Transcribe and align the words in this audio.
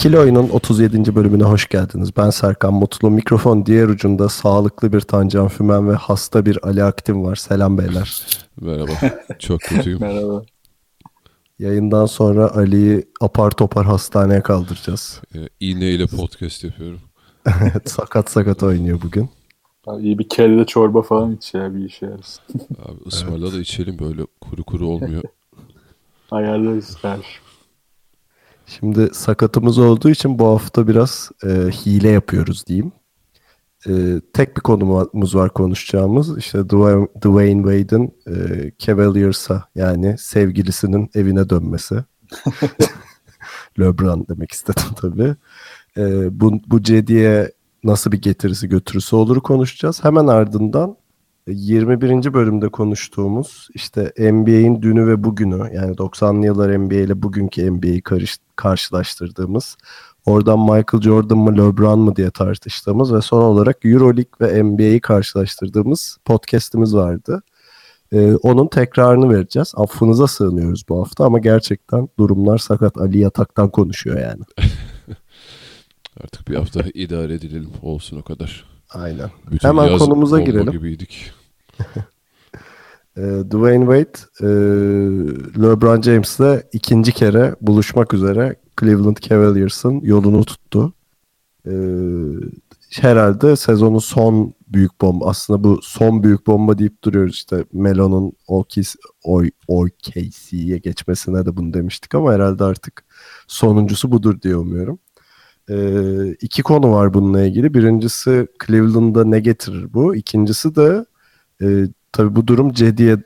İkili 0.00 0.18
Oyun'un 0.18 0.48
37. 0.48 1.14
bölümüne 1.14 1.42
hoş 1.42 1.68
geldiniz. 1.68 2.16
Ben 2.16 2.30
Serkan 2.30 2.74
Mutlu. 2.74 3.10
Mikrofon 3.10 3.66
diğer 3.66 3.88
ucunda 3.88 4.28
sağlıklı 4.28 4.92
bir 4.92 5.00
Tancan 5.00 5.48
Fümen 5.48 5.88
ve 5.88 5.94
hasta 5.94 6.46
bir 6.46 6.58
Ali 6.66 6.84
Aktin 6.84 7.24
var. 7.24 7.36
Selam 7.36 7.78
beyler. 7.78 8.22
Merhaba. 8.60 8.90
Çok 9.38 9.60
kötüyüm. 9.60 9.98
Merhaba. 10.00 10.42
Yayından 11.58 12.06
sonra 12.06 12.50
Ali'yi 12.50 13.04
apar 13.20 13.50
topar 13.50 13.86
hastaneye 13.86 14.40
kaldıracağız. 14.40 15.20
Ee, 15.34 15.38
iğneyle 15.60 16.06
podcast 16.06 16.64
yapıyorum. 16.64 17.00
Evet, 17.46 17.90
sakat 17.90 18.30
sakat 18.30 18.62
oynuyor 18.62 19.00
bugün. 19.02 19.30
Abi 19.86 20.02
iyi 20.02 20.18
bir 20.18 20.28
kelle 20.28 20.66
çorba 20.66 21.02
falan 21.02 21.32
iç 21.32 21.54
ya 21.54 21.74
bir 21.74 21.84
işe 21.84 22.06
yarasın. 22.06 22.44
Abi 22.84 22.98
ısmarla 23.06 23.52
da 23.52 23.60
içelim 23.60 23.98
böyle 23.98 24.22
kuru 24.40 24.64
kuru 24.64 24.86
olmuyor. 24.86 25.22
Ayarlarız 26.30 26.96
her. 27.02 27.49
Şimdi 28.78 29.08
sakatımız 29.12 29.78
olduğu 29.78 30.10
için 30.10 30.38
bu 30.38 30.46
hafta 30.46 30.88
biraz 30.88 31.30
e, 31.44 31.48
hile 31.48 32.08
yapıyoruz 32.08 32.66
diyeyim. 32.66 32.92
E, 33.88 34.20
tek 34.32 34.56
bir 34.56 34.60
konumuz 34.60 35.34
var 35.34 35.52
konuşacağımız. 35.52 36.38
İşte 36.38 36.64
Dwayne, 36.64 37.06
Dwayne 37.22 37.62
Wade'in 37.62 38.14
e, 38.26 38.70
Cavaliers'a 38.78 39.64
yani 39.74 40.18
sevgilisinin 40.18 41.10
evine 41.14 41.50
dönmesi. 41.50 42.04
LeBron 43.80 44.26
demek 44.28 44.52
istedim 44.52 44.94
tabii. 44.96 45.34
E, 45.96 46.40
bu, 46.40 46.60
bu 46.66 46.82
Cedi'ye 46.82 47.52
nasıl 47.84 48.12
bir 48.12 48.22
getirisi 48.22 48.68
götürüsü 48.68 49.16
olur 49.16 49.40
konuşacağız. 49.40 50.04
Hemen 50.04 50.26
ardından 50.26 50.96
21. 51.46 52.34
bölümde 52.34 52.68
konuştuğumuz 52.68 53.68
işte 53.74 54.12
NBA'in 54.18 54.82
dünü 54.82 55.06
ve 55.06 55.24
bugünü 55.24 55.74
yani 55.74 55.96
90'lı 55.96 56.46
yıllar 56.46 56.78
NBA 56.78 56.94
ile 56.94 57.22
bugünkü 57.22 57.70
NBA'yi 57.70 58.02
karşılaştırdığımız 58.56 59.76
oradan 60.26 60.60
Michael 60.60 61.02
Jordan 61.02 61.38
mı 61.38 61.52
LeBron 61.52 61.98
mu 61.98 62.16
diye 62.16 62.30
tartıştığımız 62.30 63.14
ve 63.14 63.20
son 63.20 63.42
olarak 63.42 63.84
Euroleague 63.84 64.32
ve 64.40 64.62
NBA'yi 64.62 65.00
karşılaştırdığımız 65.00 66.18
podcast'imiz 66.24 66.94
vardı. 66.94 67.42
Ee, 68.12 68.34
onun 68.34 68.66
tekrarını 68.66 69.30
vereceğiz. 69.30 69.72
Affınıza 69.76 70.26
sığınıyoruz 70.26 70.84
bu 70.88 71.00
hafta 71.00 71.24
ama 71.24 71.38
gerçekten 71.38 72.08
durumlar 72.18 72.58
sakat. 72.58 72.98
Ali 72.98 73.18
yataktan 73.18 73.70
konuşuyor 73.70 74.20
yani. 74.20 74.42
Artık 76.24 76.48
bir 76.48 76.54
hafta 76.54 76.80
idare 76.94 77.34
edelim 77.34 77.68
olsun 77.82 78.16
o 78.16 78.22
kadar. 78.22 78.69
Aynen. 78.94 79.30
Bütün 79.50 79.68
Hemen 79.68 79.98
konumuza 79.98 80.40
girelim. 80.40 80.72
gibiydik. 80.72 81.32
Ee, 83.16 83.20
Dwayne 83.50 83.84
Wade, 83.84 84.18
e, 84.40 84.46
LeBron 85.62 86.02
James'le 86.02 86.62
ikinci 86.72 87.12
kere 87.12 87.56
buluşmak 87.60 88.14
üzere 88.14 88.56
Cleveland 88.80 89.16
Cavaliers'ın 89.16 90.00
yolunu 90.00 90.44
tuttu. 90.44 90.92
Ee, 91.66 91.72
herhalde 92.90 93.56
sezonun 93.56 93.98
son 93.98 94.54
büyük 94.68 95.00
bomba. 95.00 95.26
Aslında 95.26 95.64
bu 95.64 95.80
son 95.82 96.22
büyük 96.22 96.46
bomba 96.46 96.78
deyip 96.78 97.04
duruyoruz 97.04 97.34
işte 97.34 97.64
Melo'nun 97.72 98.32
OKC'ye 99.68 100.78
geçmesine 100.78 101.46
de 101.46 101.56
bunu 101.56 101.74
demiştik 101.74 102.14
ama 102.14 102.32
herhalde 102.32 102.64
artık 102.64 103.04
sonuncusu 103.46 104.12
budur 104.12 104.42
diye 104.42 104.56
umuyorum. 104.56 104.98
Ee, 105.70 106.36
iki 106.40 106.62
konu 106.62 106.92
var 106.92 107.14
bununla 107.14 107.42
ilgili. 107.42 107.74
Birincisi 107.74 108.48
Cleveland'a 108.66 109.24
ne 109.24 109.40
getirir 109.40 109.92
bu? 109.94 110.14
İkincisi 110.14 110.76
de 110.76 111.04
e, 111.62 111.66
tabii 112.12 112.36
bu 112.36 112.46
durum 112.46 112.72
Cedi'ye 112.72 113.16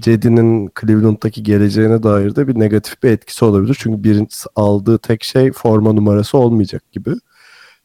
Cedi'nin 0.00 0.70
Cleveland'daki 0.80 1.42
geleceğine 1.42 2.02
dair 2.02 2.36
de 2.36 2.48
bir 2.48 2.58
negatif 2.58 3.02
bir 3.02 3.10
etkisi 3.10 3.44
olabilir. 3.44 3.76
Çünkü 3.80 4.04
birincisi 4.04 4.48
aldığı 4.56 4.98
tek 4.98 5.24
şey 5.24 5.52
forma 5.52 5.92
numarası 5.92 6.38
olmayacak 6.38 6.92
gibi. 6.92 7.14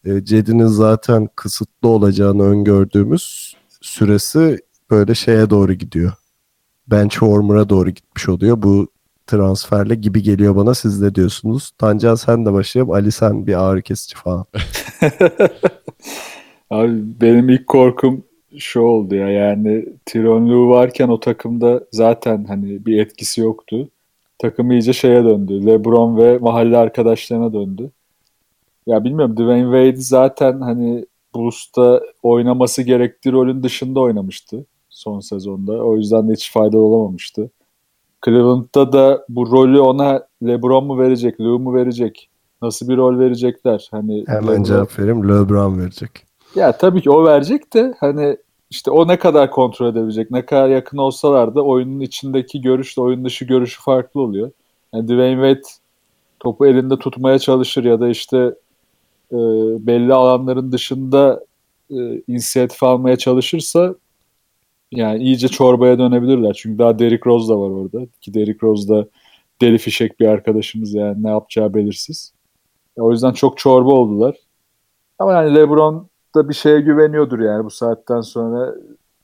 E, 0.06 0.26
Cedi'nin 0.26 0.68
zaten 0.68 1.30
kısıtlı 1.36 1.90
olacağını 1.90 2.44
öngördüğümüz 2.44 3.56
süresi 3.82 4.60
böyle 4.92 5.16
şeye 5.16 5.50
doğru 5.50 5.74
gidiyor. 5.74 6.14
Bench 6.88 7.12
warmer'a 7.12 7.70
doğru 7.70 7.90
gitmiş 7.90 8.30
oluyor. 8.30 8.62
Bu 8.62 8.88
transferle 9.30 9.96
gibi 9.96 10.24
geliyor 10.24 10.56
bana. 10.56 10.74
Siz 10.74 11.02
ne 11.02 11.16
diyorsunuz? 11.16 11.72
Tancan 11.78 12.16
sen 12.16 12.46
de 12.46 12.54
başlayalım. 12.54 12.92
Ali 12.92 13.12
sen 13.12 13.48
bir 13.48 13.64
ağrı 13.64 13.82
kesici 13.82 14.16
falan. 14.16 14.46
Abi 16.70 17.22
benim 17.22 17.50
ilk 17.50 17.68
korkum 17.68 18.24
şu 18.58 18.80
oldu 18.82 19.16
ya 19.16 19.30
yani 19.30 19.86
Tyronn 20.06 20.50
Lue 20.50 20.70
varken 20.70 21.08
o 21.08 21.20
takımda 21.20 21.84
zaten 21.92 22.46
hani 22.46 22.86
bir 22.86 23.00
etkisi 23.00 23.42
yoktu. 23.42 23.90
Takım 24.40 24.72
iyice 24.72 24.94
şeye 24.94 25.24
döndü. 25.24 25.66
LeBron 25.66 26.18
ve 26.18 26.38
mahalle 26.38 26.78
arkadaşlarına 26.78 27.54
döndü. 27.54 27.92
Ya 28.88 29.04
bilmiyorum 29.04 29.38
Dwayne 29.38 29.64
Wade 29.64 30.02
zaten 30.02 30.62
hani 30.62 31.06
Bulls'ta 31.34 32.02
oynaması 32.24 32.82
gerektiği 32.82 33.32
rolün 33.32 33.64
dışında 33.64 34.00
oynamıştı 34.00 34.66
son 34.90 35.20
sezonda. 35.20 35.72
O 35.72 35.98
yüzden 35.98 36.30
de 36.30 36.34
hiç 36.34 36.52
faydalı 36.52 36.82
olamamıştı. 36.82 37.50
Cleveland'da 38.26 38.94
da 38.94 39.26
bu 39.30 39.52
rolü 39.52 39.80
ona 39.80 40.24
LeBron 40.44 40.86
mu 40.86 41.00
verecek, 41.00 41.40
Lue 41.42 41.58
mu 41.60 41.74
verecek? 41.74 42.30
Nasıl 42.62 42.88
bir 42.90 42.98
rol 42.98 43.20
verecekler? 43.20 43.88
Hani 43.92 44.24
Hemen 44.28 44.56
LeBron- 44.56 44.64
cevap 44.68 45.00
vereyim. 45.00 45.30
LeBron 45.30 45.80
verecek. 45.80 46.12
ya 46.56 46.78
tabii 46.78 47.02
ki 47.02 47.10
o 47.10 47.26
verecek 47.26 47.74
de 47.74 47.94
hani 48.00 48.38
işte 48.70 48.92
o 48.92 49.08
ne 49.08 49.20
kadar 49.20 49.52
kontrol 49.52 49.88
edebilecek, 49.88 50.32
ne 50.32 50.46
kadar 50.46 50.70
yakın 50.70 50.98
olsalar 50.98 51.56
da 51.56 51.62
oyunun 51.62 52.00
içindeki 52.00 52.62
görüşle 52.62 53.02
oyun 53.02 53.26
dışı 53.26 53.46
görüşü 53.46 53.82
farklı 53.82 54.22
oluyor. 54.22 54.52
Yani 54.94 55.08
Dwayne 55.08 55.54
Wade 55.54 55.74
topu 56.40 56.68
elinde 56.68 56.98
tutmaya 57.00 57.40
çalışır 57.40 57.84
ya 57.84 58.00
da 58.00 58.10
işte 58.10 58.38
e, 59.32 59.38
belli 59.88 60.14
alanların 60.14 60.72
dışında 60.72 61.44
e, 61.92 61.96
inisiyatif 62.28 62.84
almaya 62.84 63.16
çalışırsa 63.16 63.96
yani 64.92 65.24
iyice 65.24 65.48
çorbaya 65.48 66.00
dönebilirler. 66.00 66.54
Çünkü 66.54 66.80
daha 66.80 67.00
Derrick 67.00 67.30
Rose 67.30 67.54
da 67.54 67.60
var 67.60 67.70
orada. 67.70 68.06
Ki 68.22 68.34
Derrick 68.34 68.68
Rose 68.68 68.90
da 68.90 69.08
deli 69.62 69.78
fişek 69.78 70.20
bir 70.20 70.28
arkadaşımız 70.28 70.94
yani 70.94 71.24
ne 71.24 71.30
yapacağı 71.30 71.74
belirsiz. 71.74 72.34
O 72.98 73.12
yüzden 73.12 73.34
çok 73.34 73.58
çorba 73.58 73.92
oldular. 73.92 74.36
Ama 75.20 75.34
yani 75.34 75.56
LeBron 75.56 76.10
da 76.36 76.50
bir 76.50 76.54
şeye 76.54 76.80
güveniyordur 76.82 77.40
yani 77.40 77.66
bu 77.66 77.70
saatten 77.70 78.22
sonra. 78.22 78.76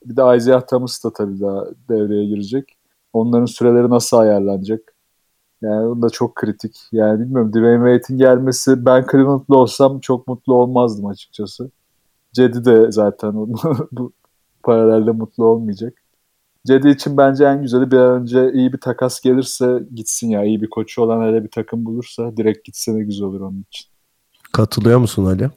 Bir 0.05 0.17
de 0.17 0.37
Isaiah 0.37 0.61
Thomas 0.61 1.03
da 1.03 1.13
tabii 1.13 1.39
daha 1.39 1.65
devreye 1.89 2.25
girecek. 2.25 2.77
Onların 3.13 3.45
süreleri 3.45 3.89
nasıl 3.89 4.17
ayarlanacak? 4.17 4.95
Yani 5.61 5.89
bu 5.89 6.01
da 6.01 6.09
çok 6.09 6.35
kritik. 6.35 6.77
Yani 6.91 7.19
bilmiyorum 7.19 7.49
Dwayne 7.49 7.97
Wade'in 7.97 8.17
gelmesi 8.19 8.85
ben 8.85 9.05
Cleveland'lı 9.11 9.57
olsam 9.57 9.99
çok 9.99 10.27
mutlu 10.27 10.53
olmazdım 10.53 11.05
açıkçası. 11.05 11.71
Cedi 12.33 12.65
de 12.65 12.91
zaten 12.91 13.33
bu 13.91 14.11
paralelde 14.65 15.11
mutlu 15.11 15.45
olmayacak. 15.45 15.93
Cedi 16.67 16.89
için 16.89 17.17
bence 17.17 17.45
en 17.45 17.61
güzeli 17.61 17.91
bir 17.91 17.97
an 17.97 18.21
önce 18.21 18.51
iyi 18.53 18.73
bir 18.73 18.77
takas 18.77 19.21
gelirse 19.21 19.79
gitsin 19.95 20.29
ya. 20.29 20.43
iyi 20.43 20.61
bir 20.61 20.69
koçu 20.69 21.01
olan 21.01 21.27
hele 21.27 21.43
bir 21.43 21.51
takım 21.51 21.85
bulursa 21.85 22.37
direkt 22.37 22.65
gitse 22.65 22.95
ne 22.95 23.03
güzel 23.03 23.27
olur 23.27 23.41
onun 23.41 23.65
için. 23.69 23.87
Katılıyor 24.51 24.99
musun 24.99 25.25
Ali? 25.25 25.49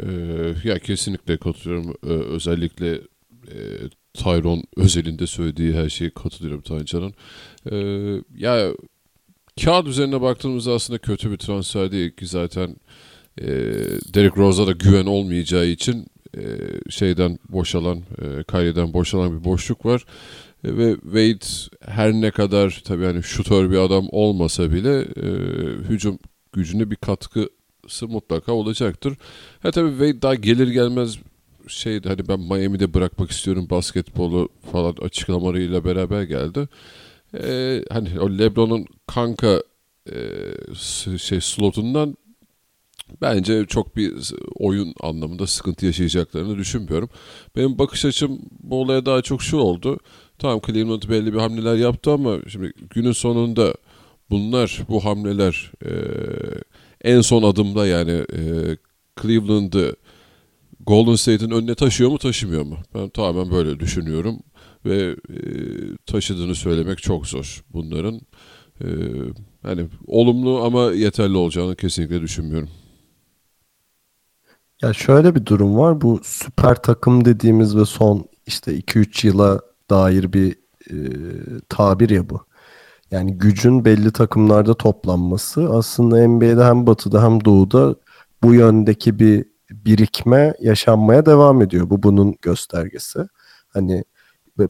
Ee, 0.00 0.54
ya 0.64 0.78
kesinlikle 0.78 1.36
katılıyorum. 1.36 1.94
Ee, 2.06 2.08
özellikle 2.08 2.94
e, 3.48 3.58
Tyron 4.14 4.62
özelinde 4.76 5.26
söylediği 5.26 5.74
her 5.74 5.88
şeye 5.88 6.10
katılıyorum 6.10 6.60
Tancan'ın. 6.62 7.14
Ee, 7.70 8.22
ya 8.36 8.72
kağıt 9.64 9.86
üzerine 9.86 10.20
baktığımızda 10.20 10.72
aslında 10.72 10.98
kötü 10.98 11.30
bir 11.30 11.36
transfer 11.36 11.92
değil 11.92 12.10
ki 12.10 12.26
zaten 12.26 12.76
e, 13.40 13.46
Derrick 14.14 14.36
Rose'a 14.36 14.66
da 14.66 14.72
güven 14.72 15.06
olmayacağı 15.06 15.66
için 15.66 16.06
e, 16.36 16.42
şeyden 16.90 17.38
boşalan, 17.48 17.98
e, 17.98 18.44
Kyrie'den 18.50 18.92
boşalan 18.92 19.38
bir 19.38 19.44
boşluk 19.44 19.86
var. 19.86 20.04
E, 20.64 20.76
ve 20.76 20.94
Wade 20.94 21.46
her 21.92 22.12
ne 22.12 22.30
kadar 22.30 22.82
tabii 22.84 23.04
hani 23.04 23.22
şutör 23.22 23.70
bir 23.70 23.76
adam 23.76 24.06
olmasa 24.10 24.72
bile 24.72 25.00
e, 25.00 25.28
hücum 25.88 26.18
gücüne 26.52 26.90
bir 26.90 26.96
katkısı 26.96 28.08
mutlaka 28.08 28.52
olacaktır. 28.52 29.16
Ha 29.62 29.70
tabii 29.70 29.90
Wade 29.90 30.22
daha 30.22 30.34
gelir 30.34 30.68
gelmez 30.68 31.18
şeydi 31.68 32.08
hani 32.08 32.28
ben 32.28 32.40
Miami'de 32.40 32.94
bırakmak 32.94 33.30
istiyorum 33.30 33.66
basketbolu 33.70 34.48
falan 34.72 34.94
açıklamalarıyla 35.02 35.84
beraber 35.84 36.22
geldi. 36.22 36.68
E, 37.34 37.82
hani 37.90 38.20
o 38.20 38.30
LeBron'un 38.30 38.86
kanka 39.06 39.62
e, 40.12 40.16
şey 41.18 41.40
slotundan 41.40 42.16
bence 43.20 43.66
çok 43.66 43.96
bir 43.96 44.12
oyun 44.54 44.94
anlamında 45.00 45.46
sıkıntı 45.46 45.86
yaşayacaklarını 45.86 46.58
düşünmüyorum. 46.58 47.08
Benim 47.56 47.78
bakış 47.78 48.04
açım 48.04 48.38
bu 48.62 48.80
olaya 48.80 49.06
daha 49.06 49.22
çok 49.22 49.42
şu 49.42 49.56
oldu. 49.56 49.98
Tamam 50.38 50.60
Cleveland 50.66 51.02
belli 51.08 51.34
bir 51.34 51.38
hamleler 51.38 51.76
yaptı 51.76 52.10
ama 52.10 52.36
şimdi 52.48 52.72
günün 52.90 53.12
sonunda 53.12 53.74
bunlar 54.30 54.82
bu 54.88 55.04
hamleler 55.04 55.72
e, 55.84 55.90
en 57.04 57.20
son 57.20 57.42
adımda 57.42 57.86
yani 57.86 58.10
e, 58.10 58.76
Cleveland'ı 59.22 59.96
Golden 60.86 61.14
State'in 61.14 61.50
önüne 61.50 61.74
taşıyor 61.74 62.10
mu 62.10 62.18
taşımıyor 62.18 62.62
mu? 62.62 62.76
Ben 62.94 63.08
tamamen 63.08 63.50
böyle 63.50 63.80
düşünüyorum 63.80 64.38
ve 64.84 65.16
e, 65.30 65.36
taşıdığını 66.06 66.54
söylemek 66.54 66.98
çok 66.98 67.26
zor 67.26 67.64
bunların. 67.72 68.20
E, 68.80 68.86
hani 69.62 69.86
olumlu 70.06 70.62
ama 70.62 70.92
yeterli 70.92 71.36
olacağını 71.36 71.76
kesinlikle 71.76 72.20
düşünmüyorum. 72.22 72.70
Ya 74.82 74.92
şöyle 74.92 75.34
bir 75.34 75.46
durum 75.46 75.78
var. 75.78 76.00
Bu 76.00 76.20
süper 76.22 76.74
takım 76.82 77.24
dediğimiz 77.24 77.76
ve 77.76 77.84
son 77.84 78.24
işte 78.46 78.74
2-3 78.76 79.26
yıla 79.26 79.60
dair 79.90 80.32
bir 80.32 80.56
e, 80.90 80.96
tabir 81.68 82.10
ya 82.10 82.30
bu. 82.30 82.46
Yani 83.10 83.38
gücün 83.38 83.84
belli 83.84 84.12
takımlarda 84.12 84.74
toplanması 84.74 85.70
aslında 85.70 86.28
NBA'de 86.28 86.64
hem 86.64 86.86
batıda 86.86 87.24
hem 87.24 87.44
doğuda 87.44 87.96
bu 88.42 88.54
yöndeki 88.54 89.18
bir 89.18 89.44
birikme 89.70 90.54
yaşanmaya 90.60 91.26
devam 91.26 91.62
ediyor. 91.62 91.90
Bu 91.90 92.02
bunun 92.02 92.34
göstergesi. 92.42 93.20
Hani 93.68 94.04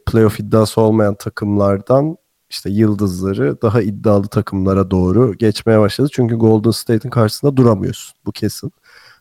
playoff 0.06 0.40
iddiası 0.40 0.80
olmayan 0.80 1.14
takımlardan 1.14 2.16
işte 2.50 2.70
yıldızları 2.70 3.62
daha 3.62 3.82
iddialı 3.82 4.28
takımlara 4.28 4.90
doğru 4.90 5.34
geçmeye 5.34 5.80
başladı. 5.80 6.08
Çünkü 6.12 6.36
Golden 6.36 6.70
State'in 6.70 7.10
karşısında 7.10 7.56
duramıyorsun. 7.56 8.14
Bu 8.26 8.32
kesin. 8.32 8.72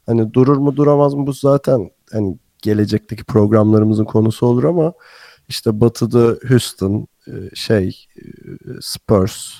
Hani 0.09 0.33
durur 0.33 0.57
mu 0.57 0.75
duramaz 0.75 1.13
mı 1.13 1.27
bu 1.27 1.33
zaten 1.33 1.91
hani 2.11 2.37
gelecekteki 2.61 3.23
programlarımızın 3.23 4.05
konusu 4.05 4.45
olur 4.45 4.63
ama 4.63 4.93
işte 5.47 5.81
batıda 5.81 6.35
Houston, 6.49 7.07
e, 7.27 7.31
şey 7.55 8.05
e, 8.17 8.23
Spurs, 8.81 9.53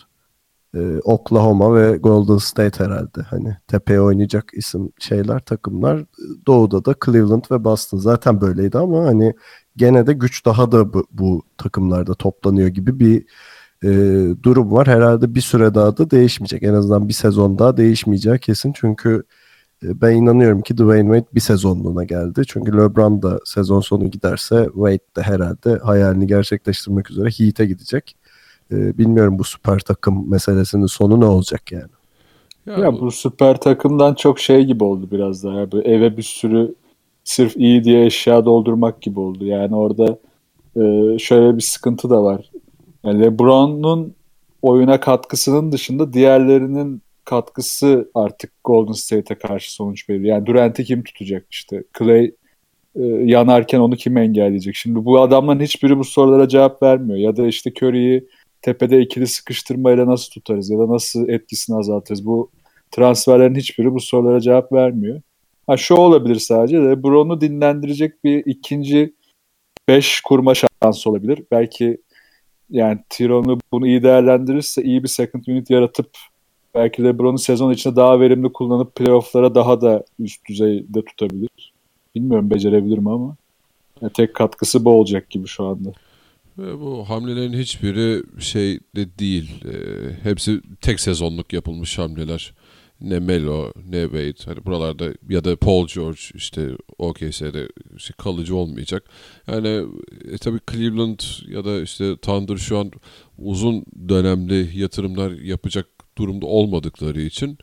e, 0.76 0.80
Oklahoma 1.04 1.76
ve 1.76 1.98
Golden 1.98 2.38
State 2.38 2.84
herhalde. 2.84 3.22
Hani 3.22 3.58
tepeye 3.68 4.02
oynayacak 4.02 4.52
isim 4.54 4.92
şeyler 5.00 5.40
takımlar. 5.40 6.06
Doğuda 6.48 6.86
da 6.86 6.96
Cleveland 7.06 7.44
ve 7.52 7.64
Boston 7.64 7.98
zaten 7.98 8.42
böyleydi 8.42 8.78
ama 8.78 9.06
hani 9.06 9.34
gene 9.76 10.08
de 10.08 10.14
güç 10.14 10.46
daha 10.46 10.72
da 10.72 10.94
bu, 10.94 11.08
bu 11.12 11.42
takımlarda 11.58 12.14
toplanıyor 12.14 12.68
gibi 12.68 13.00
bir 13.00 13.26
e, 13.84 13.90
durum 14.44 14.72
var. 14.72 14.88
Herhalde 14.88 15.36
bir 15.36 15.42
süre 15.42 15.76
daha 15.76 15.98
da 15.98 16.12
değişmeyecek. 16.12 16.64
En 16.64 16.74
azından 16.74 17.08
bir 17.08 17.14
sezon 17.14 17.60
daha 17.60 17.78
değişmeyeceği 17.78 18.40
kesin. 18.40 18.74
Çünkü 18.76 19.24
ben 19.84 20.16
inanıyorum 20.16 20.62
ki 20.62 20.78
Dwayne 20.78 21.16
Wade 21.16 21.36
bir 21.36 21.40
sezonluğuna 21.40 22.04
geldi. 22.04 22.42
Çünkü 22.48 22.78
LeBron 22.78 23.22
da 23.22 23.40
sezon 23.46 23.80
sonu 23.80 24.12
giderse 24.12 24.66
Wade 24.66 25.00
de 25.18 25.22
herhalde 25.22 25.80
hayalini 25.84 26.28
gerçekleştirmek 26.28 27.12
üzere 27.12 27.30
Heat'e 27.30 27.66
gidecek. 27.66 28.16
Ee, 28.72 28.98
bilmiyorum 28.98 29.40
bu 29.40 29.44
süper 29.44 29.80
takım 29.80 30.30
meselesinin 30.30 30.86
sonu 30.86 31.20
ne 31.20 31.26
olacak 31.26 31.72
yani. 31.72 31.90
Ya, 32.66 32.78
ya 32.78 33.00
bu 33.00 33.12
süper 33.12 33.60
takımdan 33.60 34.14
çok 34.14 34.40
şey 34.40 34.66
gibi 34.66 34.84
oldu 34.84 35.08
biraz 35.12 35.44
daha. 35.44 35.72
Böyle 35.72 35.90
eve 35.90 36.18
bir 36.18 36.24
sürü 36.24 36.76
sırf 37.24 37.58
iyi 37.58 37.84
diye 37.84 38.06
eşya 38.06 38.46
doldurmak 38.46 39.02
gibi 39.02 39.20
oldu. 39.20 39.46
Yani 39.46 39.76
orada 39.76 40.18
e, 40.76 41.18
şöyle 41.20 41.58
bir 41.58 41.62
sıkıntı 41.62 42.10
da 42.10 42.24
var. 42.24 42.52
Yani 43.04 43.22
LeBron'un 43.22 44.14
oyuna 44.62 45.00
katkısının 45.00 45.72
dışında 45.72 46.14
diğerlerinin 46.14 47.02
katkısı 47.30 48.12
artık 48.16 48.52
Golden 48.64 48.92
State'e 48.92 49.38
karşı 49.38 49.74
sonuç 49.74 50.10
veriyor. 50.10 50.26
Yani 50.26 50.46
Durant'i 50.46 50.84
kim 50.84 51.04
tutacak 51.04 51.46
işte? 51.52 51.84
Clay 52.00 52.26
e, 52.96 53.04
yanarken 53.06 53.80
onu 53.80 53.96
kim 53.96 54.18
engelleyecek? 54.18 54.76
Şimdi 54.76 55.06
bu 55.06 55.22
adamların 55.22 55.60
hiçbiri 55.60 55.98
bu 55.98 56.04
sorulara 56.04 56.48
cevap 56.48 56.84
vermiyor. 56.84 57.20
Ya 57.20 57.38
da 57.38 57.48
işte 57.48 57.72
Curry'i 57.82 58.28
tepede 58.62 59.02
ikili 59.02 59.28
sıkıştırmayla 59.28 60.08
nasıl 60.08 60.32
tutarız 60.32 60.70
ya 60.70 60.80
da 60.80 60.90
nasıl 60.90 61.30
etkisini 61.30 61.78
azaltırız? 61.78 62.26
Bu 62.26 62.52
transferlerin 62.92 63.56
hiçbiri 63.56 63.94
bu 63.94 64.00
sorulara 64.00 64.40
cevap 64.40 64.72
vermiyor. 64.74 65.22
Ha 65.68 65.78
şu 65.78 65.96
olabilir 65.96 66.36
sadece 66.36 66.82
de 66.82 67.04
Brown'u 67.04 67.42
dinlendirecek 67.42 68.24
bir 68.24 68.44
ikinci 68.46 69.14
beş 69.88 70.22
kurma 70.22 70.54
şansı 70.56 71.10
olabilir. 71.10 71.44
Belki 71.52 71.98
yani 72.70 73.00
Tiron'u 73.10 73.60
bunu 73.72 73.88
iyi 73.88 74.04
değerlendirirse 74.04 74.84
iyi 74.84 75.04
bir 75.04 75.08
second 75.08 75.44
unit 75.48 75.70
yaratıp 75.70 76.10
belki 76.76 77.04
LeBron'u 77.04 77.38
sezon 77.38 77.72
içinde 77.72 77.96
daha 77.96 78.20
verimli 78.20 78.54
kullanıp 78.54 78.96
playoff'lara 78.96 79.56
daha 79.56 79.82
da 79.82 80.04
üst 80.20 80.48
düzeyde 80.50 81.06
tutabilir. 81.06 81.74
Bilmiyorum 82.16 82.50
becerebilir 82.50 82.98
mi 82.98 83.12
ama 83.12 83.36
yani 84.02 84.14
tek 84.14 84.34
katkısı 84.34 84.86
bu 84.86 84.92
olacak 84.92 85.30
gibi 85.30 85.48
şu 85.48 85.64
anda. 85.64 85.94
Ve 86.58 86.80
bu 86.80 87.10
hamlelerin 87.10 87.54
hiçbiri 87.54 88.24
şey 88.40 88.80
de 88.96 89.20
değil. 89.20 89.66
E, 89.66 89.74
hepsi 90.24 90.62
tek 90.82 91.00
sezonluk 91.00 91.54
yapılmış 91.54 91.98
hamleler. 91.98 92.54
Ne 93.02 93.20
Melo, 93.20 93.72
ne 93.90 94.04
Wade. 94.04 94.46
Hani 94.46 94.66
buralarda 94.66 95.14
ya 95.30 95.44
da 95.44 95.56
Paul 95.56 95.88
George 95.88 96.20
işte 96.34 96.70
OKC'de 96.98 97.70
işte 97.98 98.14
kalıcı 98.18 98.56
olmayacak. 98.56 99.04
Yani 99.48 99.86
e, 100.32 100.38
tabii 100.38 100.60
Cleveland 100.72 101.20
ya 101.48 101.66
da 101.66 101.82
işte 101.82 102.18
Thunder 102.18 102.58
şu 102.58 102.78
an 102.78 102.92
uzun 103.38 103.86
dönemli 104.10 104.80
yatırımlar 104.80 105.32
yapacak 105.32 105.88
durumda 106.20 106.46
olmadıkları 106.46 107.22
için 107.22 107.58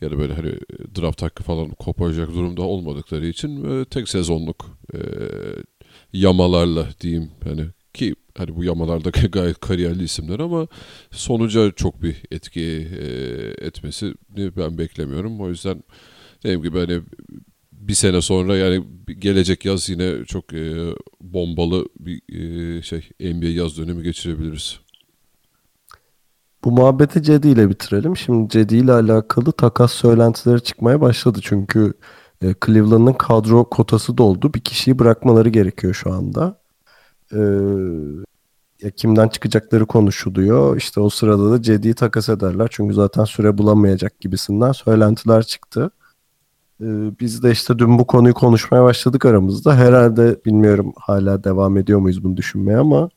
ya 0.00 0.10
da 0.10 0.18
böyle 0.18 0.34
hani 0.34 0.52
draft 0.96 1.22
hakkı 1.22 1.42
falan 1.42 1.70
koparacak 1.70 2.28
durumda 2.28 2.62
olmadıkları 2.62 3.26
için 3.26 3.80
e, 3.80 3.84
tek 3.84 4.08
sezonluk 4.08 4.78
e, 4.94 4.98
yamalarla 6.12 6.88
diyeyim 7.00 7.30
hani 7.44 7.66
ki 7.94 8.14
hani 8.38 8.56
bu 8.56 8.64
yamalarda 8.64 9.10
gayet 9.32 9.60
kariyerli 9.60 10.04
isimler 10.04 10.40
ama 10.40 10.68
sonuca 11.10 11.72
çok 11.72 12.02
bir 12.02 12.16
etki 12.30 12.88
e, 13.00 13.06
etmesi 13.66 14.14
ben 14.36 14.78
beklemiyorum. 14.78 15.40
O 15.40 15.48
yüzden 15.48 15.82
dediğim 16.44 16.62
gibi 16.62 16.78
hani 16.78 17.00
bir 17.72 17.94
sene 17.94 18.22
sonra 18.22 18.56
yani 18.56 18.84
gelecek 19.18 19.64
yaz 19.64 19.88
yine 19.90 20.24
çok 20.24 20.52
e, 20.52 20.94
bombalı 21.20 21.88
bir 22.00 22.20
e, 22.78 22.82
şey 22.82 23.00
NBA 23.20 23.46
yaz 23.46 23.78
dönemi 23.78 24.02
geçirebiliriz. 24.02 24.80
Bu 26.64 26.70
muhabbeti 26.70 27.22
Cedi 27.22 27.48
ile 27.48 27.70
bitirelim. 27.70 28.16
Şimdi 28.16 28.48
Cedi 28.48 28.76
ile 28.76 28.92
alakalı 28.92 29.52
takas 29.52 29.92
söylentileri 29.92 30.62
çıkmaya 30.62 31.00
başladı. 31.00 31.38
Çünkü 31.42 31.94
e, 32.42 32.54
Cleveland'ın 32.66 33.12
kadro 33.12 33.64
kotası 33.70 34.18
doldu. 34.18 34.54
Bir 34.54 34.60
kişiyi 34.60 34.98
bırakmaları 34.98 35.48
gerekiyor 35.48 35.94
şu 35.94 36.12
anda. 36.12 36.60
E, 38.82 38.90
kimden 38.90 39.28
çıkacakları 39.28 39.86
konuşuluyor. 39.86 40.76
İşte 40.76 41.00
o 41.00 41.10
sırada 41.10 41.50
da 41.50 41.62
Cedi'yi 41.62 41.94
takas 41.94 42.28
ederler. 42.28 42.68
Çünkü 42.70 42.94
zaten 42.94 43.24
süre 43.24 43.58
bulamayacak 43.58 44.20
gibisinden 44.20 44.72
söylentiler 44.72 45.42
çıktı. 45.42 45.90
E, 46.80 46.86
biz 47.20 47.42
de 47.42 47.50
işte 47.50 47.78
dün 47.78 47.98
bu 47.98 48.06
konuyu 48.06 48.34
konuşmaya 48.34 48.84
başladık 48.84 49.24
aramızda. 49.24 49.76
Herhalde 49.76 50.40
bilmiyorum 50.46 50.92
hala 50.96 51.44
devam 51.44 51.76
ediyor 51.76 51.98
muyuz 51.98 52.24
bunu 52.24 52.36
düşünmeye 52.36 52.78
ama 52.78 53.08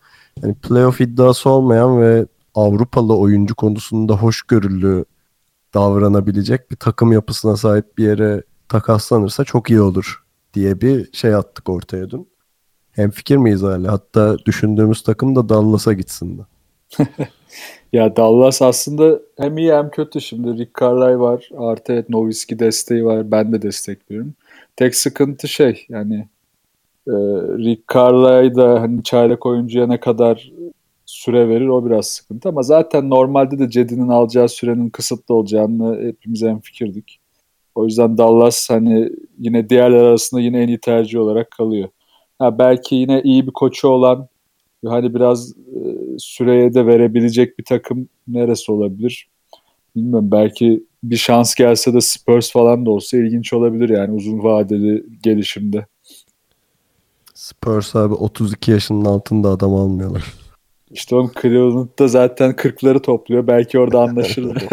yani 0.44 0.56
playoff 0.56 1.02
iddiası 1.02 1.50
olmayan 1.50 2.02
ve 2.02 2.26
Avrupalı 2.60 3.18
oyuncu 3.18 3.56
konusunda 3.56 4.14
hoşgörülü 4.14 5.06
davranabilecek 5.74 6.72
bir 6.72 6.76
takım 6.76 7.12
yapısına 7.12 7.58
sahip 7.58 7.98
bir 7.98 8.04
yere 8.04 8.44
takaslanırsa 8.70 9.44
çok 9.44 9.70
iyi 9.70 9.82
olur 9.82 10.24
diye 10.54 10.82
bir 10.82 11.14
şey 11.14 11.36
attık 11.36 11.70
ortaya 11.70 12.10
dün. 12.10 12.28
Hem 12.92 13.12
fikir 13.12 13.38
miyiz 13.38 13.62
hala? 13.64 13.92
Hatta 13.92 14.38
düşündüğümüz 14.46 15.04
takım 15.04 15.36
da 15.36 15.50
Dallas'a 15.50 15.94
gitsin 15.94 16.38
de. 16.38 16.42
ya 17.94 18.16
Dallas 18.16 18.62
aslında 18.62 19.20
hem 19.38 19.58
iyi 19.58 19.74
hem 19.74 19.90
kötü. 19.90 20.22
Şimdi 20.22 20.58
Rick 20.58 20.82
Carlisle 20.82 21.20
var. 21.20 21.50
Artı 21.58 21.94
evet 21.94 22.10
Nowitzki 22.10 22.60
desteği 22.60 23.06
var. 23.06 23.32
Ben 23.32 23.54
de 23.54 23.62
destekliyorum. 23.62 24.34
Tek 24.76 24.96
sıkıntı 24.96 25.48
şey 25.48 25.86
yani 25.90 26.28
e, 27.08 27.14
Rick 27.58 27.94
Carlisle 27.94 28.56
da 28.56 28.82
hani 28.82 29.04
çaylak 29.04 29.46
oyuncuya 29.46 29.88
ne 29.88 30.00
kadar 30.00 30.52
süre 31.10 31.50
verir 31.50 31.68
o 31.68 31.86
biraz 31.86 32.08
sıkıntı 32.08 32.50
ama 32.50 32.64
zaten 32.64 33.10
normalde 33.10 33.60
de 33.60 33.70
Cedi'nin 33.70 34.08
alacağı 34.08 34.50
sürenin 34.50 34.90
kısıtlı 34.90 35.36
olacağını 35.36 36.08
hepimiz 36.08 36.44
en 36.44 36.60
fikirdik. 36.60 37.20
O 37.76 37.86
yüzden 37.86 38.18
Dallas 38.18 38.70
hani 38.70 39.10
yine 39.40 39.70
diğerler 39.70 40.04
arasında 40.04 40.42
yine 40.42 40.62
en 40.62 40.68
iyi 40.68 40.80
tercih 40.80 41.20
olarak 41.20 41.52
kalıyor. 41.52 41.90
Ha, 42.40 42.60
belki 42.60 42.96
yine 42.96 43.22
iyi 43.24 43.48
bir 43.48 43.52
koçu 43.52 43.88
olan 43.88 44.28
hani 44.86 45.14
biraz 45.14 45.52
e, 45.52 45.58
süreye 46.18 46.74
de 46.74 46.86
verebilecek 46.86 47.60
bir 47.60 47.64
takım 47.64 48.10
neresi 48.28 48.72
olabilir? 48.72 49.30
Bilmiyorum 49.96 50.32
belki 50.32 50.84
bir 51.04 51.18
şans 51.18 51.56
gelse 51.56 51.94
de 51.94 52.02
Spurs 52.02 52.52
falan 52.52 52.86
da 52.86 52.90
olsa 52.90 53.18
ilginç 53.18 53.54
olabilir 53.54 53.90
yani 53.90 54.14
uzun 54.14 54.44
vadeli 54.44 55.06
gelişimde. 55.24 55.86
Spurs 57.34 57.96
abi 57.96 58.14
32 58.14 58.72
yaşının 58.72 59.06
altında 59.06 59.50
adam 59.50 59.74
almıyorlar. 59.74 60.49
İşte 60.92 61.16
onun 61.16 61.32
Cleveland'da 61.42 62.08
zaten 62.08 62.52
40'ları 62.52 63.02
topluyor. 63.02 63.48
Belki 63.48 63.80
orada 63.80 64.00
anlaşılır. 64.04 64.64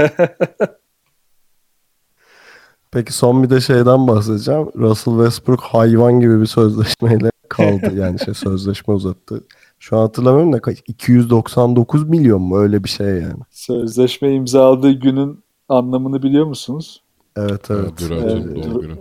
Peki 2.90 3.12
son 3.12 3.42
bir 3.42 3.50
de 3.50 3.60
şeyden 3.60 4.08
bahsedeceğim. 4.08 4.66
Russell 4.76 5.14
Westbrook 5.14 5.60
hayvan 5.60 6.20
gibi 6.20 6.40
bir 6.40 6.46
sözleşmeyle 6.46 7.30
kaldı. 7.48 7.92
yani 7.94 8.18
şey 8.24 8.34
sözleşme 8.34 8.94
uzattı. 8.94 9.44
Şu 9.78 9.96
an 9.96 10.00
hatırlamıyorum 10.00 10.52
da 10.52 10.60
kaç- 10.60 10.82
299 10.86 12.08
milyon 12.08 12.42
mu 12.42 12.58
öyle 12.58 12.84
bir 12.84 12.88
şey 12.88 13.06
yani. 13.06 13.40
Sözleşme 13.50 14.32
imzaladığı 14.34 14.92
günün 14.92 15.44
anlamını 15.68 16.22
biliyor 16.22 16.46
musunuz? 16.46 17.02
Evet 17.36 17.70
evet. 17.70 17.92
Ee, 18.02 18.54
doğum 18.54 18.80
günü. 18.80 18.96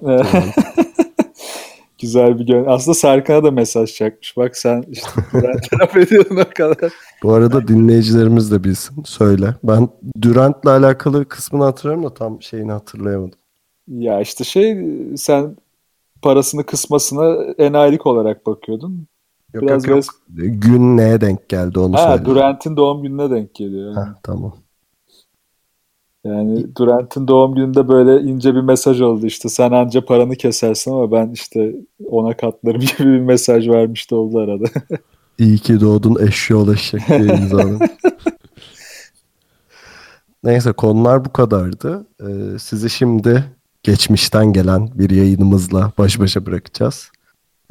Güzel 2.02 2.40
bir 2.40 2.48
gün. 2.48 2.66
Aslında 2.66 2.96
Serkan'a 2.96 3.44
da 3.44 3.52
mesaj 3.52 3.94
çakmış. 3.94 4.38
Bak 4.38 4.58
sen 4.58 4.84
işte 4.90 5.10
laf 5.82 5.98
ediyordun 5.98 6.38
o 6.38 6.54
kadar. 6.58 6.94
Bu 7.24 7.34
arada 7.34 7.68
dinleyicilerimiz 7.68 8.52
de 8.52 8.64
bilsin. 8.64 9.04
Söyle. 9.06 9.56
Ben 9.64 9.90
Durant'la 10.22 10.72
alakalı 10.72 11.26
kısmını 11.26 11.64
hatırlıyorum 11.64 12.04
da 12.04 12.14
tam 12.14 12.42
şeyini 12.42 12.72
hatırlayamadım. 12.72 13.40
Ya 13.88 14.22
işte 14.22 14.44
şey 14.44 14.78
sen 15.18 15.56
parasını 16.22 16.64
kısmasına 16.66 17.44
enayilik 17.58 18.06
olarak 18.06 18.46
bakıyordun. 18.46 19.08
Yok 19.54 19.64
Biraz 19.64 19.88
yok 19.88 19.98
yok. 19.98 20.06
Gün 20.38 20.98
neye 20.98 21.22
denk 21.22 21.50
geldi 21.50 21.80
onu 21.80 21.98
Ha, 21.98 22.08
söyle. 22.08 22.26
Durant'in 22.26 22.78
doğum 22.78 23.04
gününe 23.04 23.30
denk 23.30 23.56
geliyor. 23.56 23.94
Yani. 23.96 24.16
Tamam. 24.24 24.54
Yani 26.26 26.76
Durant'in 26.76 27.28
doğum 27.28 27.56
gününde 27.56 27.88
böyle 27.88 28.22
ince 28.22 28.56
bir 28.56 28.62
mesaj 28.62 29.02
oldu 29.02 29.26
işte 29.26 29.50
sen 29.50 29.72
anca 29.72 30.06
paranı 30.06 30.36
kesersin 30.36 30.92
ama 30.92 31.12
ben 31.12 31.30
işte 31.30 31.76
ona 32.10 32.38
katlarım 32.38 32.82
gibi 32.98 33.14
bir 33.14 33.20
mesaj 33.20 33.70
vermişti 33.70 34.16
oldu 34.16 34.40
arada. 34.40 34.66
İyi 35.40 35.58
ki 35.58 35.80
doğdun 35.80 36.28
eşyol 36.28 36.74
eşek 36.74 37.08
diye 37.08 37.38
imzaladım. 37.38 37.80
Neyse 40.44 40.72
konular 40.72 41.26
bu 41.26 41.34
kadardı. 41.34 42.06
Ee, 42.22 42.60
sizi 42.60 42.90
şimdi 42.90 43.44
geçmişten 43.84 44.54
gelen 44.54 44.90
bir 44.94 45.10
yayınımızla 45.10 45.92
baş 45.98 46.20
başa 46.20 46.46
bırakacağız. 46.46 47.12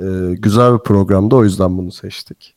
Ee, 0.00 0.04
güzel 0.38 0.74
bir 0.74 0.78
programda 0.78 1.36
o 1.36 1.44
yüzden 1.44 1.78
bunu 1.78 1.92
seçtik. 1.92 2.54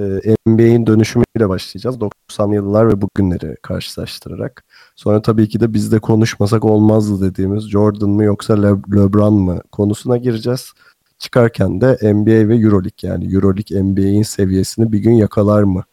Ee, 0.00 0.34
NBA'in 0.46 0.86
dönüşümüyle 0.86 1.48
başlayacağız. 1.48 1.96
90'lı 1.96 2.54
yıllar 2.54 2.88
ve 2.88 3.02
bugünleri 3.02 3.56
karşılaştırarak. 3.62 4.64
Sonra 4.96 5.22
tabii 5.22 5.48
ki 5.48 5.60
de 5.60 5.72
biz 5.72 5.92
de 5.92 5.98
konuşmasak 5.98 6.64
olmazdı 6.64 7.30
dediğimiz 7.30 7.70
Jordan 7.70 8.10
mı 8.10 8.24
yoksa 8.24 8.54
Le- 8.62 8.96
LeBron 8.96 9.34
mı 9.34 9.60
konusuna 9.72 10.16
gireceğiz. 10.16 10.72
Çıkarken 11.18 11.80
de 11.80 11.98
NBA 12.14 12.48
ve 12.48 12.56
Euroleague 12.56 12.90
yani 13.02 13.34
Euroleague 13.34 13.82
NBA'in 13.82 14.22
seviyesini 14.22 14.92
bir 14.92 14.98
gün 14.98 15.12
yakalar 15.12 15.62
mı 15.62 15.84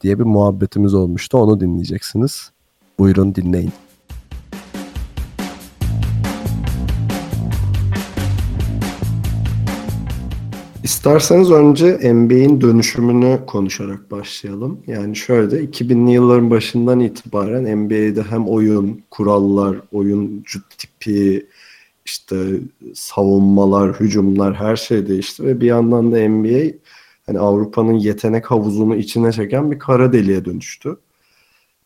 diye 0.00 0.18
bir 0.18 0.24
muhabbetimiz 0.24 0.94
olmuştu. 0.94 1.38
Onu 1.38 1.60
dinleyeceksiniz. 1.60 2.50
Buyurun 2.98 3.34
dinleyin. 3.34 3.72
İsterseniz 10.90 11.50
önce 11.50 12.14
NBA'in 12.14 12.60
dönüşümünü 12.60 13.40
konuşarak 13.46 14.10
başlayalım. 14.10 14.80
Yani 14.86 15.16
şöyle 15.16 15.56
2000'li 15.64 16.12
yılların 16.12 16.50
başından 16.50 17.00
itibaren 17.00 17.76
NBA'de 17.78 18.22
hem 18.22 18.48
oyun, 18.48 19.02
kurallar, 19.10 19.76
oyuncu 19.92 20.60
tipi, 20.78 21.46
işte 22.04 22.36
savunmalar, 22.94 24.00
hücumlar 24.00 24.54
her 24.54 24.76
şey 24.76 25.08
değişti 25.08 25.44
ve 25.44 25.60
bir 25.60 25.66
yandan 25.66 26.12
da 26.12 26.28
NBA 26.28 26.72
hani 27.26 27.38
Avrupa'nın 27.38 27.94
yetenek 27.94 28.50
havuzunu 28.50 28.96
içine 28.96 29.32
çeken 29.32 29.70
bir 29.70 29.78
kara 29.78 30.12
deliğe 30.12 30.44
dönüştü. 30.44 30.96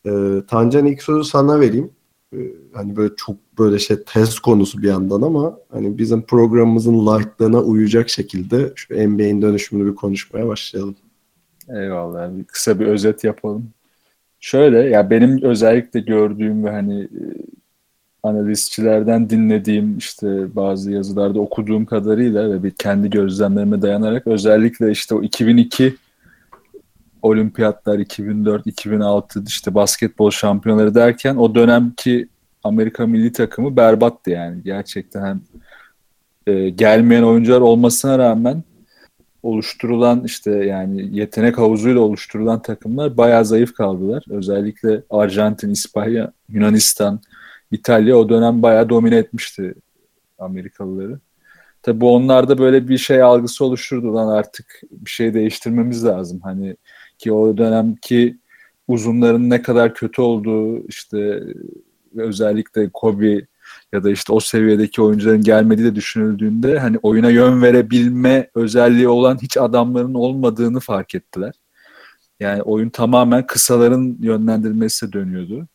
Ee, 0.06 0.10
Tancan 0.48 0.86
ilk 0.86 1.02
sözü 1.02 1.24
sana 1.24 1.60
vereyim. 1.60 1.90
Ee, 2.34 2.52
hani 2.72 2.96
böyle 2.96 3.14
çok 3.16 3.36
böyle 3.58 3.78
şey 3.78 3.96
tez 4.06 4.38
konusu 4.38 4.82
bir 4.82 4.88
yandan 4.88 5.22
ama 5.22 5.58
hani 5.72 5.98
bizim 5.98 6.22
programımızın 6.22 7.06
lightlığına 7.06 7.60
uyacak 7.60 8.08
şekilde 8.08 8.72
şu 8.74 8.94
NBA'in 8.94 9.42
dönüşümünü 9.42 9.90
bir 9.90 9.96
konuşmaya 9.96 10.48
başlayalım. 10.48 10.96
Eyvallah. 11.68 12.38
Bir 12.38 12.44
kısa 12.44 12.80
bir 12.80 12.86
özet 12.86 13.24
yapalım. 13.24 13.70
Şöyle 14.40 14.78
ya 14.78 15.10
benim 15.10 15.42
özellikle 15.42 16.00
gördüğüm 16.00 16.64
ve 16.64 16.70
hani 16.70 17.02
e, 17.02 17.22
analistçilerden 18.22 19.30
dinlediğim 19.30 19.98
işte 19.98 20.56
bazı 20.56 20.92
yazılarda 20.92 21.40
okuduğum 21.40 21.86
kadarıyla 21.86 22.52
ve 22.52 22.62
bir 22.62 22.70
kendi 22.70 23.10
gözlemlerime 23.10 23.82
dayanarak 23.82 24.26
özellikle 24.26 24.90
işte 24.90 25.14
o 25.14 25.22
2002 25.22 25.94
olimpiyatlar 27.24 27.98
2004 27.98 28.66
2006 28.66 29.44
işte 29.46 29.74
basketbol 29.74 30.30
şampiyonları 30.30 30.94
derken 30.94 31.36
o 31.36 31.54
dönemki 31.54 32.28
Amerika 32.64 33.06
milli 33.06 33.32
takımı 33.32 33.76
berbattı 33.76 34.30
yani 34.30 34.62
gerçekten 34.62 35.40
e, 36.46 36.70
gelmeyen 36.70 37.22
oyuncular 37.22 37.60
olmasına 37.60 38.18
rağmen 38.18 38.62
oluşturulan 39.42 40.24
işte 40.24 40.50
yani 40.50 41.18
yetenek 41.18 41.58
havuzuyla 41.58 42.00
oluşturulan 42.00 42.62
takımlar 42.62 43.16
bayağı 43.16 43.44
zayıf 43.44 43.74
kaldılar. 43.74 44.24
Özellikle 44.30 45.02
Arjantin, 45.10 45.70
İspanya, 45.70 46.32
Yunanistan, 46.48 47.20
İtalya 47.70 48.16
o 48.16 48.28
dönem 48.28 48.62
bayağı 48.62 48.88
domine 48.88 49.16
etmişti 49.16 49.74
Amerikalıları. 50.38 51.18
Tabi 51.82 52.04
onlarda 52.04 52.58
böyle 52.58 52.88
bir 52.88 52.98
şey 52.98 53.22
algısı 53.22 53.64
oluşturdu 53.64 54.14
lan 54.14 54.28
artık 54.28 54.80
bir 54.90 55.10
şey 55.10 55.34
değiştirmemiz 55.34 56.04
lazım. 56.04 56.40
Hani 56.42 56.76
ki 57.18 57.32
o 57.32 57.56
dönemki 57.56 58.36
uzunların 58.88 59.50
ne 59.50 59.62
kadar 59.62 59.94
kötü 59.94 60.22
olduğu 60.22 60.86
işte 60.86 61.42
özellikle 62.16 62.90
Kobe 62.92 63.46
ya 63.92 64.04
da 64.04 64.10
işte 64.10 64.32
o 64.32 64.40
seviyedeki 64.40 65.02
oyuncuların 65.02 65.42
gelmediği 65.42 65.86
de 65.86 65.94
düşünüldüğünde 65.94 66.78
hani 66.78 66.98
oyuna 67.02 67.30
yön 67.30 67.62
verebilme 67.62 68.50
özelliği 68.54 69.08
olan 69.08 69.38
hiç 69.42 69.56
adamların 69.56 70.14
olmadığını 70.14 70.80
fark 70.80 71.14
ettiler. 71.14 71.54
Yani 72.40 72.62
oyun 72.62 72.90
tamamen 72.90 73.46
kısaların 73.46 74.16
yönlendirilmesi 74.20 75.12
dönüyordu. 75.12 75.68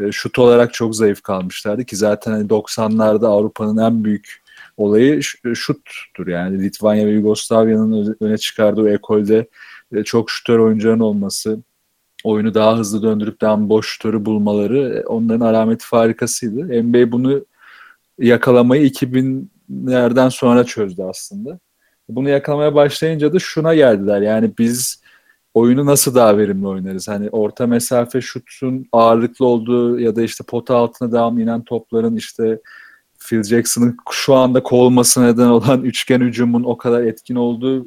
E, 0.00 0.12
şut 0.12 0.38
olarak 0.38 0.74
çok 0.74 0.96
zayıf 0.96 1.22
kalmışlardı 1.22 1.84
ki 1.84 1.96
zaten 1.96 2.32
hani 2.32 2.48
90'larda 2.48 3.26
Avrupa'nın 3.26 3.76
en 3.76 4.04
büyük 4.04 4.42
olayı 4.76 5.22
şuttur 5.54 6.26
yani 6.26 6.62
Litvanya 6.62 7.06
ve 7.06 7.10
Yugoslavya'nın 7.10 8.16
öne 8.20 8.38
çıkardığı 8.38 8.90
ekolde 8.90 9.46
çok 10.04 10.30
şutör 10.30 10.58
oyuncuların 10.58 11.00
olması, 11.00 11.58
oyunu 12.24 12.54
daha 12.54 12.78
hızlı 12.78 13.02
döndürüp 13.02 13.40
daha 13.40 13.68
boş 13.68 13.88
şutörü 13.88 14.24
bulmaları 14.24 14.78
e, 14.78 15.06
onların 15.06 15.46
alameti 15.46 15.86
farikasıydı. 15.86 16.82
NBA 16.82 17.12
bunu 17.12 17.44
yakalamayı 18.18 18.86
2000'lerden 18.86 20.28
sonra 20.28 20.64
çözdü 20.64 21.02
aslında. 21.02 21.58
Bunu 22.08 22.28
yakalamaya 22.28 22.74
başlayınca 22.74 23.32
da 23.32 23.38
şuna 23.38 23.74
geldiler. 23.74 24.20
Yani 24.20 24.50
biz 24.58 25.02
oyunu 25.54 25.86
nasıl 25.86 26.14
daha 26.14 26.38
verimli 26.38 26.66
oynarız? 26.66 27.08
Hani 27.08 27.30
orta 27.30 27.66
mesafe 27.66 28.20
şutun 28.20 28.86
ağırlıklı 28.92 29.46
olduğu 29.46 30.00
ya 30.00 30.16
da 30.16 30.22
işte 30.22 30.44
pota 30.44 30.76
altına 30.76 31.12
devam 31.12 31.38
inen 31.38 31.62
topların 31.62 32.16
işte 32.16 32.60
Phil 33.18 33.42
Jackson'ın 33.42 33.96
şu 34.10 34.34
anda 34.34 34.62
kovulmasına 34.62 35.26
neden 35.26 35.48
olan 35.48 35.82
üçgen 35.82 36.20
hücumun 36.20 36.64
o 36.64 36.76
kadar 36.76 37.02
etkin 37.02 37.34
olduğu 37.34 37.86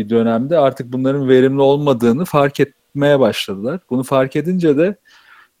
bir 0.00 0.10
dönemde 0.10 0.58
artık 0.58 0.92
bunların 0.92 1.28
verimli 1.28 1.60
olmadığını 1.60 2.24
fark 2.24 2.60
etmeye 2.60 3.20
başladılar. 3.20 3.80
Bunu 3.90 4.02
fark 4.02 4.36
edince 4.36 4.76
de 4.76 4.96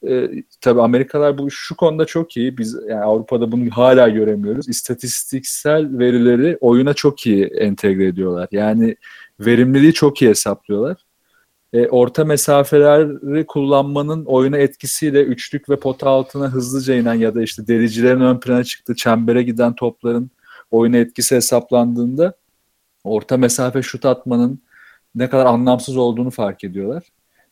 e, 0.08 0.30
tabii 0.60 0.82
Amerikalılar 0.82 1.38
bu 1.38 1.50
şu 1.50 1.76
konuda 1.76 2.04
çok 2.04 2.36
iyi. 2.36 2.58
Biz 2.58 2.76
yani 2.88 3.04
Avrupa'da 3.04 3.52
bunu 3.52 3.70
hala 3.70 4.08
göremiyoruz. 4.08 4.68
İstatistiksel 4.68 5.98
verileri 5.98 6.58
oyuna 6.60 6.94
çok 6.94 7.26
iyi 7.26 7.44
entegre 7.46 8.06
ediyorlar. 8.06 8.48
Yani 8.52 8.96
verimliliği 9.40 9.92
çok 9.92 10.22
iyi 10.22 10.30
hesaplıyorlar. 10.30 10.96
E, 11.72 11.88
orta 11.88 12.24
mesafeleri 12.24 13.46
kullanmanın 13.46 14.24
oyuna 14.24 14.58
etkisiyle 14.58 15.22
üçlük 15.22 15.70
ve 15.70 15.76
pota 15.76 16.10
altına 16.10 16.48
hızlıca 16.48 16.94
inen 16.94 17.14
ya 17.14 17.34
da 17.34 17.42
işte 17.42 17.66
delicilerin 17.66 18.20
ön 18.20 18.40
plana 18.40 18.64
çıktığı 18.64 18.94
çembere 18.94 19.42
giden 19.42 19.74
topların 19.74 20.30
oyuna 20.70 20.96
etkisi 20.96 21.36
hesaplandığında 21.36 22.34
orta 23.04 23.36
mesafe 23.36 23.82
şut 23.82 24.04
atmanın 24.04 24.60
ne 25.14 25.30
kadar 25.30 25.46
anlamsız 25.46 25.96
olduğunu 25.96 26.30
fark 26.30 26.64
ediyorlar. 26.64 27.02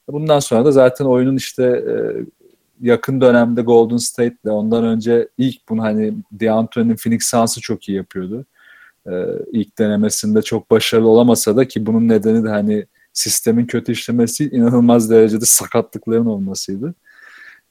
Bundan 0.09 0.39
sonra 0.39 0.65
da 0.65 0.73
zaten 0.73 1.05
oyunun 1.05 1.37
işte 1.37 1.65
e, 1.65 1.95
yakın 2.81 3.21
dönemde 3.21 3.63
Golden 3.63 3.97
State'le 3.97 4.51
ondan 4.51 4.85
önce 4.85 5.29
ilk 5.39 5.69
bunu 5.69 5.83
hani 5.83 6.15
DeAnthony'nin 6.33 6.97
Phoenix 6.97 7.27
Suns'ı 7.27 7.61
çok 7.61 7.89
iyi 7.89 7.97
yapıyordu. 7.97 8.45
E, 9.07 9.13
ilk 9.53 9.79
denemesinde 9.79 10.43
çok 10.43 10.71
başarılı 10.71 11.09
olamasa 11.09 11.57
da 11.57 11.69
ki 11.69 11.87
bunun 11.87 12.09
nedeni 12.09 12.45
de 12.45 12.49
hani 12.49 12.87
sistemin 13.13 13.67
kötü 13.67 13.93
işlemesi 13.93 14.51
inanılmaz 14.51 15.11
derecede 15.11 15.45
sakatlıkların 15.45 16.27
olmasıydı. 16.27 16.95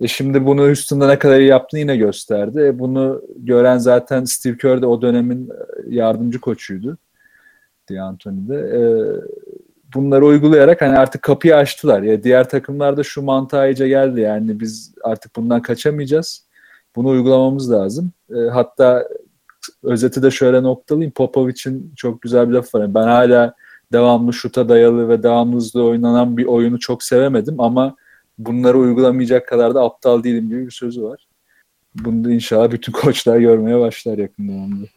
E 0.01 0.07
şimdi 0.07 0.45
bunu 0.45 0.69
üstünde 0.69 1.07
ne 1.07 1.19
kadar 1.19 1.39
iyi 1.39 1.49
yaptığını 1.49 1.79
yine 1.79 1.97
gösterdi. 1.97 2.59
E 2.59 2.79
bunu 2.79 3.21
gören 3.35 3.77
zaten 3.77 4.23
Steve 4.23 4.57
Kerr 4.57 4.81
de 4.81 4.85
o 4.85 5.01
dönemin 5.01 5.49
yardımcı 5.87 6.41
koçuydu. 6.41 6.97
D'Antoni'de. 7.89 8.55
E, 8.55 8.81
bunları 9.93 10.25
uygulayarak 10.25 10.81
hani 10.81 10.97
artık 10.97 11.21
kapıyı 11.21 11.55
açtılar. 11.55 12.01
Ya 12.01 12.23
diğer 12.23 12.49
takımlarda 12.49 13.03
şu 13.03 13.21
mantığa 13.21 13.67
iyice 13.67 13.87
geldi 13.87 14.21
yani 14.21 14.59
biz 14.59 14.93
artık 15.03 15.35
bundan 15.35 15.61
kaçamayacağız. 15.61 16.47
Bunu 16.95 17.07
uygulamamız 17.07 17.71
lazım. 17.71 18.11
E, 18.29 18.39
hatta 18.39 19.07
özeti 19.83 20.23
de 20.23 20.31
şöyle 20.31 20.63
noktalayayım. 20.63 21.11
Popovic'in 21.11 21.93
çok 21.95 22.21
güzel 22.21 22.49
bir 22.49 22.53
lafı 22.53 22.79
var. 22.79 22.93
Ben 22.93 23.03
hala 23.03 23.53
devamlı 23.91 24.33
şuta 24.33 24.69
dayalı 24.69 25.09
ve 25.09 25.23
devamlı 25.23 25.55
hızlı 25.55 25.83
oynanan 25.83 26.37
bir 26.37 26.45
oyunu 26.45 26.79
çok 26.79 27.03
sevemedim 27.03 27.59
ama 27.59 27.95
bunları 28.37 28.77
uygulamayacak 28.77 29.47
kadar 29.47 29.75
da 29.75 29.83
aptal 29.83 30.23
değilim 30.23 30.49
gibi 30.49 30.65
bir 30.65 30.71
sözü 30.71 31.03
var. 31.03 31.27
Bunu 31.95 32.23
da 32.23 32.31
inşallah 32.31 32.71
bütün 32.71 32.91
koçlar 33.01 33.37
görmeye 33.37 33.79
başlar 33.79 34.17
yakın 34.17 34.47
dönemde. 34.47 34.87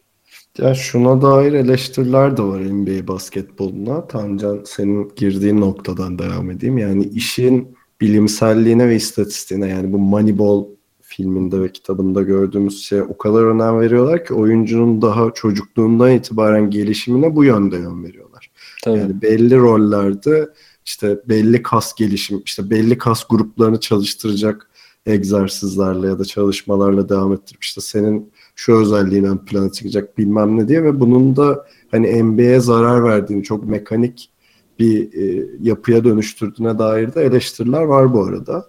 Ya 0.58 0.74
şuna 0.74 1.22
dair 1.22 1.52
eleştiriler 1.52 2.36
de 2.36 2.42
var 2.42 2.60
NBA 2.60 3.08
basketboluna. 3.08 4.06
Tancan 4.06 4.62
senin 4.64 5.12
girdiğin 5.16 5.60
noktadan 5.60 6.18
devam 6.18 6.50
edeyim. 6.50 6.78
Yani 6.78 7.04
işin 7.04 7.76
bilimselliğine 8.00 8.88
ve 8.88 8.96
istatistiğine 8.96 9.68
yani 9.68 9.92
bu 9.92 9.98
Moneyball 9.98 10.64
filminde 11.00 11.62
ve 11.62 11.72
kitabında 11.72 12.22
gördüğümüz 12.22 12.84
şeye 12.84 13.02
o 13.02 13.18
kadar 13.18 13.42
önem 13.42 13.80
veriyorlar 13.80 14.24
ki 14.24 14.34
oyuncunun 14.34 15.02
daha 15.02 15.30
çocukluğundan 15.34 16.12
itibaren 16.12 16.70
gelişimine 16.70 17.36
bu 17.36 17.44
yönde 17.44 17.76
yön 17.76 18.04
veriyorlar. 18.04 18.50
Tabii. 18.84 18.98
Yani 18.98 19.22
belli 19.22 19.56
rollerde 19.56 20.48
işte 20.84 21.20
belli 21.28 21.62
kas 21.62 21.94
gelişim, 21.94 22.42
işte 22.44 22.70
belli 22.70 22.98
kas 22.98 23.28
gruplarını 23.28 23.80
çalıştıracak 23.80 24.70
egzersizlerle 25.06 26.06
ya 26.06 26.18
da 26.18 26.24
çalışmalarla 26.24 27.08
devam 27.08 27.32
ettirip 27.32 27.64
işte 27.64 27.80
senin 27.80 28.32
şu 28.60 28.72
özelliğin 28.72 29.24
ön 29.24 29.38
plana 29.38 29.72
çıkacak 29.72 30.18
bilmem 30.18 30.56
ne 30.56 30.68
diye 30.68 30.84
ve 30.84 31.00
bunun 31.00 31.36
da 31.36 31.66
hani 31.90 32.22
NBA'ye 32.22 32.60
zarar 32.60 33.04
verdiğini 33.04 33.42
çok 33.42 33.64
mekanik 33.64 34.30
bir 34.78 35.12
e, 35.12 35.46
yapıya 35.62 36.04
dönüştürdüğüne 36.04 36.78
dair 36.78 37.14
de 37.14 37.22
eleştiriler 37.22 37.82
var 37.82 38.12
bu 38.12 38.24
arada. 38.24 38.66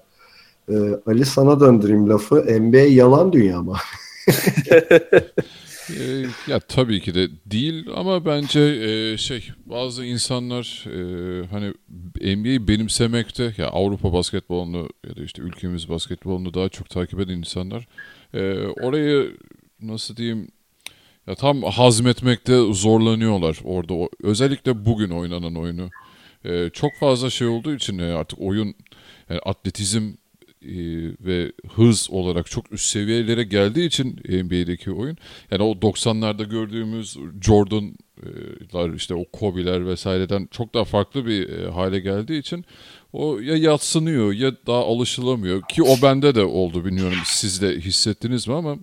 E, 0.70 0.76
Ali 1.06 1.26
sana 1.26 1.60
döndüreyim 1.60 2.10
lafı. 2.10 2.36
NBA 2.36 2.78
yalan 2.78 3.34
dünya 3.34 3.62
mı? 3.62 3.78
e, 6.00 6.26
ya 6.48 6.60
tabii 6.60 7.02
ki 7.02 7.16
de 7.16 7.28
değil 7.46 7.88
ama 7.96 8.26
bence 8.26 8.60
e, 8.60 9.18
şey 9.18 9.50
bazı 9.66 10.06
insanlar 10.06 10.86
e, 10.88 11.02
hani 11.48 11.74
NBA'yi 12.38 12.68
benimsemekte 12.68 13.54
ya 13.58 13.68
Avrupa 13.68 14.14
basketbolunu 14.14 14.90
ya 15.10 15.16
da 15.16 15.24
işte 15.24 15.42
ülkemiz 15.42 15.90
basketbolunu 15.90 16.54
daha 16.54 16.70
çok 16.70 16.90
takip 16.90 17.20
eden 17.20 17.38
insanlar 17.38 17.88
e, 18.34 18.58
orayı 18.68 19.38
nasıl 19.82 20.16
diyeyim 20.16 20.48
ya 21.28 21.36
tam 21.36 21.64
hazmetmekte 21.64 22.74
zorlanıyorlar 22.74 23.60
orada. 23.64 24.10
Özellikle 24.24 24.86
bugün 24.86 25.10
oynanan 25.10 25.56
oyunu. 25.56 25.90
E, 26.46 26.70
çok 26.70 26.92
fazla 27.00 27.30
şey 27.30 27.48
olduğu 27.48 27.76
için 27.76 28.00
e, 28.00 28.04
artık 28.04 28.42
oyun 28.42 28.76
yani 29.30 29.40
atletizm 29.40 30.12
e, 30.62 30.74
ve 31.26 31.52
hız 31.76 32.08
olarak 32.12 32.46
çok 32.52 32.72
üst 32.72 32.86
seviyelere 32.86 33.44
geldiği 33.44 33.88
için 33.88 34.10
NBA'deki 34.30 34.92
oyun. 34.92 35.18
Yani 35.52 35.64
o 35.64 35.72
90'larda 35.72 36.50
gördüğümüz 36.50 37.18
Jordan'lar 37.42 38.94
işte 38.94 39.16
o 39.16 39.26
Kobe'ler 39.26 39.88
vesaireden 39.88 40.48
çok 40.52 40.74
daha 40.74 40.84
farklı 40.86 41.26
bir 41.26 41.50
e, 41.50 41.72
hale 41.72 42.00
geldiği 42.00 42.40
için 42.40 42.66
o 43.14 43.40
ya 43.40 43.58
yatsınıyor 43.58 44.34
ya 44.34 44.52
daha 44.68 44.86
alışılamıyor 44.86 45.62
ki 45.62 45.84
o 45.84 45.96
bende 46.02 46.36
de 46.36 46.44
oldu 46.44 46.86
bilmiyorum 46.86 47.18
siz 47.26 47.62
de 47.62 47.80
hissettiniz 47.80 48.48
mi 48.48 48.54
ama 48.54 48.78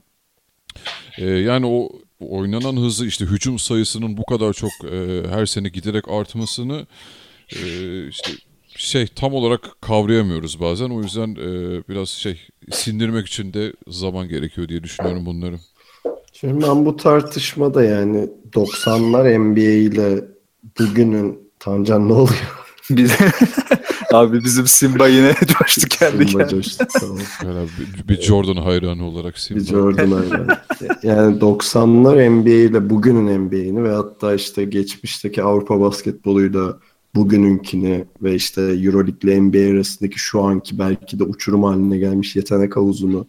e, 1.18 1.24
yani 1.26 1.66
o 1.66 1.88
oynanan 2.20 2.76
hızı 2.76 3.06
işte 3.06 3.24
hücum 3.24 3.58
sayısının 3.58 4.16
bu 4.16 4.24
kadar 4.24 4.52
çok 4.52 4.70
e, 4.92 5.22
her 5.30 5.46
sene 5.46 5.68
giderek 5.68 6.08
artmasını 6.08 6.86
e, 7.56 7.62
işte 8.08 8.30
şey 8.76 9.06
tam 9.06 9.34
olarak 9.34 9.60
kavrayamıyoruz 9.80 10.60
bazen. 10.60 10.90
O 10.90 11.02
yüzden 11.02 11.30
e, 11.30 11.82
biraz 11.88 12.08
şey 12.08 12.40
sindirmek 12.70 13.26
için 13.26 13.52
de 13.52 13.72
zaman 13.88 14.28
gerekiyor 14.28 14.68
diye 14.68 14.82
düşünüyorum 14.82 15.26
bunları. 15.26 15.54
Şimdi 16.32 16.62
ben 16.62 16.84
bu 16.86 16.96
tartışmada 16.96 17.84
yani 17.84 18.28
90'lar 18.52 19.38
NBA 19.38 19.60
ile 19.60 20.24
bugünün 20.78 21.48
Tancan 21.58 22.08
ne 22.08 22.12
oluyor? 22.12 22.66
Biz, 22.90 23.12
abi 24.12 24.44
bizim 24.44 24.66
Simba 24.66 25.08
yine 25.08 25.34
coştu 25.58 25.88
kendi 25.88 26.28
Simba 26.28 26.44
kendine. 26.44 26.48
coştu 26.48 26.86
tamam. 27.00 27.18
Yani 27.44 27.68
bir, 27.78 28.08
bir 28.08 28.22
Jordan 28.22 28.56
hayranı 28.62 29.04
olarak 29.04 29.38
Simba. 29.38 29.60
Bir 29.60 29.64
Jordan 29.66 30.10
hayranı. 30.12 30.58
yani 31.02 31.38
90'lar 31.38 32.30
NBA 32.30 32.50
ile 32.50 32.90
bugünün 32.90 33.38
NBA'ini 33.38 33.84
ve 33.84 33.92
hatta 33.92 34.34
işte 34.34 34.64
geçmişteki 34.64 35.42
Avrupa 35.42 35.80
basketboluyla 35.80 36.78
bugününkini 37.14 38.04
ve 38.22 38.34
işte 38.34 38.62
Euroleague 38.62 39.18
ile 39.22 39.40
NBA 39.40 39.74
arasındaki 39.76 40.18
şu 40.18 40.42
anki 40.42 40.78
belki 40.78 41.18
de 41.18 41.24
uçurum 41.24 41.64
haline 41.64 41.98
gelmiş 41.98 42.36
yetenek 42.36 42.76
havuzunu 42.76 43.26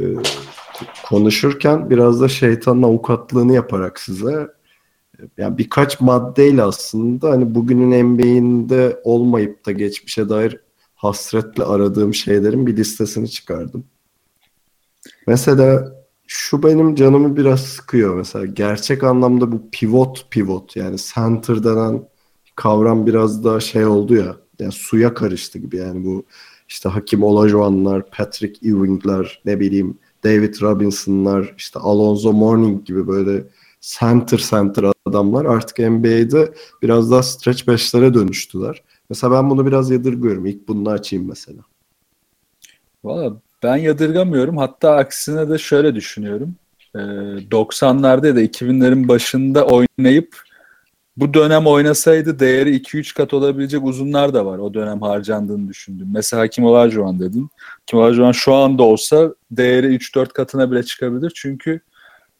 e, 0.00 0.04
konuşurken 1.04 1.90
biraz 1.90 2.20
da 2.20 2.28
şeytanın 2.28 2.82
avukatlığını 2.82 3.54
yaparak 3.54 4.00
size 4.00 4.48
yani 5.38 5.58
birkaç 5.58 6.00
maddeyle 6.00 6.62
aslında 6.62 7.30
hani 7.30 7.54
bugünün 7.54 8.04
NBA'inde 8.04 9.00
olmayıp 9.04 9.66
da 9.66 9.72
geçmişe 9.72 10.28
dair 10.28 10.60
hasretle 10.94 11.64
aradığım 11.64 12.14
şeylerin 12.14 12.66
bir 12.66 12.76
listesini 12.76 13.30
çıkardım. 13.30 13.84
Mesela 15.26 15.92
şu 16.26 16.62
benim 16.62 16.94
canımı 16.94 17.36
biraz 17.36 17.60
sıkıyor 17.60 18.14
mesela 18.14 18.46
gerçek 18.46 19.04
anlamda 19.04 19.52
bu 19.52 19.70
pivot 19.72 20.30
pivot 20.30 20.76
yani 20.76 20.96
center 21.14 21.64
denen 21.64 22.08
kavram 22.56 23.06
biraz 23.06 23.44
daha 23.44 23.60
şey 23.60 23.86
oldu 23.86 24.14
ya 24.14 24.36
yani 24.58 24.72
suya 24.72 25.14
karıştı 25.14 25.58
gibi 25.58 25.76
yani 25.76 26.04
bu 26.04 26.24
işte 26.68 26.88
Hakim 26.88 27.22
Olajuwon'lar, 27.22 28.10
Patrick 28.10 28.68
Ewing'ler, 28.68 29.42
ne 29.44 29.60
bileyim 29.60 29.98
David 30.24 30.62
Robinson'lar, 30.62 31.54
işte 31.58 31.78
Alonzo 31.78 32.32
Mourning 32.32 32.84
gibi 32.86 33.08
böyle 33.08 33.44
center 33.82 34.38
center 34.38 34.84
adamlar 35.06 35.44
artık 35.44 35.78
NBA'de 35.78 36.54
biraz 36.82 37.10
daha 37.10 37.22
stretch 37.22 37.66
beşlere 37.68 38.14
dönüştüler. 38.14 38.82
Mesela 39.10 39.32
ben 39.32 39.50
bunu 39.50 39.66
biraz 39.66 39.90
yadırgıyorum. 39.90 40.46
İlk 40.46 40.68
bunu 40.68 40.90
açayım 40.90 41.28
mesela. 41.28 41.58
Valla 43.04 43.36
ben 43.62 43.76
yadırgamıyorum. 43.76 44.56
Hatta 44.56 44.94
aksine 44.96 45.48
de 45.48 45.58
şöyle 45.58 45.94
düşünüyorum. 45.94 46.54
Ee, 46.94 46.98
90'larda 46.98 48.26
ya 48.26 48.36
da 48.36 48.42
2000'lerin 48.42 49.08
başında 49.08 49.66
oynayıp 49.66 50.42
bu 51.16 51.34
dönem 51.34 51.66
oynasaydı 51.66 52.38
değeri 52.38 52.76
2-3 52.76 53.14
kat 53.14 53.34
olabilecek 53.34 53.84
uzunlar 53.84 54.34
da 54.34 54.46
var. 54.46 54.58
O 54.58 54.74
dönem 54.74 55.02
harcandığını 55.02 55.68
düşündüm. 55.68 56.08
Mesela 56.12 56.42
Hakim 56.42 56.64
Olajuwon 56.64 57.20
dedin. 57.20 57.48
Hakim 57.80 57.98
Olajuwon 57.98 58.32
şu 58.32 58.54
anda 58.54 58.82
olsa 58.82 59.34
değeri 59.50 59.86
3-4 59.86 60.28
katına 60.28 60.70
bile 60.70 60.82
çıkabilir. 60.82 61.32
Çünkü 61.34 61.80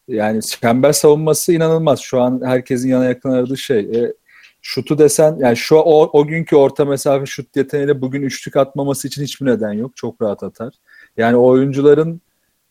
yani 0.09 0.43
çember 0.43 0.93
savunması 0.93 1.53
inanılmaz. 1.53 2.01
Şu 2.01 2.21
an 2.21 2.41
herkesin 2.45 2.89
yana 2.89 3.05
yakın 3.05 3.31
aradığı 3.31 3.57
şey. 3.57 3.81
E, 3.81 4.15
şutu 4.63 4.99
desen 4.99 5.37
yani 5.41 5.57
şu 5.57 5.77
o, 5.77 6.11
o 6.21 6.27
günkü 6.27 6.57
orta 6.57 6.85
mesafe 6.85 7.27
şut 7.27 7.57
yeteneğiyle 7.57 8.01
bugün 8.01 8.23
üçlük 8.23 8.57
atmaması 8.57 9.09
için 9.09 9.23
hiçbir 9.23 9.47
neden 9.47 9.73
yok. 9.73 9.97
Çok 9.97 10.23
rahat 10.23 10.43
atar. 10.43 10.75
Yani 11.17 11.37
oyuncuların 11.37 12.21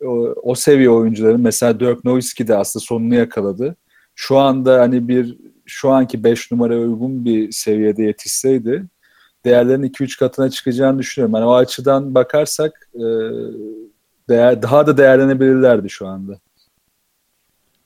o, 0.06 0.14
o 0.44 0.56
seviye 0.56 0.90
oyuncuların 0.90 1.42
mesela 1.42 1.80
Dirk 1.80 2.06
Nowitzki 2.06 2.48
de 2.48 2.56
aslında 2.56 2.86
sonunu 2.86 3.16
yakaladı. 3.16 3.76
Şu 4.16 4.38
anda 4.38 4.82
hani 4.82 5.08
bir 5.08 5.38
şu 5.66 5.90
anki 5.90 6.24
5 6.24 6.52
numara 6.52 6.78
uygun 6.78 7.26
bir 7.26 7.52
seviyede 7.52 8.04
yetişseydi 8.04 8.86
değerlerin 9.46 9.84
2-3 9.84 10.20
katına 10.20 10.50
çıkacağını 10.50 11.00
düşünüyorum. 11.00 11.36
Yani 11.36 11.46
o 11.46 11.54
açıdan 11.54 12.16
bakarsak 12.16 12.90
e, 12.96 13.06
değer, 14.30 14.62
daha 14.62 14.88
da 14.88 14.98
değerlenebilirlerdi 14.98 15.90
şu 15.90 16.08
anda. 16.08 16.40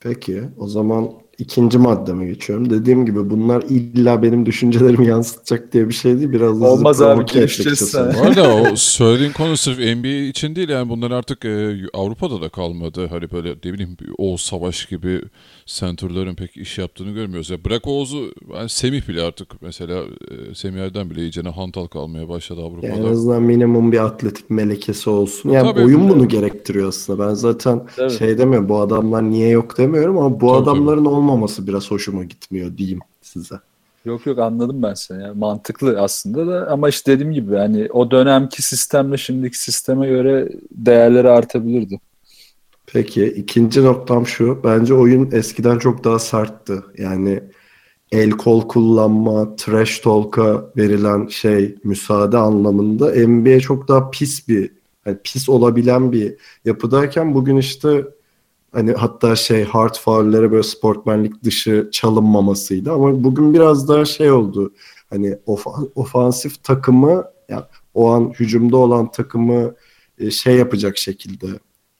Peki 0.05 0.43
o 0.57 0.67
zaman 0.67 1.11
ikinci 1.39 1.77
maddeme 1.77 2.25
geçiyorum. 2.25 2.69
Dediğim 2.69 3.05
gibi 3.05 3.29
bunlar 3.29 3.63
illa 3.69 4.23
benim 4.23 4.45
düşüncelerimi 4.45 5.07
yansıtacak 5.15 5.73
diye 5.73 5.89
bir 5.89 5.93
şey 5.93 6.17
değil. 6.17 6.31
Biraz 6.31 6.61
da 6.61 6.65
Olmaz 6.65 7.01
abi 7.01 7.25
gelişeceğiz 7.25 7.95
Bu 7.95 8.21
arada 8.21 8.55
o 8.55 8.75
söylediğin 8.75 9.31
konu 9.31 9.57
sırf 9.57 9.79
NBA 9.79 10.07
için 10.07 10.55
değil 10.55 10.69
yani 10.69 10.89
bunlar 10.89 11.11
artık 11.11 11.45
e, 11.45 11.75
Avrupa'da 11.93 12.41
da 12.41 12.49
kalmadı. 12.49 13.07
Hani 13.09 13.31
böyle 13.31 13.49
ne 13.65 13.73
bileyim 13.73 13.97
Oğuz 14.17 14.41
Savaş 14.41 14.85
gibi 14.85 15.21
center'ların 15.65 16.35
pek 16.35 16.57
iş 16.57 16.77
yaptığını 16.77 17.11
görmüyoruz. 17.11 17.49
Ya 17.49 17.65
bırak 17.65 17.87
Oğuz'u 17.87 18.31
yani 18.53 18.69
Semih 18.69 19.07
bile 19.07 19.21
artık 19.21 19.61
mesela 19.61 20.03
e, 20.03 20.55
Semih 20.55 20.81
Erdem 20.81 21.09
bile 21.09 21.21
iyicene 21.21 21.49
hantal 21.49 21.87
kalmaya 21.87 22.29
başladı 22.29 22.61
Avrupa'da. 22.61 22.87
Yani 22.87 23.07
en 23.07 23.11
azından 23.11 23.43
minimum 23.43 23.91
bir 23.91 24.05
atletik 24.05 24.49
melekesi 24.49 25.09
olsun. 25.09 25.49
Yani 25.49 25.71
Tabii, 25.71 25.83
oyun 25.85 26.09
bunu 26.09 26.27
gerektiriyor 26.27 26.87
aslında. 26.87 27.27
Ben 27.27 27.33
zaten 27.33 27.81
Tabii. 27.95 28.13
şey 28.13 28.37
demiyorum 28.37 28.69
bu 28.69 28.79
adamlar 28.79 29.29
niye 29.29 29.49
yok 29.49 29.77
demiyorum 29.77 30.17
ama 30.17 30.41
bu 30.41 30.47
Tabii. 30.47 30.57
adamların 30.57 31.05
olmaması 31.29 31.67
biraz 31.67 31.91
hoşuma 31.91 32.23
gitmiyor 32.23 32.77
diyeyim 32.77 32.99
size. 33.21 33.55
Yok 34.05 34.25
yok 34.25 34.39
anladım 34.39 34.83
ben 34.83 34.93
seni. 34.93 35.21
Yani 35.23 35.37
mantıklı 35.37 36.01
aslında 36.01 36.47
da 36.47 36.67
ama 36.71 36.89
işte 36.89 37.11
dediğim 37.11 37.33
gibi 37.33 37.55
hani 37.55 37.87
o 37.91 38.11
dönemki 38.11 38.61
sistemle 38.61 39.17
şimdiki 39.17 39.59
sisteme 39.59 40.07
göre 40.07 40.49
değerleri 40.71 41.29
artabilirdi. 41.29 41.99
Peki 42.87 43.25
ikinci 43.25 43.83
noktam 43.83 44.27
şu. 44.27 44.61
Bence 44.63 44.93
oyun 44.93 45.31
eskiden 45.31 45.79
çok 45.79 46.03
daha 46.03 46.19
sertti. 46.19 46.73
Yani 46.97 47.43
el 48.11 48.31
kol 48.31 48.67
kullanma, 48.67 49.55
trash 49.55 49.99
talk'a 49.99 50.65
verilen 50.77 51.27
şey 51.27 51.75
müsaade 51.83 52.37
anlamında 52.37 53.27
NBA 53.27 53.59
çok 53.59 53.87
daha 53.87 54.11
pis 54.11 54.47
bir 54.47 54.71
hani 55.03 55.17
pis 55.23 55.49
olabilen 55.49 56.11
bir 56.11 56.35
yapıdayken 56.65 57.33
bugün 57.33 57.57
işte 57.57 58.05
hani 58.75 58.93
hatta 58.93 59.35
şey 59.35 59.63
hard 59.63 59.95
faullere 59.95 60.51
böyle 60.51 60.63
sportmenlik 60.63 61.43
dışı 61.43 61.89
çalınmamasıydı 61.91 62.91
ama 62.91 63.23
bugün 63.23 63.53
biraz 63.53 63.87
daha 63.87 64.05
şey 64.05 64.31
oldu. 64.31 64.73
Hani 65.09 65.37
of, 65.45 65.67
ofansif 65.95 66.63
takımı 66.63 67.23
ya 67.49 67.69
o 67.93 68.09
an 68.11 68.33
hücumda 68.39 68.77
olan 68.77 69.11
takımı 69.11 69.75
e, 70.17 70.31
şey 70.31 70.55
yapacak 70.55 70.97
şekilde 70.97 71.47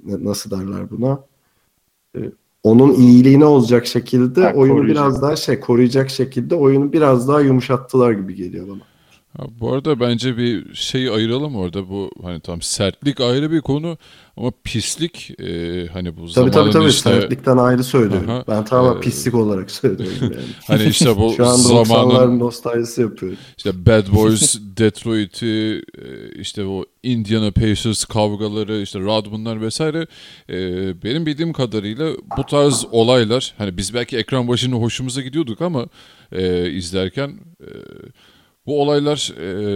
nasıl 0.03 0.51
derler 0.51 0.91
buna? 0.91 1.19
E, 2.17 2.19
onun 2.63 2.93
iyiliğine 2.93 3.45
olacak 3.45 3.85
şekilde 3.85 4.41
ha, 4.41 4.53
oyunu 4.55 4.77
koruyacak. 4.77 5.03
biraz 5.05 5.21
daha 5.21 5.35
şey 5.35 5.59
koruyacak 5.59 6.09
şekilde 6.09 6.55
oyunu 6.55 6.93
biraz 6.93 7.27
daha 7.27 7.41
yumuşattılar 7.41 8.11
gibi 8.11 8.35
geliyor 8.35 8.67
bana. 8.67 8.94
Ha, 9.37 9.45
bu 9.59 9.73
arada 9.73 9.99
bence 9.99 10.37
bir 10.37 10.75
şeyi 10.75 11.11
ayıralım 11.11 11.55
orada 11.55 11.89
bu 11.89 12.11
hani 12.23 12.39
tam 12.39 12.61
sertlik 12.61 13.21
ayrı 13.21 13.51
bir 13.51 13.61
konu 13.61 13.97
ama 14.37 14.51
pislik 14.63 15.39
e, 15.39 15.87
hani 15.87 16.17
bu 16.17 16.21
tabii, 16.21 16.31
zamanın 16.31 16.51
tabii, 16.51 16.71
tabii, 16.71 16.89
işte... 16.89 17.09
sertlikten 17.09 17.57
ayrı 17.57 17.83
söylüyorum. 17.83 18.29
Aha, 18.29 18.43
ben 18.47 18.65
tamamen 18.65 18.97
e... 18.97 18.99
pislik 19.01 19.35
olarak 19.35 19.71
söylüyorum 19.71 20.17
yani. 20.21 20.35
hani 20.67 20.83
işte 20.83 21.17
bu 21.17 21.33
Şu 21.37 21.47
an 21.47 21.55
zamanın 21.55 22.39
nostaljisi 22.39 23.01
yapıyorum. 23.01 23.37
İşte 23.57 23.85
Bad 23.85 24.15
Boys, 24.15 24.59
Detroit'i, 24.77 25.81
e, 25.97 26.31
işte 26.39 26.65
o 26.65 26.85
Indiana 27.03 27.51
Pacers 27.51 28.05
kavgaları, 28.05 28.81
işte 28.81 28.99
Rodman'lar 28.99 29.61
vesaire 29.61 30.07
e, 30.49 30.57
benim 31.03 31.25
bildiğim 31.25 31.53
kadarıyla 31.53 32.11
bu 32.37 32.43
tarz 32.43 32.85
olaylar 32.91 33.53
hani 33.57 33.77
biz 33.77 33.93
belki 33.93 34.17
ekran 34.17 34.47
başında 34.47 34.75
hoşumuza 34.75 35.21
gidiyorduk 35.21 35.61
ama 35.61 35.85
e, 36.31 36.71
izlerken 36.71 37.39
e, 37.61 37.69
bu 38.65 38.81
olaylar 38.81 39.31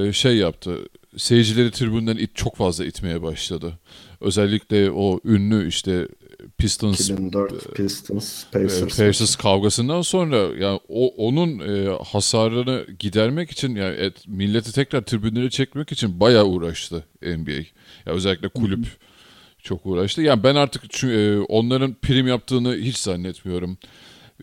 e, 0.08 0.14
şey 0.14 0.38
yaptı. 0.38 0.78
Seyircileri 1.18 1.72
tribünden 1.72 2.18
it, 2.18 2.36
çok 2.36 2.56
fazla 2.56 2.86
itmeye 2.86 3.22
başladı. 3.22 3.80
Özellikle 4.22 4.92
o 4.92 5.20
ünlü 5.26 5.68
işte 5.68 6.08
Pistons 6.58 7.10
2004 7.10 7.54
e, 7.54 7.74
Pistons 7.74 8.44
e, 8.44 8.52
Pacers, 8.52 8.98
Pacers 8.98 9.36
kavgasından 9.36 10.02
sonra 10.02 10.38
yani 10.38 10.80
o 10.90 11.08
onun 11.08 11.60
e, 11.60 11.98
hasarını 12.04 12.86
gidermek 13.00 13.52
için 13.52 13.76
yani 13.76 13.96
et, 13.96 14.28
milleti 14.28 14.74
tekrar 14.74 15.02
tribünlere 15.02 15.50
çekmek 15.50 15.92
için 15.92 16.20
bayağı 16.20 16.46
uğraştı 16.46 17.06
NBA. 17.22 17.52
Ya 18.06 18.14
özellikle 18.14 18.50
kulüp 18.50 18.86
Hı-hı. 18.86 18.96
çok 19.64 19.86
uğraştı. 19.86 20.22
Yani 20.22 20.44
ben 20.44 20.56
artık 20.56 21.04
e, 21.04 21.40
onların 21.40 21.94
prim 21.94 22.28
yaptığını 22.28 22.76
hiç 22.76 22.98
zannetmiyorum. 22.98 23.78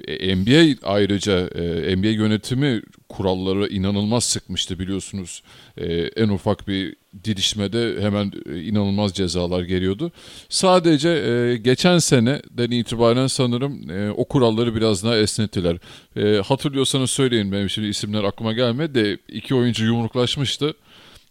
E, 0.05 0.37
NBA 0.37 0.89
ayrıca 0.89 1.49
e, 1.49 1.97
NBA 1.97 2.09
yönetimi 2.09 2.83
kuralları 3.09 3.69
inanılmaz 3.69 4.25
sıkmıştı 4.25 4.79
biliyorsunuz. 4.79 5.43
E, 5.77 5.87
en 5.93 6.29
ufak 6.29 6.69
bir 6.69 6.97
didişmede 7.25 8.03
hemen 8.03 8.33
inanılmaz 8.65 9.13
cezalar 9.13 9.63
geliyordu. 9.63 10.13
Sadece 10.49 11.09
e, 11.09 11.57
geçen 11.57 11.99
seneden 11.99 12.71
itibaren 12.71 13.27
sanırım 13.27 13.81
o 14.17 14.25
kuralları 14.25 14.75
biraz 14.75 15.05
daha 15.05 15.17
esnettiler. 15.17 15.77
Hatırlıyorsanız 16.43 17.11
söyleyin 17.11 17.53
benim 17.53 17.71
şimdi 17.71 17.89
isimler 17.89 18.25
aklıma 18.25 18.53
gelmedi 18.53 18.95
de 18.95 19.19
iki 19.29 19.55
oyuncu 19.55 19.85
yumruklaşmıştı. 19.85 20.75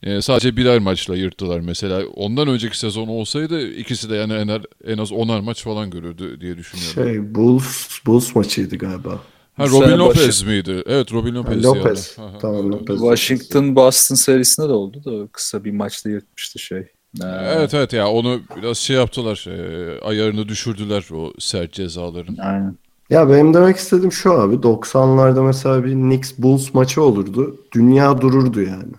E, 0.04 0.22
sadece 0.22 0.58
birer 0.58 0.80
maçla 0.80 1.16
yırttılar 1.16 1.60
mesela. 1.60 2.02
Ondan 2.16 2.48
önceki 2.48 2.80
sezon 2.80 3.08
olsaydı 3.08 3.68
ikisi 3.68 4.10
de 4.10 4.16
yani 4.16 4.34
en, 4.34 4.62
en 4.86 4.98
az 4.98 5.12
onar 5.12 5.40
maç 5.40 5.64
falan 5.64 5.90
görürdü 5.90 6.42
diye 6.42 6.58
düşünüyorum. 6.58 6.94
Şey 6.94 7.36
Bulls, 7.36 7.88
Bulls 8.06 8.36
maçıydı 8.36 8.78
galiba. 8.78 9.20
Ha 9.58 9.68
Robin 9.68 9.98
Lopez 9.98 10.44
miydi? 10.44 10.84
Evet 10.86 11.14
Robin 11.14 11.36
Lopez. 11.36 11.66
Lopez. 11.66 12.16
Yani. 12.20 12.38
Tamam 12.42 12.72
Lopez. 12.72 13.00
Washington 13.00 13.76
Boston 13.76 14.16
serisinde 14.16 14.70
de 14.70 14.74
oldu 14.74 15.02
da 15.06 15.28
kısa 15.32 15.64
bir 15.64 15.72
maçta 15.72 16.10
yırtmıştı 16.10 16.60
şey. 16.60 16.80
Ee... 17.22 17.26
Evet 17.26 17.74
evet 17.74 17.94
ya 17.94 18.08
onu 18.08 18.42
biraz 18.58 18.78
şey 18.78 18.96
yaptılar. 18.96 19.46
E, 19.48 20.00
ayarını 20.00 20.48
düşürdüler 20.48 21.06
o 21.14 21.34
sert 21.40 21.74
cezaların. 21.74 22.38
Aynen. 22.38 22.78
Ya 23.10 23.30
benim 23.30 23.54
demek 23.54 23.78
istediğim 23.78 24.12
şu 24.12 24.32
abi 24.32 24.56
90'larda 24.56 25.46
mesela 25.46 25.84
bir 25.86 25.94
Knicks 25.94 26.34
Bulls 26.38 26.74
maçı 26.74 27.02
olurdu. 27.02 27.58
Dünya 27.74 28.22
dururdu 28.22 28.62
yani. 28.62 28.94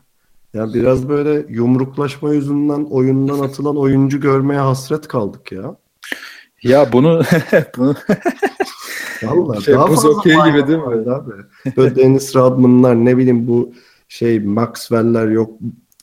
Ya 0.54 0.74
biraz 0.74 1.08
böyle 1.08 1.46
yumruklaşma 1.48 2.34
yüzünden 2.34 2.84
oyundan 2.84 3.38
atılan 3.44 3.76
oyuncu 3.76 4.20
görmeye 4.20 4.60
hasret 4.60 5.08
kaldık 5.08 5.52
ya. 5.52 5.76
Ya 6.62 6.92
bunu 6.92 7.22
bunu 7.76 7.94
Vallahi 9.22 9.64
şey, 9.64 9.74
daha 9.74 9.86
fazla 9.86 10.08
okay 10.08 10.50
gibi 10.50 10.68
değil 10.68 10.78
mi? 10.78 11.10
Abi. 11.10 11.32
Böyle 11.76 11.96
Dennis 11.96 12.36
Rodman'lar 12.36 13.04
ne 13.04 13.16
bileyim 13.16 13.48
bu 13.48 13.72
şey 14.08 14.40
Maxwell'ler 14.40 15.28
yok 15.28 15.50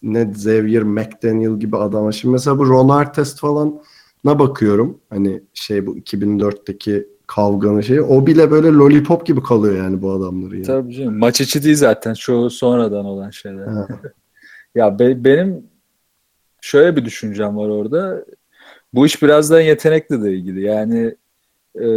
ne 0.04 0.22
Xavier 0.22 0.84
McDaniel 0.84 1.60
gibi 1.60 1.78
adama. 1.78 2.12
Şimdi 2.12 2.32
mesela 2.32 2.60
bu 2.60 2.68
Ron 2.68 2.90
Artest 2.90 3.40
falan 3.40 3.82
na 4.24 4.40
bakıyorum. 4.40 5.00
Hani 5.10 5.44
şey 5.54 5.86
bu 5.86 5.98
2004'teki 5.98 7.08
kavganın 7.28 7.82
şeyi. 7.82 8.02
O 8.02 8.28
bile 8.28 8.52
böyle 8.52 8.68
lollipop 8.68 9.26
gibi 9.26 9.44
kalıyor 9.44 9.78
yani 9.78 10.02
bu 10.02 10.12
adamları. 10.12 10.56
Yani. 10.56 10.66
Tabii 10.66 10.94
canım. 10.94 11.18
Maç 11.18 11.42
içi 11.42 11.64
değil 11.64 11.76
zaten. 11.76 12.14
Şu 12.14 12.50
sonradan 12.50 13.06
olan 13.06 13.30
şeyler. 13.30 13.68
Ya 14.76 15.00
be, 15.00 15.24
benim 15.24 15.68
şöyle 16.62 16.96
bir 16.96 17.06
düşüncem 17.06 17.58
var 17.58 17.70
orada. 17.70 18.26
Bu 18.94 19.06
iş 19.06 19.22
birazdan 19.22 19.62
yetenekle 19.62 20.22
de 20.22 20.34
ilgili. 20.34 20.62
Yani 20.62 21.16
e, 21.76 21.88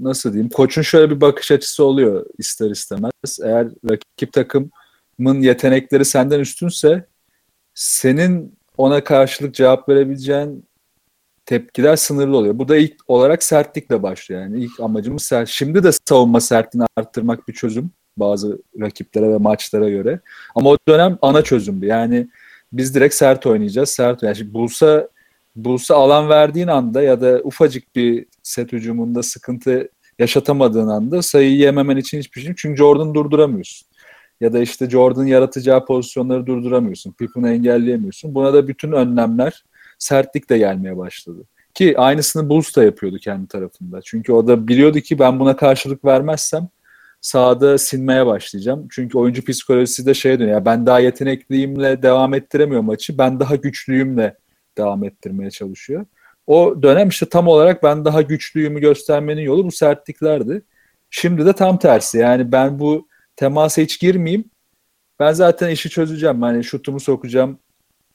nasıl 0.00 0.32
diyeyim? 0.32 0.50
Koçun 0.50 0.82
şöyle 0.82 1.10
bir 1.10 1.20
bakış 1.20 1.52
açısı 1.52 1.84
oluyor 1.84 2.26
ister 2.38 2.70
istemez. 2.70 3.38
Eğer 3.42 3.68
rakip 3.90 4.32
takımın 4.32 5.40
yetenekleri 5.40 6.04
senden 6.04 6.40
üstünse 6.40 7.06
senin 7.74 8.58
ona 8.76 9.04
karşılık 9.04 9.54
cevap 9.54 9.88
verebileceğin 9.88 10.64
tepkiler 11.46 11.96
sınırlı 11.96 12.36
oluyor. 12.36 12.58
Bu 12.58 12.68
da 12.68 12.76
ilk 12.76 12.96
olarak 13.08 13.42
sertlikle 13.42 14.02
başlıyor. 14.02 14.42
Yani 14.42 14.64
ilk 14.64 14.80
amacımız 14.80 15.22
sert. 15.22 15.48
Şimdi 15.48 15.82
de 15.84 15.90
savunma 16.08 16.40
sertliğini 16.40 16.86
arttırmak 16.96 17.48
bir 17.48 17.52
çözüm 17.52 17.90
bazı 18.20 18.62
rakiplere 18.80 19.28
ve 19.28 19.36
maçlara 19.36 19.88
göre. 19.88 20.20
Ama 20.54 20.70
o 20.70 20.76
dönem 20.88 21.18
ana 21.22 21.42
çözümdü. 21.42 21.86
Yani 21.86 22.28
biz 22.72 22.94
direkt 22.94 23.14
sert 23.14 23.46
oynayacağız. 23.46 23.88
Sert 23.88 24.22
yani 24.22 24.54
bulsa 24.54 25.08
bulsa 25.56 25.96
alan 25.96 26.28
verdiğin 26.28 26.68
anda 26.68 27.02
ya 27.02 27.20
da 27.20 27.40
ufacık 27.44 27.96
bir 27.96 28.26
set 28.42 28.72
hücumunda 28.72 29.22
sıkıntı 29.22 29.88
yaşatamadığın 30.18 30.88
anda 30.88 31.22
sayıyı 31.22 31.56
yememen 31.56 31.96
için 31.96 32.18
hiçbir 32.18 32.40
şey 32.40 32.54
Çünkü 32.56 32.76
Jordan 32.76 33.14
durduramıyorsun. 33.14 33.88
Ya 34.40 34.52
da 34.52 34.58
işte 34.58 34.90
Jordan 34.90 35.26
yaratacağı 35.26 35.86
pozisyonları 35.86 36.46
durduramıyorsun. 36.46 37.12
Pippen'ı 37.12 37.50
engelleyemiyorsun. 37.50 38.34
Buna 38.34 38.54
da 38.54 38.68
bütün 38.68 38.92
önlemler 38.92 39.64
sertlik 39.98 40.50
de 40.50 40.58
gelmeye 40.58 40.96
başladı. 40.96 41.44
Ki 41.74 41.98
aynısını 41.98 42.48
Bulls 42.48 42.76
da 42.76 42.84
yapıyordu 42.84 43.18
kendi 43.18 43.48
tarafında. 43.48 44.00
Çünkü 44.02 44.32
o 44.32 44.46
da 44.46 44.68
biliyordu 44.68 45.00
ki 45.00 45.18
ben 45.18 45.40
buna 45.40 45.56
karşılık 45.56 46.04
vermezsem 46.04 46.68
sahada 47.20 47.78
sinmeye 47.78 48.26
başlayacağım. 48.26 48.88
Çünkü 48.90 49.18
oyuncu 49.18 49.44
psikolojisi 49.44 50.06
de 50.06 50.14
şeye 50.14 50.38
dönüyor. 50.38 50.64
Ben 50.64 50.86
daha 50.86 51.00
yetenekliyimle 51.00 52.02
devam 52.02 52.34
ettiremiyorum 52.34 52.86
maçı. 52.86 53.18
Ben 53.18 53.40
daha 53.40 53.56
güçlüyümle 53.56 54.36
devam 54.78 55.04
ettirmeye 55.04 55.50
çalışıyor. 55.50 56.06
O 56.46 56.82
dönem 56.82 57.08
işte 57.08 57.26
tam 57.26 57.48
olarak 57.48 57.82
ben 57.82 58.04
daha 58.04 58.22
güçlüyümü 58.22 58.80
göstermenin 58.80 59.42
yolu 59.42 59.64
bu 59.66 59.70
sertliklerdi. 59.72 60.62
Şimdi 61.10 61.46
de 61.46 61.52
tam 61.52 61.78
tersi. 61.78 62.18
Yani 62.18 62.52
ben 62.52 62.78
bu 62.78 63.08
temasa 63.36 63.82
hiç 63.82 64.00
girmeyeyim. 64.00 64.44
Ben 65.20 65.32
zaten 65.32 65.70
işi 65.70 65.90
çözeceğim. 65.90 66.42
Yani 66.42 66.64
şutumu 66.64 67.00
sokacağım. 67.00 67.58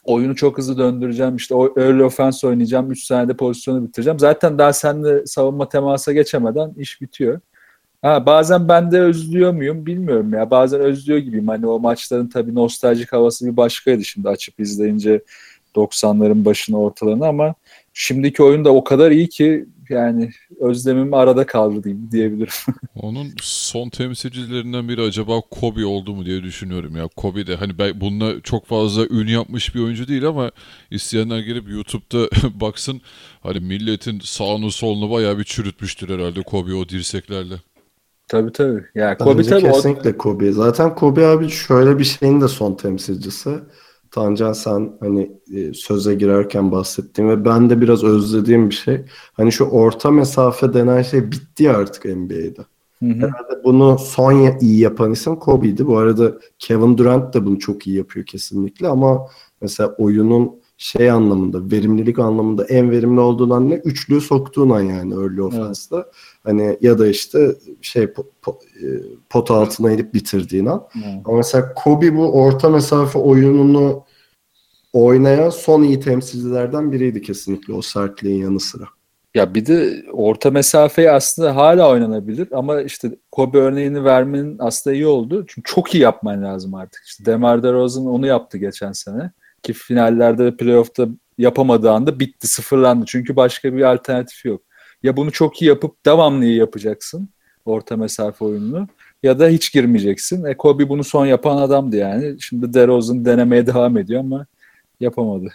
Oyunu 0.03 0.35
çok 0.35 0.57
hızlı 0.57 0.77
döndüreceğim. 0.77 1.35
İşte 1.35 1.55
early 1.55 2.03
offense 2.03 2.47
oynayacağım. 2.47 2.91
3 2.91 3.03
saniyede 3.03 3.35
pozisyonu 3.37 3.87
bitireceğim. 3.87 4.19
Zaten 4.19 4.57
daha 4.57 4.73
seninle 4.73 5.25
savunma 5.25 5.69
temasa 5.69 6.13
geçemeden 6.13 6.73
iş 6.77 7.01
bitiyor. 7.01 7.39
Ha, 8.05 8.25
bazen 8.25 8.67
ben 8.67 8.91
de 8.91 9.01
özlüyor 9.01 9.51
muyum 9.53 9.85
bilmiyorum 9.85 10.33
ya. 10.33 10.51
Bazen 10.51 10.79
özlüyor 10.81 11.19
gibiyim. 11.19 11.47
Hani 11.47 11.67
o 11.67 11.79
maçların 11.79 12.27
tabii 12.27 12.55
nostaljik 12.55 13.13
havası 13.13 13.45
bir 13.45 13.57
başkaydı 13.57 14.05
şimdi 14.05 14.29
açıp 14.29 14.59
izleyince 14.59 15.21
90'ların 15.75 16.45
başına 16.45 16.77
ortalarını 16.77 17.27
ama 17.27 17.55
şimdiki 17.93 18.43
oyun 18.43 18.65
da 18.65 18.73
o 18.73 18.83
kadar 18.83 19.11
iyi 19.11 19.29
ki 19.29 19.65
yani 19.89 20.29
özlemim 20.59 21.13
arada 21.13 21.45
kaldı 21.45 21.83
diyeyim, 21.83 22.09
diyebilirim. 22.11 22.53
Onun 22.95 23.27
son 23.41 23.89
temsilcilerinden 23.89 24.89
biri 24.89 25.01
acaba 25.01 25.41
Kobe 25.41 25.85
oldu 25.85 26.15
mu 26.15 26.25
diye 26.25 26.43
düşünüyorum 26.43 26.95
ya. 26.95 27.07
Kobe 27.15 27.47
de 27.47 27.55
hani 27.55 27.77
ben 27.77 28.01
bununla 28.01 28.41
çok 28.41 28.65
fazla 28.65 29.05
ün 29.05 29.27
yapmış 29.27 29.75
bir 29.75 29.79
oyuncu 29.79 30.07
değil 30.07 30.27
ama 30.27 30.51
isteyenler 30.91 31.39
gelip 31.39 31.69
YouTube'da 31.69 32.29
baksın 32.61 33.01
hani 33.43 33.59
milletin 33.59 34.19
sağını 34.19 34.71
solunu 34.71 35.11
bayağı 35.11 35.37
bir 35.37 35.43
çürütmüştür 35.43 36.09
herhalde 36.09 36.41
Kobe 36.41 36.73
o 36.73 36.89
dirseklerle. 36.89 37.55
Tabii 38.27 38.51
tabii. 38.51 38.83
Ya 38.95 39.17
Kobe 39.17 39.37
Bence 39.37 39.49
tabii 39.49 39.63
kesinlikle 39.63 40.09
o... 40.09 40.17
Kobe. 40.17 40.51
Zaten 40.51 40.95
Kobe 40.95 41.27
abi 41.27 41.49
şöyle 41.49 41.99
bir 41.99 42.03
şeyin 42.03 42.41
de 42.41 42.47
son 42.47 42.73
temsilcisi. 42.73 43.49
Tancan 44.11 44.53
sen 44.53 44.91
hani 44.99 45.31
e, 45.53 45.73
söze 45.73 46.15
girerken 46.15 46.71
bahsettiğim 46.71 47.29
ve 47.29 47.45
ben 47.45 47.69
de 47.69 47.81
biraz 47.81 48.03
özlediğim 48.03 48.69
bir 48.69 48.75
şey. 48.75 49.05
Hani 49.33 49.51
şu 49.51 49.65
orta 49.65 50.11
mesafe 50.11 50.73
denen 50.73 51.01
şey 51.01 51.31
bitti 51.31 51.71
artık 51.71 52.05
NBA'de. 52.05 52.65
Hı 52.99 53.05
hı. 53.05 53.13
Herhalde 53.13 53.63
bunu 53.63 53.97
son 53.99 54.57
iyi 54.59 54.79
yapan 54.79 55.11
isim 55.11 55.35
Kobe'ydi. 55.35 55.87
Bu 55.87 55.97
arada 55.97 56.33
Kevin 56.59 56.97
Durant 56.97 57.33
da 57.33 57.45
bunu 57.45 57.59
çok 57.59 57.87
iyi 57.87 57.97
yapıyor 57.97 58.25
kesinlikle 58.25 58.87
ama 58.87 59.27
mesela 59.61 59.95
oyunun 59.97 60.51
şey 60.77 61.11
anlamında, 61.11 61.71
verimlilik 61.71 62.19
anlamında 62.19 62.65
en 62.65 62.91
verimli 62.91 63.19
olduğun 63.19 63.49
an 63.49 63.69
ne? 63.69 63.75
Üçlüyü 63.75 64.21
soktuğun 64.21 64.69
an 64.69 64.81
yani 64.81 65.13
early 65.13 65.41
offense'da. 65.41 66.11
Hani 66.43 66.77
ya 66.81 66.99
da 66.99 67.07
işte 67.07 67.55
şey 67.81 68.07
po, 68.07 68.25
po, 68.41 68.59
e, 68.81 68.87
pot 69.29 69.51
altına 69.51 69.91
inip 69.91 70.13
bitirdiğin 70.13 70.65
an. 70.65 70.87
Evet. 70.95 71.21
Ama 71.25 71.37
mesela 71.37 71.73
Kobe 71.73 72.15
bu 72.15 72.43
orta 72.43 72.69
mesafe 72.69 73.19
oyununu 73.19 74.03
oynayan 74.93 75.49
son 75.49 75.83
iyi 75.83 75.99
temsilcilerden 75.99 76.91
biriydi 76.91 77.21
kesinlikle 77.21 77.73
o 77.73 77.81
sertliğin 77.81 78.43
yanı 78.43 78.59
sıra. 78.59 78.85
Ya 79.35 79.53
bir 79.53 79.65
de 79.65 80.03
orta 80.11 80.51
mesafeyi 80.51 81.11
aslında 81.11 81.55
hala 81.55 81.89
oynanabilir 81.89 82.47
ama 82.51 82.81
işte 82.81 83.09
Kobe 83.31 83.57
örneğini 83.57 84.03
vermenin 84.03 84.57
aslında 84.59 84.95
iyi 84.95 85.07
oldu. 85.07 85.45
Çünkü 85.47 85.71
çok 85.73 85.95
iyi 85.95 86.03
yapman 86.03 86.43
lazım 86.43 86.73
artık. 86.73 87.03
İşte 87.05 87.25
DeMar 87.25 87.63
DeRozan 87.63 88.05
onu 88.05 88.27
yaptı 88.27 88.57
geçen 88.57 88.91
sene. 88.91 89.31
Ki 89.65 89.73
finallerde 89.73 90.45
ve 90.45 90.57
playoff'ta 90.57 91.07
yapamadığı 91.37 91.91
anda 91.91 92.19
bitti, 92.19 92.47
sıfırlandı. 92.47 93.05
Çünkü 93.07 93.35
başka 93.35 93.73
bir 93.73 93.93
alternatif 93.93 94.45
yok. 94.45 94.61
Ya 95.03 95.17
bunu 95.17 95.31
çok 95.31 95.61
iyi 95.61 95.65
yapıp 95.65 96.05
devamlı 96.05 96.45
iyi 96.45 96.57
yapacaksın 96.57 97.29
orta 97.65 97.97
mesafe 97.97 98.45
oyununu 98.45 98.87
ya 99.23 99.39
da 99.39 99.47
hiç 99.47 99.73
girmeyeceksin. 99.73 100.45
E 100.45 100.57
Kobe 100.57 100.89
bunu 100.89 101.03
son 101.03 101.25
yapan 101.25 101.57
adamdı 101.57 101.95
yani. 101.95 102.35
Şimdi 102.39 102.73
DeRozan 102.73 103.25
denemeye 103.25 103.67
devam 103.67 103.97
ediyor 103.97 104.19
ama 104.19 104.45
yapamadı. 104.99 105.53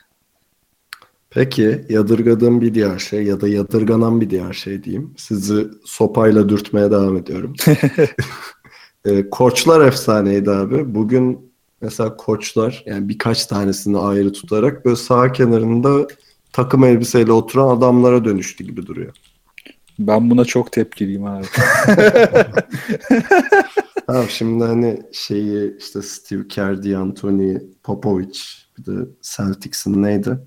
Peki 1.30 1.84
yadırgadığım 1.88 2.60
bir 2.60 2.74
diğer 2.74 2.98
şey 2.98 3.24
ya 3.24 3.40
da 3.40 3.48
yadırganan 3.48 4.20
bir 4.20 4.30
diğer 4.30 4.52
şey 4.52 4.84
diyeyim. 4.84 5.14
Sizi 5.16 5.66
sopayla 5.84 6.48
dürtmeye 6.48 6.90
devam 6.90 7.16
ediyorum. 7.16 7.54
e, 9.04 9.30
koçlar 9.30 9.86
efsaneydi 9.86 10.50
abi. 10.50 10.94
Bugün 10.94 11.49
mesela 11.80 12.16
koçlar 12.16 12.82
yani 12.86 13.08
birkaç 13.08 13.46
tanesini 13.46 13.98
ayrı 13.98 14.32
tutarak 14.32 14.84
böyle 14.84 14.96
sağ 14.96 15.32
kenarında 15.32 16.06
takım 16.52 16.84
elbiseyle 16.84 17.32
oturan 17.32 17.76
adamlara 17.76 18.24
dönüştü 18.24 18.64
gibi 18.64 18.86
duruyor. 18.86 19.16
Ben 19.98 20.30
buna 20.30 20.44
çok 20.44 20.72
tepkiliyim 20.72 21.24
abi. 21.24 21.46
Tamam 24.06 24.28
şimdi 24.28 24.64
hani 24.64 25.02
şeyi 25.12 25.76
işte 25.78 26.02
Steve 26.02 26.48
Kerr, 26.48 26.82
D'Antoni, 26.82 27.62
Popovich 27.82 28.40
bir 28.78 28.86
de 28.86 29.08
Celtics'in 29.22 30.02
neydi? 30.02 30.38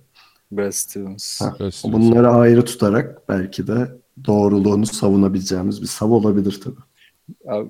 Brad 0.51 0.71
Stevens. 0.71 1.41
Ha. 1.41 1.55
Evet, 1.59 1.83
Bunları 1.83 2.29
ayrı 2.29 2.65
tutarak 2.65 3.29
belki 3.29 3.67
de 3.67 3.91
doğruluğunu 4.25 4.85
savunabileceğimiz 4.85 5.81
bir 5.81 5.87
sav 5.87 6.09
olabilir 6.09 6.61
tabii. 6.63 6.81
Abi, 7.47 7.69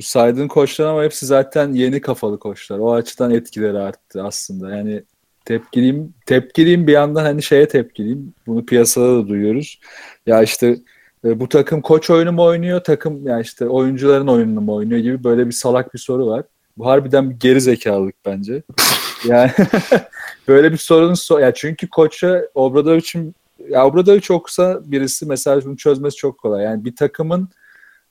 bu 0.00 0.04
saydığın 0.04 0.48
koçlar 0.48 0.86
ama 0.86 1.02
hepsi 1.04 1.26
zaten 1.26 1.72
yeni 1.72 2.00
kafalı 2.00 2.38
koçlar. 2.38 2.78
O 2.78 2.92
açıdan 2.92 3.30
etkileri 3.30 3.78
arttı 3.78 4.22
aslında. 4.22 4.76
Yani 4.76 5.02
tepkiliyim, 5.44 6.14
tepkiliyim 6.26 6.86
bir 6.86 6.92
yandan 6.92 7.24
hani 7.24 7.42
şeye 7.42 7.68
tepkiliyim. 7.68 8.34
Bunu 8.46 8.66
piyasada 8.66 9.16
da 9.16 9.28
duyuyoruz. 9.28 9.80
Ya 10.26 10.42
işte 10.42 10.76
e, 11.24 11.40
bu 11.40 11.48
takım 11.48 11.82
koç 11.82 12.10
oyunu 12.10 12.32
mu 12.32 12.42
oynuyor, 12.42 12.84
takım 12.84 13.26
yani 13.26 13.42
işte 13.42 13.68
oyuncuların 13.68 14.26
oyununu 14.26 14.60
mu 14.60 14.74
oynuyor 14.74 15.00
gibi 15.00 15.24
böyle 15.24 15.46
bir 15.46 15.52
salak 15.52 15.94
bir 15.94 15.98
soru 15.98 16.26
var. 16.26 16.42
Bu 16.76 16.86
harbiden 16.86 17.30
bir 17.30 17.34
geri 17.34 17.60
zekalılık 17.60 18.14
bence. 18.24 18.62
Yani 19.24 19.50
böyle 20.48 20.72
bir 20.72 20.76
sorunun 20.76 21.14
so 21.14 21.38
ya 21.38 21.54
çünkü 21.54 21.88
koça 21.88 22.42
Obradovic'in 22.54 23.34
ya 23.68 23.86
Obradovic 23.86 24.26
okusa 24.30 24.80
birisi 24.84 25.26
mesela 25.26 25.64
bunu 25.64 25.76
çözmesi 25.76 26.16
çok 26.16 26.38
kolay. 26.38 26.64
Yani 26.64 26.84
bir 26.84 26.96
takımın 26.96 27.48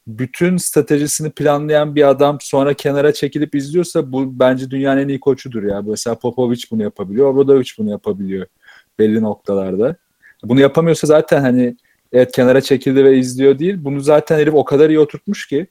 bütün 0.07 0.57
stratejisini 0.57 1.29
planlayan 1.31 1.95
bir 1.95 2.09
adam 2.09 2.37
sonra 2.41 2.73
kenara 2.73 3.13
çekilip 3.13 3.55
izliyorsa 3.55 4.11
bu 4.11 4.39
bence 4.39 4.71
dünyanın 4.71 5.01
en 5.01 5.07
iyi 5.07 5.19
koçudur 5.19 5.63
ya. 5.63 5.81
Mesela 5.81 6.19
Popovic 6.19 6.63
bunu 6.71 6.83
yapabiliyor, 6.83 7.33
Obradovic 7.33 7.69
bunu 7.77 7.89
yapabiliyor 7.89 8.45
belli 8.99 9.21
noktalarda. 9.21 9.95
Bunu 10.43 10.61
yapamıyorsa 10.61 11.07
zaten 11.07 11.41
hani 11.41 11.77
evet 12.13 12.31
kenara 12.31 12.61
çekildi 12.61 13.05
ve 13.05 13.17
izliyor 13.17 13.59
değil. 13.59 13.75
Bunu 13.79 13.99
zaten 13.99 14.37
herif 14.37 14.53
o 14.53 14.65
kadar 14.65 14.89
iyi 14.89 14.99
oturtmuş 14.99 15.47
ki 15.47 15.67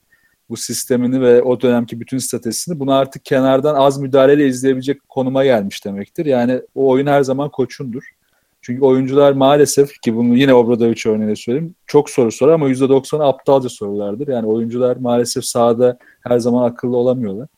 bu 0.51 0.57
sistemini 0.57 1.21
ve 1.21 1.43
o 1.43 1.61
dönemki 1.61 2.01
bütün 2.01 2.19
stratejisini 2.19 2.81
bunu 2.81 2.93
artık 2.93 3.25
kenardan 3.25 3.75
az 3.75 3.99
müdahaleyle 3.99 4.47
izleyebilecek 4.47 5.09
konuma 5.09 5.45
gelmiş 5.45 5.85
demektir. 5.85 6.27
Yani 6.27 6.61
o 6.75 6.89
oyun 6.89 7.07
her 7.07 7.23
zaman 7.23 7.51
koçundur. 7.51 8.18
Çünkü 8.63 8.85
oyuncular 8.85 9.33
maalesef 9.33 10.01
ki 10.01 10.17
bunu 10.17 10.37
yine 10.37 10.55
Obradovic 10.55 11.03
örneğiyle 11.07 11.37
söyleyeyim. 11.37 11.75
Çok 11.87 12.11
soru 12.11 12.33
sorar 12.33 12.53
ama 12.53 12.71
%90'ı 12.71 13.25
aptalca 13.25 13.69
sorulardır. 13.69 14.29
Yani 14.29 14.47
oyuncular 14.47 14.97
maalesef 14.97 15.45
sahada 15.45 15.99
her 16.21 16.39
zaman 16.39 16.71
akıllı 16.71 16.97
olamıyorlar. 16.97 17.49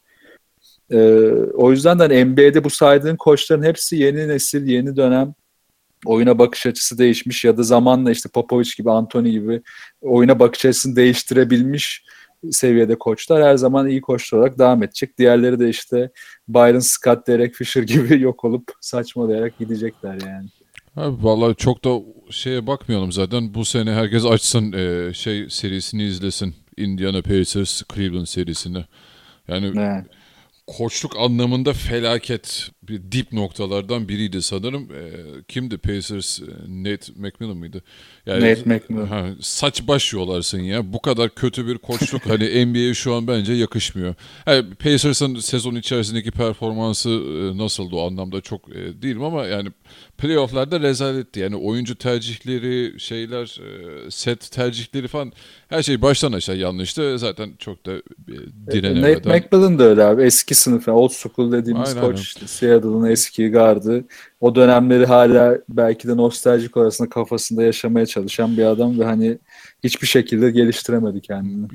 Ee, 0.91 1.31
o 1.55 1.71
yüzden 1.71 1.99
de 1.99 2.03
hani 2.03 2.25
NBA'de 2.25 2.65
bu 2.65 2.71
saydığın 2.71 3.17
koçların 3.17 3.63
hepsi 3.63 3.97
yeni 3.97 4.29
nesil, 4.29 4.67
yeni 4.67 4.97
dönem 4.97 5.35
oyuna 6.07 6.39
bakış 6.39 6.67
açısı 6.67 6.99
değişmiş 6.99 7.45
ya 7.45 7.57
da 7.57 7.63
zamanla 7.63 8.11
işte 8.11 8.29
Popovic 8.29 8.71
gibi, 8.79 8.91
Anthony 8.91 9.31
gibi 9.31 9.63
oyuna 10.01 10.39
bakış 10.39 10.65
açısını 10.65 10.97
değiştirebilmiş 10.97 12.05
seviyede 12.51 12.99
koçlar 12.99 13.45
her 13.45 13.57
zaman 13.57 13.89
iyi 13.89 14.01
koçlar 14.01 14.39
olarak 14.39 14.59
devam 14.59 14.83
edecek. 14.83 15.19
Diğerleri 15.19 15.61
de 15.61 15.69
işte 15.69 16.11
Byron 16.49 16.79
Scott, 16.79 17.27
Derek 17.27 17.55
Fisher 17.55 17.83
gibi 17.83 18.21
yok 18.21 18.45
olup 18.45 18.73
saçmalayarak 18.81 19.59
gidecekler 19.59 20.19
yani. 20.27 20.49
Abi 21.01 21.25
vallahi 21.25 21.57
çok 21.57 21.85
da 21.85 22.01
şeye 22.31 22.67
bakmayalım 22.67 23.13
zaten. 23.13 23.55
Bu 23.55 23.65
sene 23.65 23.93
herkes 23.93 24.25
açsın 24.25 24.73
e, 24.73 25.15
şey 25.15 25.51
serisini 25.51 26.03
izlesin. 26.05 26.55
Indiana 26.77 27.23
Pacers 27.23 27.83
Cleveland 27.95 28.27
serisini. 28.27 28.85
Yani 29.49 29.67
Evet. 29.77 30.05
koçluk 30.67 31.17
anlamında 31.17 31.73
felaket 31.73 32.71
bir 32.90 33.12
dip 33.12 33.33
noktalardan 33.33 34.09
biriydi 34.09 34.42
sanırım. 34.42 34.83
E, 34.83 35.03
kimdi 35.48 35.79
Pacers? 35.79 36.40
E, 36.40 36.44
Nate 36.68 37.12
McMillan 37.16 37.57
mıydı? 37.57 37.83
Nate 38.26 38.62
McMillan. 38.64 39.07
Ha, 39.07 39.26
saç 39.40 39.88
baş 39.88 40.12
yolarsın 40.12 40.61
ya. 40.61 40.92
Bu 40.92 41.03
kadar 41.03 41.35
kötü 41.35 41.66
bir 41.66 41.79
koçluk 41.79 42.26
hani 42.26 42.66
NBA'ye 42.66 42.94
şu 42.94 43.14
an 43.14 43.26
bence 43.26 43.53
yakışmıyor. 43.53 44.14
Yani 44.46 44.74
Pacers'ın 44.74 45.35
sezon 45.35 45.74
içerisindeki 45.74 46.31
performansı 46.31 47.11
e, 47.11 47.59
nasıldı 47.59 47.96
o 47.96 48.07
anlamda 48.07 48.40
çok 48.40 48.76
e, 48.76 49.03
değilim 49.03 49.22
ama 49.22 49.46
yani 49.46 49.68
playoff'larda 50.18 50.81
rezaletti. 50.81 51.40
Yani 51.40 51.57
oyuncu 51.57 51.94
tercihleri, 51.94 53.00
şeyler, 53.00 53.61
e, 54.07 54.11
set 54.11 54.50
tercihleri 54.50 55.09
falan 55.09 55.33
her 55.68 55.83
şey 55.83 56.03
baştan 56.03 56.33
aşağı 56.33 56.57
yanlıştı. 56.57 57.18
Zaten 57.18 57.53
çok 57.59 57.87
da 57.87 57.92
e, 57.92 57.98
Nate 58.66 58.83
direnemeden. 58.83 59.37
McMillan 59.37 59.79
da 59.79 59.85
öyle 59.85 60.05
abi. 60.05 60.22
Eski 60.22 60.55
sınıf, 60.55 60.88
yani 60.88 60.98
old 60.98 61.11
school 61.11 61.53
dediğimiz 61.53 61.88
Aynen, 61.88 62.00
koç. 62.00 62.20
işte 62.20 62.46
Seattle'ın 62.81 63.11
eski 63.11 63.49
gardı. 63.49 64.05
O 64.40 64.55
dönemleri 64.55 65.07
hala 65.07 65.59
belki 65.69 66.09
de 66.09 66.16
nostaljik 66.16 66.77
arasında 66.77 67.09
kafasında 67.09 67.62
yaşamaya 67.62 68.07
çalışan 68.07 68.57
bir 68.57 68.64
adam 68.64 69.01
ve 69.01 69.05
hani 69.05 69.38
hiçbir 69.85 70.07
şekilde 70.07 70.51
geliştiremedi 70.51 71.21
kendini. 71.21 71.69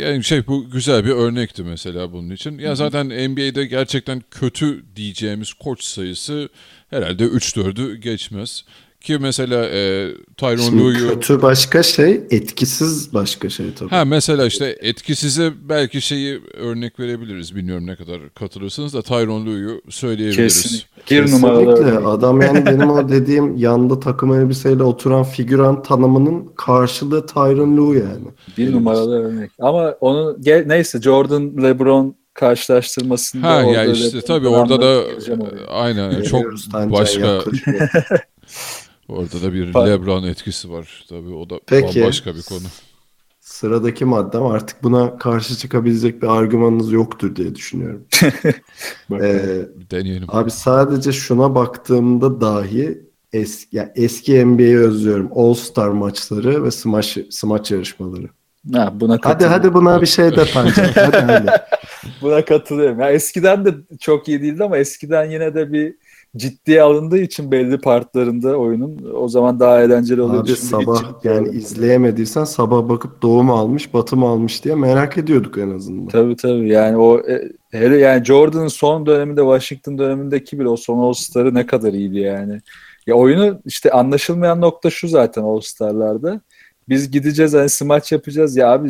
Yani 0.00 0.24
şey 0.24 0.46
bu 0.46 0.70
güzel 0.70 1.04
bir 1.04 1.10
örnekti 1.10 1.62
mesela 1.62 2.12
bunun 2.12 2.30
için. 2.30 2.58
Ya 2.58 2.74
zaten 2.74 3.06
NBA'de 3.06 3.66
gerçekten 3.66 4.22
kötü 4.30 4.84
diyeceğimiz 4.96 5.52
koç 5.52 5.84
sayısı 5.84 6.48
herhalde 6.90 7.24
3-4'ü 7.24 7.94
geçmez. 7.94 8.64
Ki 9.04 9.18
mesela 9.20 9.66
e, 9.68 10.10
Şimdi 10.40 10.82
Lue'yu... 10.82 11.08
kötü 11.08 11.42
başka 11.42 11.82
şey, 11.82 12.20
etkisiz 12.30 13.14
başka 13.14 13.48
şey 13.48 13.74
tabii. 13.74 13.90
Ha 13.90 14.04
mesela 14.04 14.46
işte 14.46 14.76
etkisize 14.80 15.52
belki 15.68 16.00
şeyi 16.00 16.40
örnek 16.54 17.00
verebiliriz. 17.00 17.56
Bilmiyorum 17.56 17.86
ne 17.86 17.96
kadar 17.96 18.20
katılırsınız 18.34 18.94
da 18.94 19.02
Tyronn 19.02 19.46
Lue'yu 19.46 19.82
söyleyebiliriz. 19.90 20.86
Kesinlikle. 21.06 21.26
Bir 21.26 21.32
numaralı. 21.32 22.08
Adam 22.08 22.40
yani 22.40 22.66
benim 22.66 22.90
o 22.90 23.08
dediğim 23.08 23.56
yanda 23.56 24.00
takım 24.00 24.34
elbiseyle 24.34 24.82
oturan 24.82 25.24
figüran 25.24 25.82
tanımının 25.82 26.52
karşılığı 26.56 27.26
Tyron 27.26 27.76
Lue 27.76 27.98
yani. 27.98 28.26
Bir 28.58 28.72
numaralı 28.72 29.24
örnek. 29.24 29.50
Ama 29.58 29.94
onun 30.00 30.42
gel, 30.42 30.66
neyse 30.66 31.00
Jordan 31.00 31.62
LeBron 31.62 32.16
karşılaştırmasında 32.34 33.48
Ha 33.48 33.64
orada 33.64 33.84
ya 33.84 33.84
işte 33.84 34.20
tabii 34.20 34.48
orada 34.48 34.80
da 34.80 34.86
oraya. 34.86 35.66
aynen 35.70 36.22
çok 36.22 36.44
başka. 36.74 37.40
orada 39.08 39.42
da 39.42 39.52
bir 39.52 39.74
Bak- 39.74 39.88
LeBron 39.88 40.22
etkisi 40.22 40.70
var. 40.70 41.04
Tabii 41.08 41.34
o 41.34 41.50
da 41.50 41.60
Peki. 41.66 42.00
bambaşka 42.00 42.34
bir 42.36 42.42
konu. 42.42 42.60
Sıradaki 43.40 44.04
maddem 44.04 44.42
artık 44.46 44.82
buna 44.82 45.18
karşı 45.18 45.56
çıkabilecek 45.56 46.22
bir 46.22 46.26
argümanınız 46.26 46.92
yoktur 46.92 47.36
diye 47.36 47.54
düşünüyorum. 47.54 48.04
Bakalım. 49.10 49.30
Ee, 49.36 49.68
Deneyelim. 49.90 50.24
abi 50.28 50.50
sadece 50.50 51.12
şuna 51.12 51.54
baktığımda 51.54 52.40
dahi 52.40 53.02
es, 53.32 53.66
ya 53.72 53.92
eski 53.96 54.46
NBA'yi 54.46 54.78
özlüyorum. 54.78 55.28
All 55.34 55.54
Star 55.54 55.88
maçları 55.88 56.64
ve 56.64 56.70
smaç, 56.70 57.18
smaç 57.30 57.70
yarışmaları. 57.70 58.28
Ha, 58.72 58.92
buna 59.00 59.12
Hadi 59.12 59.20
katılıyorum. 59.20 59.58
hadi 59.58 59.74
buna 59.74 60.00
bir 60.02 60.06
şey 60.06 60.36
de. 60.36 60.44
Hadi 60.94 61.16
hadi. 61.16 61.50
Buna 62.22 62.44
katılıyorum. 62.44 63.00
Ya 63.00 63.10
eskiden 63.10 63.64
de 63.64 63.74
çok 64.00 64.28
iyi 64.28 64.42
değildi 64.42 64.64
ama 64.64 64.76
eskiden 64.78 65.30
yine 65.30 65.54
de 65.54 65.72
bir 65.72 65.94
ciddiye 66.36 66.82
alındığı 66.82 67.18
için 67.18 67.50
belli 67.52 67.78
partlarında 67.78 68.56
oyunun 68.56 69.14
o 69.14 69.28
zaman 69.28 69.60
daha 69.60 69.82
eğlenceli 69.82 70.22
oluyordu. 70.22 70.50
Abi 70.52 70.56
sabah 70.56 71.24
yani 71.24 71.34
alınmıyor. 71.36 71.54
izleyemediysen 71.54 72.44
sabah 72.44 72.88
bakıp 72.88 73.22
doğum 73.22 73.50
almış, 73.50 73.94
batım 73.94 74.24
almış 74.24 74.64
diye 74.64 74.74
merak 74.74 75.18
ediyorduk 75.18 75.58
en 75.58 75.70
azından. 75.70 76.08
Tabii 76.08 76.36
tabii 76.36 76.68
yani 76.68 76.96
o 76.96 77.18
e, 77.18 77.52
Hele 77.74 77.98
yani 77.98 78.24
Jordan'ın 78.24 78.68
son 78.68 79.06
döneminde 79.06 79.40
Washington 79.40 79.98
dönemindeki 79.98 80.58
bile 80.60 80.68
o 80.68 80.76
son 80.76 80.98
All-Star'ı 80.98 81.54
ne 81.54 81.66
kadar 81.66 81.92
iyiydi 81.92 82.18
yani. 82.18 82.60
Ya 83.06 83.14
oyunu 83.14 83.60
işte 83.64 83.90
anlaşılmayan 83.90 84.60
nokta 84.60 84.90
şu 84.90 85.08
zaten 85.08 85.42
All-Star'larda. 85.42 86.40
Biz 86.88 87.10
gideceğiz 87.10 87.54
hani 87.54 87.68
smaç 87.68 88.12
yapacağız 88.12 88.56
ya 88.56 88.72
abi 88.72 88.88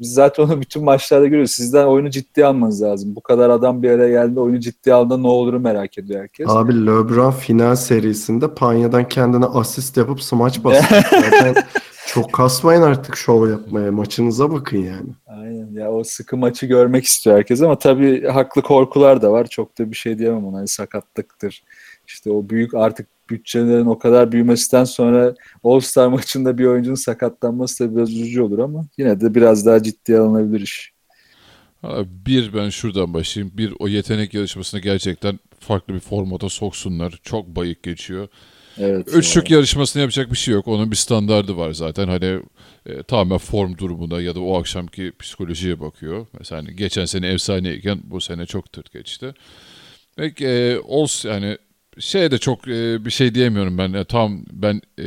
biz 0.00 0.14
zaten 0.14 0.42
onu 0.42 0.60
bütün 0.60 0.84
maçlarda 0.84 1.26
görüyoruz. 1.26 1.50
Sizden 1.50 1.86
oyunu 1.86 2.10
ciddiye 2.10 2.46
almanız 2.46 2.82
lazım. 2.82 3.16
Bu 3.16 3.20
kadar 3.20 3.50
adam 3.50 3.82
bir 3.82 3.90
araya 3.90 4.08
geldi 4.10 4.40
oyunu 4.40 4.60
ciddiye 4.60 4.94
aldığında 4.94 5.18
ne 5.18 5.26
olur 5.26 5.54
merak 5.54 5.98
ediyor 5.98 6.20
herkes. 6.20 6.48
Abi 6.48 6.86
LeBron 6.86 7.30
final 7.30 7.76
serisinde 7.76 8.54
Panya'dan 8.54 9.08
kendine 9.08 9.44
asist 9.44 9.96
yapıp 9.96 10.22
smaç 10.22 10.64
bastı. 10.64 10.94
Zaten 11.10 11.54
çok 12.06 12.32
kasmayın 12.32 12.82
artık 12.82 13.16
şov 13.16 13.50
yapmaya. 13.50 13.92
Maçınıza 13.92 14.52
bakın 14.52 14.78
yani. 14.78 15.08
Aynen 15.26 15.72
ya 15.72 15.92
o 15.92 16.04
sıkı 16.04 16.36
maçı 16.36 16.66
görmek 16.66 17.04
istiyor 17.04 17.36
herkes 17.36 17.62
ama 17.62 17.78
tabii 17.78 18.26
haklı 18.26 18.62
korkular 18.62 19.22
da 19.22 19.32
var. 19.32 19.46
Çok 19.46 19.78
da 19.78 19.90
bir 19.90 19.96
şey 19.96 20.18
diyemem 20.18 20.46
ona. 20.46 20.58
Hani 20.58 20.68
sakatlıktır. 20.68 21.62
İşte 22.08 22.30
o 22.30 22.48
büyük 22.48 22.74
artık 22.74 23.06
bütçelerin 23.30 23.86
o 23.86 23.98
kadar 23.98 24.32
büyümesinden 24.32 24.84
sonra 24.84 25.34
All-Star 25.64 26.08
maçında 26.08 26.58
bir 26.58 26.64
oyuncunun 26.64 26.94
sakatlanması 26.94 27.84
da 27.84 27.96
biraz 27.96 28.10
üzücü 28.10 28.42
olur 28.42 28.58
ama 28.58 28.86
yine 28.98 29.20
de 29.20 29.34
biraz 29.34 29.66
daha 29.66 29.82
ciddiye 29.82 30.18
alınabilir 30.18 30.60
iş. 30.60 30.92
Bir 32.06 32.54
ben 32.54 32.68
şuradan 32.68 33.14
başlayayım. 33.14 33.58
Bir 33.58 33.74
o 33.78 33.88
yetenek 33.88 34.34
yarışmasına 34.34 34.80
gerçekten 34.80 35.38
farklı 35.60 35.94
bir 35.94 36.00
formata 36.00 36.48
soksunlar. 36.48 37.20
Çok 37.22 37.46
bayık 37.46 37.82
geçiyor. 37.82 38.28
Evet. 38.78 39.08
Üçlük 39.14 39.50
yarışmasını 39.50 40.02
yapacak 40.02 40.32
bir 40.32 40.36
şey 40.36 40.54
yok. 40.54 40.68
Onun 40.68 40.90
bir 40.90 40.96
standardı 40.96 41.56
var 41.56 41.72
zaten. 41.72 42.08
Hani 42.08 42.40
e, 42.86 43.02
tamamen 43.02 43.38
form 43.38 43.78
durumuna 43.78 44.20
ya 44.20 44.34
da 44.34 44.40
o 44.40 44.58
akşamki 44.58 45.12
psikolojiye 45.18 45.80
bakıyor. 45.80 46.26
Mesela 46.38 46.62
hani 46.62 46.76
geçen 46.76 47.04
sene 47.04 47.28
efsaneyken 47.28 48.00
bu 48.04 48.20
sene 48.20 48.46
çok 48.46 48.72
tırt 48.72 48.92
geçti. 48.92 49.34
Peki 50.16 50.46
e, 50.46 50.78
olsun 50.78 51.28
yani 51.28 51.58
şey 52.00 52.30
de 52.30 52.38
çok 52.38 52.68
e, 52.68 53.04
bir 53.04 53.10
şey 53.10 53.34
diyemiyorum 53.34 53.78
ben. 53.78 53.88
Yani 53.88 54.04
tam 54.04 54.44
ben 54.52 54.82
e, 54.98 55.04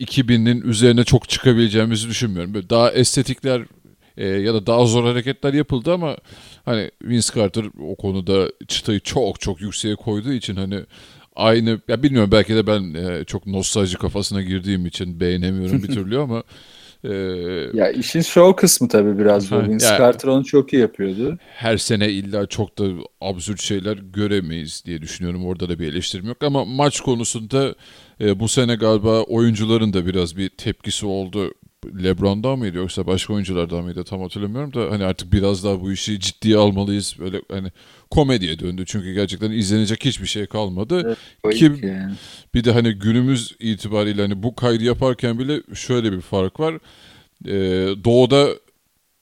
2000'in 0.00 0.60
üzerine 0.60 1.04
çok 1.04 1.28
çıkabileceğimizi 1.28 2.08
düşünmüyorum. 2.08 2.54
Böyle 2.54 2.70
daha 2.70 2.92
estetikler 2.92 3.62
e, 4.16 4.26
ya 4.26 4.54
da 4.54 4.66
daha 4.66 4.86
zor 4.86 5.04
hareketler 5.04 5.54
yapıldı 5.54 5.92
ama 5.92 6.16
hani 6.64 6.90
Vince 7.02 7.28
Carter 7.34 7.64
o 7.80 7.96
konuda 7.96 8.48
çıtayı 8.68 9.00
çok 9.00 9.40
çok 9.40 9.60
yükseğe 9.60 9.96
koyduğu 9.96 10.32
için 10.32 10.56
hani 10.56 10.80
aynı 11.36 11.80
ya 11.88 12.02
bilmiyorum 12.02 12.32
belki 12.32 12.54
de 12.54 12.66
ben 12.66 12.94
e, 12.94 13.24
çok 13.24 13.46
nostalji 13.46 13.98
kafasına 13.98 14.42
girdiğim 14.42 14.86
için 14.86 15.20
beğenemiyorum 15.20 15.82
bir 15.82 15.88
türlü 15.88 16.18
ama 16.18 16.42
e, 17.08 17.14
ya 17.74 17.90
işin 17.90 18.20
show 18.20 18.56
kısmı 18.56 18.88
tabii 18.88 19.18
biraz 19.18 19.50
bu. 19.50 19.62
Vince 19.62 19.86
yani, 19.86 19.98
Carter 19.98 20.28
onu 20.28 20.44
çok 20.44 20.72
iyi 20.72 20.80
yapıyordu. 20.80 21.38
Her 21.54 21.76
sene 21.76 22.10
illa 22.10 22.46
çok 22.46 22.78
da 22.78 22.84
absürt 23.20 23.60
şeyler 23.60 23.96
göremeyiz 23.96 24.82
diye 24.86 25.02
düşünüyorum. 25.02 25.46
Orada 25.46 25.68
da 25.68 25.78
bir 25.78 25.92
eleştirim 25.92 26.26
yok 26.26 26.42
ama 26.42 26.64
maç 26.64 27.00
konusunda 27.00 27.74
e, 28.20 28.40
bu 28.40 28.48
sene 28.48 28.74
galiba 28.74 29.22
oyuncuların 29.22 29.92
da 29.92 30.06
biraz 30.06 30.36
bir 30.36 30.48
tepkisi 30.48 31.06
oldu. 31.06 31.54
LeBron'dan 32.02 32.58
mıydı 32.58 32.76
yoksa 32.76 33.06
başka 33.06 33.34
oyunculardan 33.34 33.84
mıydı 33.84 34.04
tam 34.04 34.20
hatırlamıyorum 34.20 34.74
da 34.74 34.90
hani 34.90 35.04
artık 35.04 35.32
biraz 35.32 35.64
daha 35.64 35.80
bu 35.80 35.92
işi 35.92 36.20
ciddiye 36.20 36.56
almalıyız. 36.56 37.16
Böyle 37.18 37.42
hani 37.50 37.68
komediye 38.10 38.58
döndü 38.58 38.84
çünkü 38.86 39.12
gerçekten 39.12 39.50
izlenecek 39.50 40.04
hiçbir 40.04 40.26
şey 40.26 40.46
kalmadı. 40.46 41.16
Evet, 41.44 41.56
Ki 41.56 41.64
yani. 41.82 42.14
bir 42.54 42.64
de 42.64 42.72
hani 42.72 42.92
günümüz 42.92 43.52
itibariyle 43.60 44.22
hani 44.22 44.42
bu 44.42 44.54
kaydı 44.54 44.84
yaparken 44.84 45.38
bile 45.38 45.60
şöyle 45.74 46.12
bir 46.12 46.20
fark 46.20 46.60
var. 46.60 46.74
Ee, 47.46 47.50
doğuda 48.04 48.48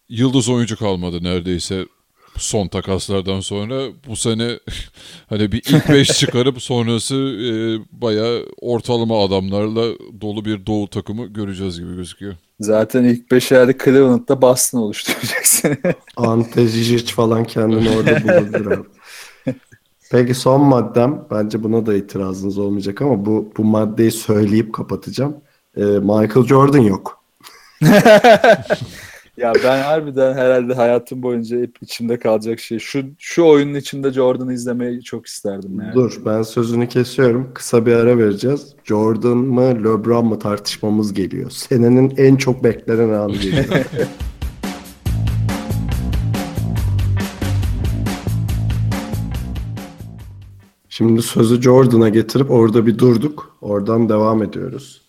yıldız 0.09 0.49
oyuncu 0.49 0.77
kalmadı 0.77 1.25
neredeyse 1.25 1.87
son 2.39 2.69
takaslardan 2.69 3.41
sonra 3.41 3.81
bu 4.09 4.17
sene 4.17 4.59
hani 5.29 5.53
bir 5.53 5.63
ilk 5.69 5.89
beş 5.89 6.09
çıkarıp 6.19 6.63
sonrası 6.63 7.15
e, 7.15 7.51
bayağı 8.03 8.47
ortalama 8.61 9.25
adamlarla 9.25 9.85
dolu 10.21 10.45
bir 10.45 10.67
doğu 10.67 10.91
takımı 10.91 11.27
göreceğiz 11.27 11.81
gibi 11.81 11.97
gözüküyor. 11.97 12.35
Zaten 12.61 13.05
ilk 13.05 13.31
beşerde 13.31 13.79
Cleveland'da 13.85 14.43
Boston 14.43 14.79
oluşturacaksın. 14.79 15.77
Ante 16.17 16.67
Zizic 16.67 17.13
falan 17.13 17.45
kendini 17.45 17.91
orada 17.91 18.25
bulabilir 18.25 18.67
abi. 18.67 18.87
Peki 20.11 20.35
son 20.35 20.61
maddem, 20.61 21.25
bence 21.31 21.63
buna 21.63 21.87
da 21.87 21.95
itirazınız 21.95 22.59
olmayacak 22.59 23.03
ama 23.03 23.27
bu 23.27 23.53
bu 23.57 23.65
maddeyi 23.65 24.11
söyleyip 24.11 24.73
kapatacağım. 24.73 25.37
Ee, 25.77 25.81
Michael 25.83 26.47
Jordan 26.47 26.79
yok. 26.79 27.25
Ya 29.37 29.53
ben 29.65 29.83
harbiden 29.83 30.35
herhalde 30.35 30.75
hayatım 30.75 31.23
boyunca 31.23 31.61
hep 31.61 31.77
içimde 31.81 32.19
kalacak 32.19 32.61
şey. 32.61 32.79
Şu 32.79 33.05
şu 33.19 33.45
oyunun 33.47 33.75
içinde 33.75 34.13
Jordan'ı 34.13 34.53
izlemeyi 34.53 35.03
çok 35.03 35.27
isterdim 35.27 35.81
yani. 35.81 35.95
Dur 35.95 36.21
ben 36.27 36.43
sözünü 36.43 36.89
kesiyorum. 36.89 37.51
Kısa 37.55 37.87
bir 37.87 37.93
ara 37.93 38.19
vereceğiz. 38.19 38.75
Jordan 38.85 39.37
mı 39.37 39.85
LeBron 39.85 40.27
mu 40.27 40.39
tartışmamız 40.39 41.15
geliyor. 41.15 41.51
Senenin 41.51 42.15
en 42.17 42.37
çok 42.37 42.65
beklenen 42.65 43.09
anı 43.09 43.33
geliyor. 43.33 43.67
Şimdi 50.89 51.23
sözü 51.23 51.63
Jordan'a 51.63 52.09
getirip 52.09 52.51
orada 52.51 52.87
bir 52.87 52.99
durduk. 52.99 53.57
Oradan 53.61 54.09
devam 54.09 54.43
ediyoruz. 54.43 55.04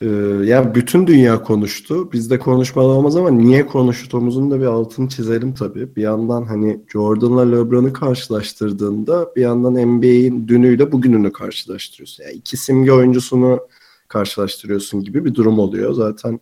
Ee, 0.00 0.06
yani 0.44 0.74
bütün 0.74 1.06
dünya 1.06 1.42
konuştu. 1.42 2.12
Biz 2.12 2.30
de 2.30 2.38
konuşmalı 2.38 2.86
olmaz 2.86 3.16
ama 3.16 3.30
niye 3.30 3.66
konuştuğumuzun 3.66 4.50
da 4.50 4.60
bir 4.60 4.66
altını 4.66 5.08
çizelim 5.08 5.54
tabii. 5.54 5.96
Bir 5.96 6.02
yandan 6.02 6.44
hani 6.44 6.80
Jordan'la 6.92 7.42
LeBron'u 7.42 7.92
karşılaştırdığında 7.92 9.32
bir 9.36 9.42
yandan 9.42 9.74
NBA'in 9.74 10.48
dünüyle 10.48 10.92
bugününü 10.92 11.32
karşılaştırıyorsun. 11.32 12.24
Yani 12.24 12.34
iki 12.34 12.56
simge 12.56 12.92
oyuncusunu 12.92 13.60
karşılaştırıyorsun 14.08 15.04
gibi 15.04 15.24
bir 15.24 15.34
durum 15.34 15.58
oluyor. 15.58 15.92
Zaten 15.92 16.40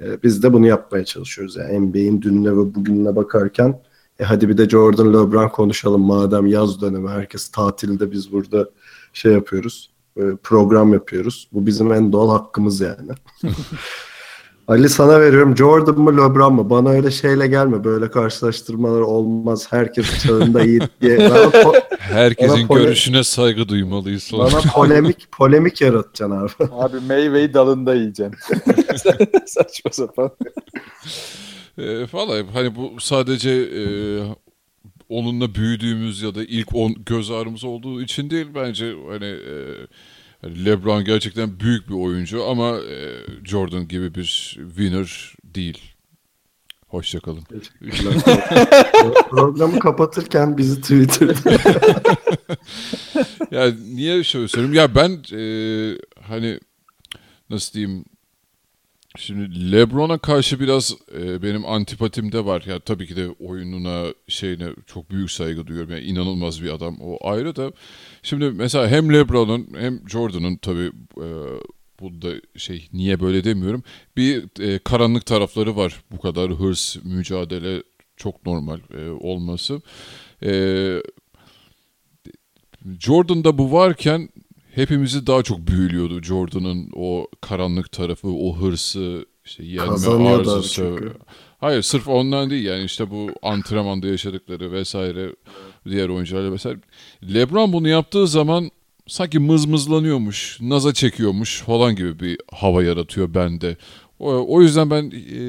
e, 0.00 0.22
biz 0.22 0.42
de 0.42 0.52
bunu 0.52 0.66
yapmaya 0.66 1.04
çalışıyoruz. 1.04 1.56
Yani 1.56 1.80
NBA'in 1.80 2.22
dününe 2.22 2.52
ve 2.52 2.74
bugününe 2.74 3.16
bakarken 3.16 3.80
e 4.18 4.24
hadi 4.24 4.48
bir 4.48 4.58
de 4.58 4.68
Jordan 4.68 5.08
LeBron 5.08 5.48
konuşalım 5.48 6.00
madem 6.00 6.46
yaz 6.46 6.80
dönemi 6.80 7.08
herkes 7.08 7.48
tatilde 7.48 8.12
biz 8.12 8.32
burada 8.32 8.70
şey 9.12 9.32
yapıyoruz 9.32 9.90
program 10.42 10.92
yapıyoruz. 10.92 11.48
Bu 11.52 11.66
bizim 11.66 11.92
en 11.92 12.12
doğal 12.12 12.30
hakkımız 12.30 12.80
yani. 12.80 13.10
Ali 14.68 14.88
sana 14.88 15.20
veriyorum. 15.20 15.56
Jordan 15.56 15.98
mı 15.98 16.12
LeBron 16.12 16.54
mu? 16.54 16.70
Bana 16.70 16.90
öyle 16.90 17.10
şeyle 17.10 17.46
gelme. 17.46 17.84
Böyle 17.84 18.10
karşılaştırmalar 18.10 19.00
olmaz. 19.00 19.66
Herkes 19.72 20.22
çağında 20.22 20.64
iyi 20.64 20.80
diye. 21.00 21.18
Po- 21.18 21.82
Herkesin 21.98 22.68
görüşüne 22.68 23.24
saygı 23.24 23.68
duymalıyız. 23.68 24.30
Bana 24.32 24.60
polemik 24.74 25.32
polemik 25.32 25.80
yaratacaksın 25.80 26.30
abi. 26.30 26.72
Abi 26.72 27.00
meyveyi 27.00 27.54
dalında 27.54 27.94
yiyeceksin. 27.94 28.56
Saçma 29.46 29.90
sapan. 29.92 30.30
E, 31.78 32.06
falan 32.06 32.46
hani 32.52 32.76
bu 32.76 32.92
sadece 32.98 33.50
e, 33.50 33.82
onunla 35.08 35.54
büyüdüğümüz 35.54 36.22
ya 36.22 36.34
da 36.34 36.44
ilk 36.44 36.74
on 36.74 36.94
göz 37.06 37.30
ağrımız 37.30 37.64
olduğu 37.64 38.02
için 38.02 38.30
değil 38.30 38.46
bence 38.54 38.94
hani 39.08 39.24
e, 39.24 40.64
LeBron 40.64 41.04
gerçekten 41.04 41.60
büyük 41.60 41.88
bir 41.88 41.94
oyuncu 41.94 42.44
ama 42.44 42.76
e, 42.76 43.14
Jordan 43.44 43.88
gibi 43.88 44.14
bir 44.14 44.58
winner 44.68 45.34
değil. 45.44 45.78
Hoşçakalın. 46.88 47.42
Programı 49.30 49.78
kapatırken 49.78 50.58
bizi 50.58 50.80
Twitter'da. 50.80 51.58
ya 53.56 53.72
niye 53.94 54.24
şöyle 54.24 54.48
söyleyeyim? 54.48 54.74
Ya 54.74 54.94
ben 54.94 55.22
e, 55.32 55.42
hani 56.22 56.60
nasıl 57.50 57.72
diyeyim 57.72 58.04
Şimdi 59.18 59.72
LeBron'a 59.72 60.18
karşı 60.18 60.60
biraz 60.60 60.96
e, 61.18 61.42
benim 61.42 61.66
antipatim 61.66 62.32
de 62.32 62.44
var. 62.44 62.64
Ya 62.66 62.78
tabii 62.80 63.06
ki 63.06 63.16
de 63.16 63.28
oyununa 63.28 64.14
şeyine 64.28 64.68
çok 64.86 65.10
büyük 65.10 65.30
saygı 65.30 65.66
duyuyorum. 65.66 65.90
Yani 65.90 66.04
inanılmaz 66.04 66.62
bir 66.62 66.70
adam. 66.70 66.96
O 67.00 67.28
ayrı 67.30 67.56
da. 67.56 67.72
Şimdi 68.22 68.50
mesela 68.50 68.88
hem 68.88 69.12
LeBron'un 69.12 69.68
hem 69.78 70.08
Jordan'ın 70.08 70.56
tabii 70.56 70.92
e, 71.16 71.26
bu 72.00 72.22
da 72.22 72.28
şey 72.56 72.88
niye 72.92 73.20
böyle 73.20 73.44
demiyorum. 73.44 73.82
Bir 74.16 74.44
e, 74.60 74.78
karanlık 74.78 75.26
tarafları 75.26 75.76
var. 75.76 76.02
Bu 76.12 76.20
kadar 76.20 76.50
hırs, 76.50 76.96
mücadele 77.04 77.82
çok 78.16 78.46
normal 78.46 78.78
e, 78.98 79.10
olması. 79.10 79.80
E, 80.42 80.52
Jordan'da 83.00 83.58
bu 83.58 83.72
varken 83.72 84.28
hepimizi 84.78 85.26
daha 85.26 85.42
çok 85.42 85.58
büyülüyordu 85.58 86.22
Jordan'ın 86.22 86.90
o 86.96 87.26
karanlık 87.40 87.92
tarafı, 87.92 88.28
o 88.28 88.56
hırsı, 88.56 89.26
işte 89.44 89.64
yenme 89.64 90.28
arzusu. 90.28 90.98
Hayır 91.60 91.82
sırf 91.82 92.08
ondan 92.08 92.50
değil 92.50 92.64
yani 92.64 92.84
işte 92.84 93.10
bu 93.10 93.30
antrenmanda 93.42 94.06
yaşadıkları 94.06 94.72
vesaire 94.72 95.34
diğer 95.88 96.08
oyuncularla 96.08 96.50
mesela. 96.50 96.76
Lebron 97.34 97.72
bunu 97.72 97.88
yaptığı 97.88 98.26
zaman 98.26 98.70
sanki 99.06 99.38
mızmızlanıyormuş, 99.38 100.58
naza 100.60 100.94
çekiyormuş 100.94 101.62
falan 101.62 101.96
gibi 101.96 102.20
bir 102.20 102.38
hava 102.52 102.82
yaratıyor 102.82 103.34
bende. 103.34 103.76
O, 104.18 104.56
o 104.56 104.62
yüzden 104.62 104.90
ben 104.90 105.10
e, 105.10 105.40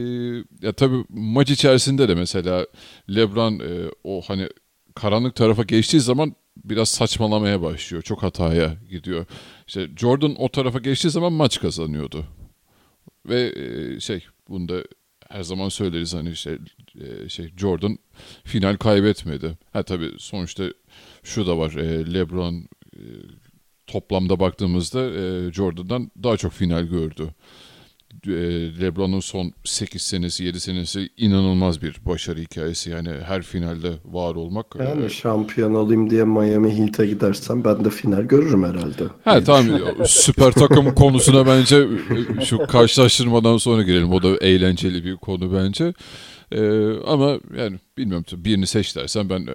ya 0.61 0.73
tabii 0.73 1.03
maç 1.09 1.49
içerisinde 1.49 2.09
de 2.09 2.15
mesela 2.15 2.67
LeBron 3.15 3.59
e, 3.59 3.91
o 4.03 4.21
hani 4.21 4.49
karanlık 4.95 5.36
tarafa 5.36 5.63
geçtiği 5.63 5.99
zaman 5.99 6.36
biraz 6.64 6.89
saçmalamaya 6.89 7.62
başlıyor. 7.62 8.03
Çok 8.03 8.24
hataya 8.24 8.78
gidiyor. 8.89 9.26
İşte 9.68 9.89
Jordan 9.97 10.36
o 10.41 10.49
tarafa 10.49 10.80
geçtiği 10.80 11.10
zaman 11.10 11.34
maç 11.34 11.60
kazanıyordu. 11.60 12.26
Ve 13.26 13.53
e, 13.55 13.99
şey 13.99 14.26
bunda 14.49 14.84
her 15.30 15.43
zaman 15.43 15.70
söyleriz 15.70 16.14
hani 16.14 16.30
e, 16.30 17.30
şey 17.30 17.49
Jordan 17.57 17.97
final 18.43 18.78
kaybetmedi. 18.78 19.57
Ha 19.74 19.84
tabii 19.84 20.12
sonuçta 20.18 20.64
şu 21.24 21.47
da 21.47 21.57
var. 21.57 21.72
E, 21.72 22.14
LeBron 22.14 22.68
toplamda 23.88 24.39
baktığımızda 24.39 24.99
Jordan'dan 25.51 26.12
daha 26.24 26.38
çok 26.38 26.51
final 26.51 26.84
gördü. 26.84 27.30
E, 28.28 28.32
LeBron'un 28.82 29.20
son 29.20 29.53
8 29.63 30.01
senesi 30.01 30.43
7 30.43 30.59
senesi 30.59 31.09
inanılmaz 31.17 31.82
bir 31.82 31.95
başarı 32.05 32.39
hikayesi. 32.39 32.89
Yani 32.89 33.09
her 33.28 33.41
finalde 33.41 33.91
var 34.05 34.36
olmak. 34.36 34.65
Yani 34.80 35.05
e, 35.05 35.09
şampiyon 35.09 35.74
olayım 35.74 36.09
diye 36.09 36.24
Miami 36.24 36.78
Heat'e 36.78 37.05
gidersem 37.05 37.63
ben 37.63 37.86
de 37.86 37.89
final 37.89 38.22
görürüm 38.22 38.63
herhalde. 38.63 39.03
Ha 39.26 39.43
tamam 39.43 39.65
süper 40.05 40.51
takım 40.51 40.95
konusuna 40.95 41.45
bence 41.45 41.78
e, 41.78 42.45
şu 42.45 42.57
karşılaştırmadan 42.57 43.57
sonra 43.57 43.84
girelim. 43.84 44.11
O 44.11 44.24
da 44.24 44.38
eğlenceli 44.38 45.05
bir 45.05 45.15
konu 45.15 45.53
bence. 45.53 45.93
Ee, 46.51 46.91
ama 47.05 47.39
yani 47.57 47.80
bilmiyorum 47.97 48.26
birini 48.32 48.67
seç 48.67 48.95
dersen 48.95 49.30
ben 49.30 49.47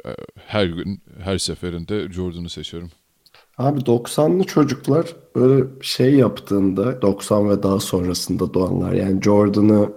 her 0.47 0.67
gün 0.67 1.03
her 1.23 1.39
seferinde 1.39 2.13
Jordan'ı 2.13 2.49
seçerim. 2.49 2.91
Abi 3.59 3.81
90'lı 3.81 4.45
çocuklar 4.45 5.17
böyle 5.37 5.65
şey 5.81 6.15
yaptığında 6.15 7.03
90 7.03 7.51
ve 7.51 7.63
daha 7.63 7.81
sonrasında 7.81 8.55
doğanlar 8.55 8.93
yani 8.93 9.23
Jordan'ı 9.23 9.93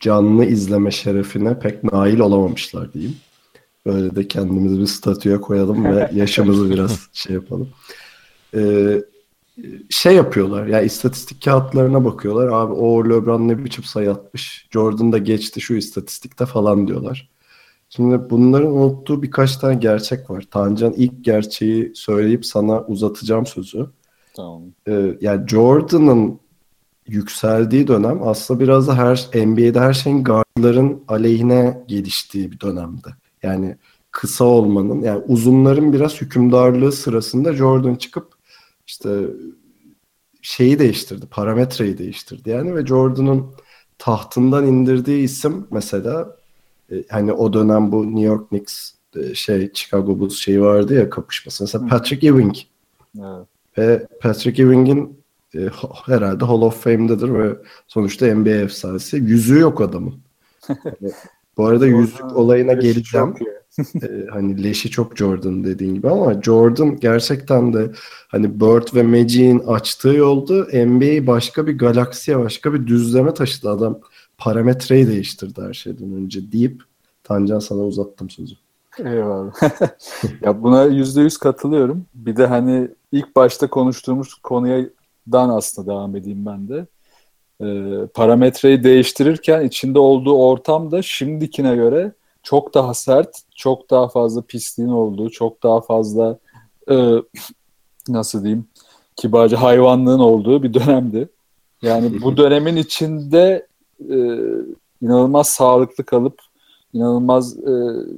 canlı 0.00 0.44
izleme 0.44 0.90
şerefine 0.90 1.58
pek 1.58 1.84
nail 1.84 2.18
olamamışlar 2.18 2.92
diyeyim. 2.92 3.16
Böyle 3.86 4.16
de 4.16 4.28
kendimizi 4.28 4.80
bir 4.80 4.86
statüye 4.86 5.40
koyalım 5.40 5.84
ve 5.84 6.10
yaşımızı 6.14 6.70
biraz 6.70 7.08
şey 7.12 7.34
yapalım. 7.34 7.68
Ee, 8.54 9.02
şey 9.90 10.14
yapıyorlar 10.14 10.66
ya 10.66 10.76
yani 10.76 10.86
istatistik 10.86 11.44
kağıtlarına 11.44 12.04
bakıyorlar. 12.04 12.48
Abi 12.48 12.72
o 12.72 13.04
LeBron 13.10 13.48
ne 13.48 13.64
biçim 13.64 13.84
sayı 13.84 14.10
atmış. 14.10 14.68
Jordan 14.70 15.12
da 15.12 15.18
geçti 15.18 15.60
şu 15.60 15.74
istatistikte 15.74 16.46
falan 16.46 16.88
diyorlar. 16.88 17.31
Şimdi 17.96 18.30
bunların 18.30 18.72
unuttuğu 18.72 19.22
birkaç 19.22 19.56
tane 19.56 19.74
gerçek 19.74 20.30
var. 20.30 20.44
Tancan 20.50 20.92
ilk 20.96 21.24
gerçeği 21.24 21.92
söyleyip 21.94 22.46
sana 22.46 22.82
uzatacağım 22.82 23.46
sözü. 23.46 23.86
Tamam. 24.34 24.62
Ee, 24.88 25.16
yani 25.20 25.48
Jordan'ın 25.48 26.40
yükseldiği 27.06 27.88
dönem 27.88 28.22
aslında 28.22 28.60
biraz 28.60 28.88
da 28.88 28.96
her 28.96 29.28
NBA'de 29.46 29.80
her 29.80 29.92
şeyin 29.92 30.24
guardların 30.24 31.02
aleyhine 31.08 31.84
geliştiği 31.88 32.52
bir 32.52 32.60
dönemdi. 32.60 33.08
Yani 33.42 33.76
kısa 34.10 34.44
olmanın 34.44 35.00
yani 35.02 35.22
uzunların 35.28 35.92
biraz 35.92 36.20
hükümdarlığı 36.20 36.92
sırasında 36.92 37.52
Jordan 37.52 37.94
çıkıp 37.94 38.32
işte 38.86 39.20
şeyi 40.42 40.78
değiştirdi, 40.78 41.26
parametreyi 41.26 41.98
değiştirdi 41.98 42.50
yani 42.50 42.76
ve 42.76 42.86
Jordan'ın 42.86 43.46
tahtından 43.98 44.66
indirdiği 44.66 45.24
isim 45.24 45.66
mesela 45.70 46.41
e, 46.92 47.04
hani 47.08 47.32
o 47.32 47.52
dönem 47.52 47.92
bu 47.92 48.06
New 48.06 48.20
York 48.20 48.48
Knicks 48.48 48.92
e, 49.16 49.34
şey 49.34 49.70
Chicago 49.74 50.18
Bulls 50.18 50.34
şeyi 50.34 50.62
vardı 50.62 50.94
ya 50.94 51.10
kapışması. 51.10 51.64
Mesela 51.64 51.86
Patrick 51.86 52.26
Ewing. 52.26 52.56
Evet. 53.18 53.46
Ve 53.78 54.06
Patrick 54.20 54.62
Ewing'in 54.62 55.22
e, 55.54 55.58
herhalde 56.06 56.44
Hall 56.44 56.62
of 56.62 56.84
Fame'dedir 56.84 57.34
ve 57.34 57.56
sonuçta 57.88 58.34
NBA 58.34 58.50
efsanesi. 58.50 59.16
Yüzüğü 59.16 59.58
yok 59.58 59.80
adamın. 59.80 60.14
Yani, 60.68 61.12
bu 61.56 61.66
arada 61.66 61.86
yüzük 61.86 62.36
olayına 62.36 62.72
geleceğim. 62.72 63.34
ee, 63.78 64.26
hani 64.30 64.64
leşi 64.64 64.90
çok 64.90 65.16
Jordan 65.16 65.64
dediğin 65.64 65.94
gibi 65.94 66.10
ama 66.10 66.42
Jordan 66.42 67.00
gerçekten 67.00 67.74
de 67.74 67.90
hani 68.28 68.60
Bird 68.60 68.94
ve 68.94 69.02
Magic'in 69.02 69.58
açtığı 69.58 70.08
yolda 70.14 70.84
NBA'yi 70.86 71.26
başka 71.26 71.66
bir 71.66 71.78
galaksiye, 71.78 72.38
başka 72.38 72.74
bir 72.74 72.86
düzleme 72.86 73.34
taşıdı 73.34 73.70
adam. 73.70 74.00
Parametreyi 74.42 75.08
değiştirdi 75.08 75.62
her 75.62 75.72
şeyden 75.72 76.12
önce 76.12 76.52
deyip 76.52 76.82
Tancan 77.24 77.58
sana 77.58 77.82
uzattım 77.82 78.30
sözü. 78.30 78.54
Eyvallah. 78.98 79.52
ya 80.42 80.62
buna 80.62 80.84
yüzde 80.84 81.20
yüz 81.20 81.36
katılıyorum. 81.36 82.06
Bir 82.14 82.36
de 82.36 82.46
hani 82.46 82.88
ilk 83.12 83.36
başta 83.36 83.70
konuştuğumuz 83.70 84.34
konuyadan 84.34 85.48
aslında 85.48 85.90
devam 85.90 86.16
edeyim 86.16 86.46
ben 86.46 86.68
de. 86.68 86.86
Ee, 87.60 88.06
parametreyi 88.06 88.84
değiştirirken 88.84 89.64
içinde 89.64 89.98
olduğu 89.98 90.34
ortam 90.34 90.90
da 90.90 91.02
şimdikine 91.02 91.76
göre 91.76 92.12
çok 92.42 92.74
daha 92.74 92.94
sert, 92.94 93.40
çok 93.54 93.90
daha 93.90 94.08
fazla 94.08 94.42
pisliğin 94.42 94.88
olduğu, 94.88 95.30
çok 95.30 95.62
daha 95.62 95.80
fazla 95.80 96.38
e, 96.90 97.12
nasıl 98.08 98.44
diyeyim 98.44 98.66
kibarca 99.16 99.62
hayvanlığın 99.62 100.18
olduğu 100.18 100.62
bir 100.62 100.74
dönemdi. 100.74 101.28
Yani 101.82 102.22
bu 102.22 102.36
dönemin 102.36 102.76
içinde 102.76 103.71
e, 104.10 104.18
inanılmaz 105.02 105.48
sağlıklı 105.48 106.04
kalıp 106.04 106.40
inanılmaz 106.92 107.58
e, 107.58 107.72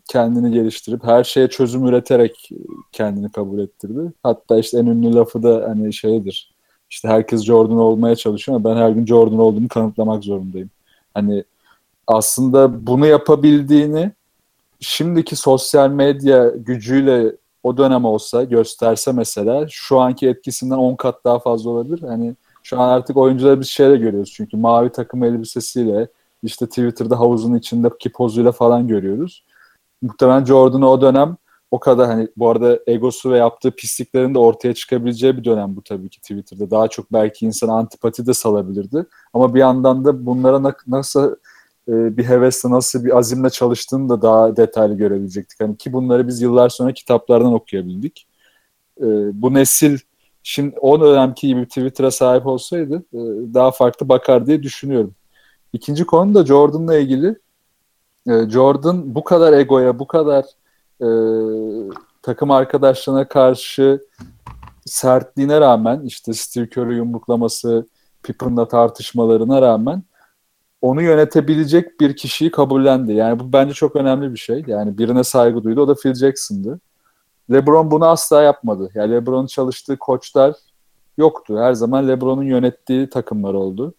kendini 0.09 0.53
geliştirip 0.53 1.05
her 1.05 1.25
şeye 1.25 1.49
çözüm 1.49 1.87
üreterek 1.87 2.51
kendini 2.93 3.33
kabul 3.33 3.59
ettirdi. 3.59 4.13
Hatta 4.23 4.59
işte 4.59 4.79
en 4.79 4.87
ünlü 4.87 5.15
lafı 5.15 5.43
da 5.43 5.65
hani 5.69 5.93
şeydir. 5.93 6.55
İşte 6.91 7.09
herkes 7.09 7.45
Jordan 7.45 7.77
olmaya 7.77 8.17
çalışıyor 8.17 8.57
ama 8.57 8.71
ben 8.71 8.77
her 8.77 8.91
gün 8.91 9.07
Jordan 9.07 9.39
olduğumu 9.39 9.69
kanıtlamak 9.69 10.25
zorundayım. 10.25 10.71
Hani 11.15 11.45
aslında 12.07 12.87
bunu 12.87 13.07
yapabildiğini 13.07 14.13
şimdiki 14.81 15.37
sosyal 15.37 15.91
medya 15.91 16.49
gücüyle 16.49 17.37
o 17.63 17.77
dönem 17.77 18.05
olsa 18.05 18.45
gösterse 18.45 19.13
mesela 19.13 19.67
şu 19.71 20.01
anki 20.01 20.29
etkisinden 20.29 20.77
10 20.77 20.97
kat 20.97 21.25
daha 21.25 21.39
fazla 21.39 21.71
olabilir. 21.71 22.03
Hani 22.03 22.35
şu 22.65 22.81
an 22.81 22.89
artık 22.89 23.17
oyuncuları 23.17 23.61
bir 23.61 23.65
şeyle 23.65 23.97
görüyoruz 23.97 24.33
çünkü 24.33 24.57
mavi 24.57 24.93
takım 24.93 25.25
elbisesiyle 25.25 26.09
işte 26.43 26.67
Twitter'da 26.67 27.19
havuzun 27.19 27.55
içindeki 27.55 28.13
pozuyla 28.13 28.53
falan 28.53 28.89
görüyoruz. 28.89 29.45
Muhtemelen 30.03 30.45
Jordan'ı 30.45 30.91
o 30.91 31.01
dönem 31.01 31.37
o 31.71 31.79
kadar 31.79 32.07
hani 32.07 32.29
bu 32.37 32.51
arada 32.51 32.79
egosu 32.87 33.31
ve 33.31 33.39
yaptığı 33.39 33.71
pisliklerin 33.71 34.35
de 34.35 34.39
ortaya 34.39 34.75
çıkabileceği 34.75 35.37
bir 35.37 35.45
dönem 35.45 35.77
bu 35.77 35.83
tabii 35.83 36.09
ki 36.09 36.21
Twitter'da. 36.21 36.71
Daha 36.71 36.89
çok 36.89 37.13
belki 37.13 37.47
insan 37.47 37.69
antipati 37.69 38.27
de 38.27 38.35
salabilirdi. 38.35 39.07
Ama 39.33 39.55
bir 39.55 39.61
yandan 39.61 40.05
da 40.05 40.27
bunlara 40.27 40.75
nasıl 40.87 41.37
e, 41.89 42.17
bir 42.17 42.25
hevesle 42.25 42.71
nasıl 42.71 43.05
bir 43.05 43.19
azimle 43.19 43.51
çalıştığını 43.51 44.09
da 44.09 44.23
daha 44.23 44.57
detaylı 44.57 44.95
görebilecektik. 44.95 45.61
Hani 45.61 45.77
ki 45.77 45.93
bunları 45.93 46.29
biz 46.29 46.43
yıllar 46.43 46.69
sonra 46.69 46.93
kitaplardan 46.93 47.53
okuyabildik. 47.53 48.27
E, 49.01 49.05
bu 49.43 49.55
nesil 49.55 49.99
şimdi 50.45 50.77
o 50.81 51.01
dönemki 51.01 51.47
gibi 51.49 51.67
Twitter'a 51.67 52.11
sahip 52.11 52.47
olsaydı 52.47 52.97
e, 53.13 53.19
daha 53.55 53.71
farklı 53.71 54.09
bakar 54.09 54.47
diye 54.47 54.63
düşünüyorum. 54.63 55.15
İkinci 55.73 56.07
konu 56.07 56.35
da 56.35 56.47
Jordan'la 56.47 56.97
ilgili. 56.99 57.37
Jordan 58.27 59.15
bu 59.15 59.25
kadar 59.25 59.53
egoya, 59.53 59.99
bu 59.99 60.07
kadar 60.07 60.45
e, 61.01 61.09
takım 62.23 62.51
arkadaşlarına 62.51 63.29
karşı 63.29 64.01
sertliğine 64.87 65.61
rağmen 65.61 66.01
işte 66.05 66.33
Steve 66.33 66.69
Kerr'ü 66.69 66.95
yumruklaması, 66.95 67.87
Pippen'la 68.23 68.69
tartışmalarına 68.69 69.63
rağmen 69.63 70.03
onu 70.81 71.03
yönetebilecek 71.03 72.01
bir 72.01 72.17
kişiyi 72.17 72.51
kabullendi. 72.51 73.13
Yani 73.13 73.41
bu 73.41 73.53
bence 73.53 73.75
çok 73.75 73.97
önemli 73.97 74.33
bir 74.33 74.39
şey. 74.39 74.65
Yani 74.67 74.99
birine 74.99 75.25
saygı 75.25 75.65
duydu. 75.65 75.81
O 75.81 75.89
da 75.89 75.95
Phil 75.95 76.15
Jackson'dı. 76.15 76.81
LeBron 77.51 77.91
bunu 77.91 78.07
asla 78.07 78.43
yapmadı. 78.43 78.91
Yani 78.95 79.13
LeBron'un 79.13 79.47
çalıştığı 79.47 79.97
koçlar 79.97 80.55
yoktu. 81.19 81.59
Her 81.59 81.73
zaman 81.73 82.09
LeBron'un 82.09 82.43
yönettiği 82.43 83.09
takımlar 83.09 83.55
oldu. 83.55 83.95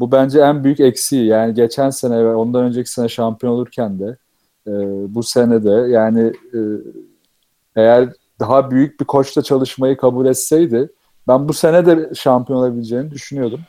Bu 0.00 0.12
bence 0.12 0.40
en 0.40 0.64
büyük 0.64 0.80
eksiği. 0.80 1.26
Yani 1.26 1.54
geçen 1.54 1.90
sene 1.90 2.24
ve 2.24 2.34
ondan 2.34 2.64
önceki 2.64 2.90
sene 2.90 3.08
şampiyon 3.08 3.52
olurken 3.52 3.98
de 3.98 4.16
e, 4.66 4.72
bu 5.14 5.22
sene 5.22 5.64
de 5.64 5.70
yani 5.70 6.32
e, 6.54 6.58
eğer 7.76 8.08
daha 8.40 8.70
büyük 8.70 9.00
bir 9.00 9.04
koçla 9.04 9.42
çalışmayı 9.42 9.96
kabul 9.96 10.26
etseydi 10.26 10.90
ben 11.28 11.48
bu 11.48 11.52
sene 11.52 11.86
de 11.86 12.14
şampiyon 12.14 12.58
olabileceğini 12.58 13.10
düşünüyordum. 13.10 13.60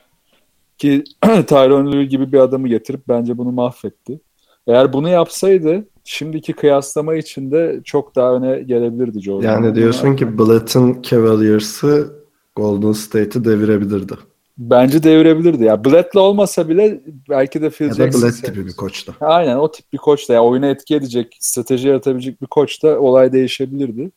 Ki 0.78 1.03
Tyron 1.22 1.91
Lue 1.91 2.05
gibi 2.05 2.32
bir 2.32 2.39
adamı 2.39 2.68
getirip 2.68 3.07
bence 3.07 3.38
bunu 3.38 3.51
mahvetti. 3.51 4.20
Eğer 4.68 4.93
bunu 4.93 5.09
yapsaydı 5.09 5.86
şimdiki 6.06 6.53
kıyaslama 6.53 7.16
içinde 7.16 7.82
çok 7.84 8.16
daha 8.16 8.36
öne 8.36 8.64
gelebilirdi 8.64 9.22
Jordan. 9.22 9.47
Yani 9.47 9.76
diyorsun 9.76 10.16
ki 10.16 10.38
Blatt'ın 10.38 11.01
Cavaliers'ı 11.01 12.14
Golden 12.56 12.91
State'i 12.91 13.45
devirebilirdi. 13.45 14.14
Bence 14.58 15.03
devirebilirdi. 15.03 15.64
Ya 15.64 15.86
Blatt'la 15.86 16.22
olmasa 16.22 16.70
bile 16.70 17.01
belki 17.30 17.62
de 17.62 17.70
Phil 17.70 17.86
ya 17.86 17.97
da 17.97 18.22
Blatt 18.22 18.43
gibi 18.45 18.66
bir 18.66 18.74
koçla. 18.74 19.14
Aynen 19.22 19.56
o 19.56 19.72
tip 19.72 19.93
bir 19.93 19.97
koçla. 19.97 20.34
Yani 20.34 20.43
oyuna 20.43 20.68
etki 20.68 20.95
edecek, 20.95 21.38
strateji 21.39 21.88
yaratabilecek 21.88 22.41
bir 22.41 22.47
koçta 22.47 22.99
olay 22.99 23.34
değişebilirdi. 23.34 24.12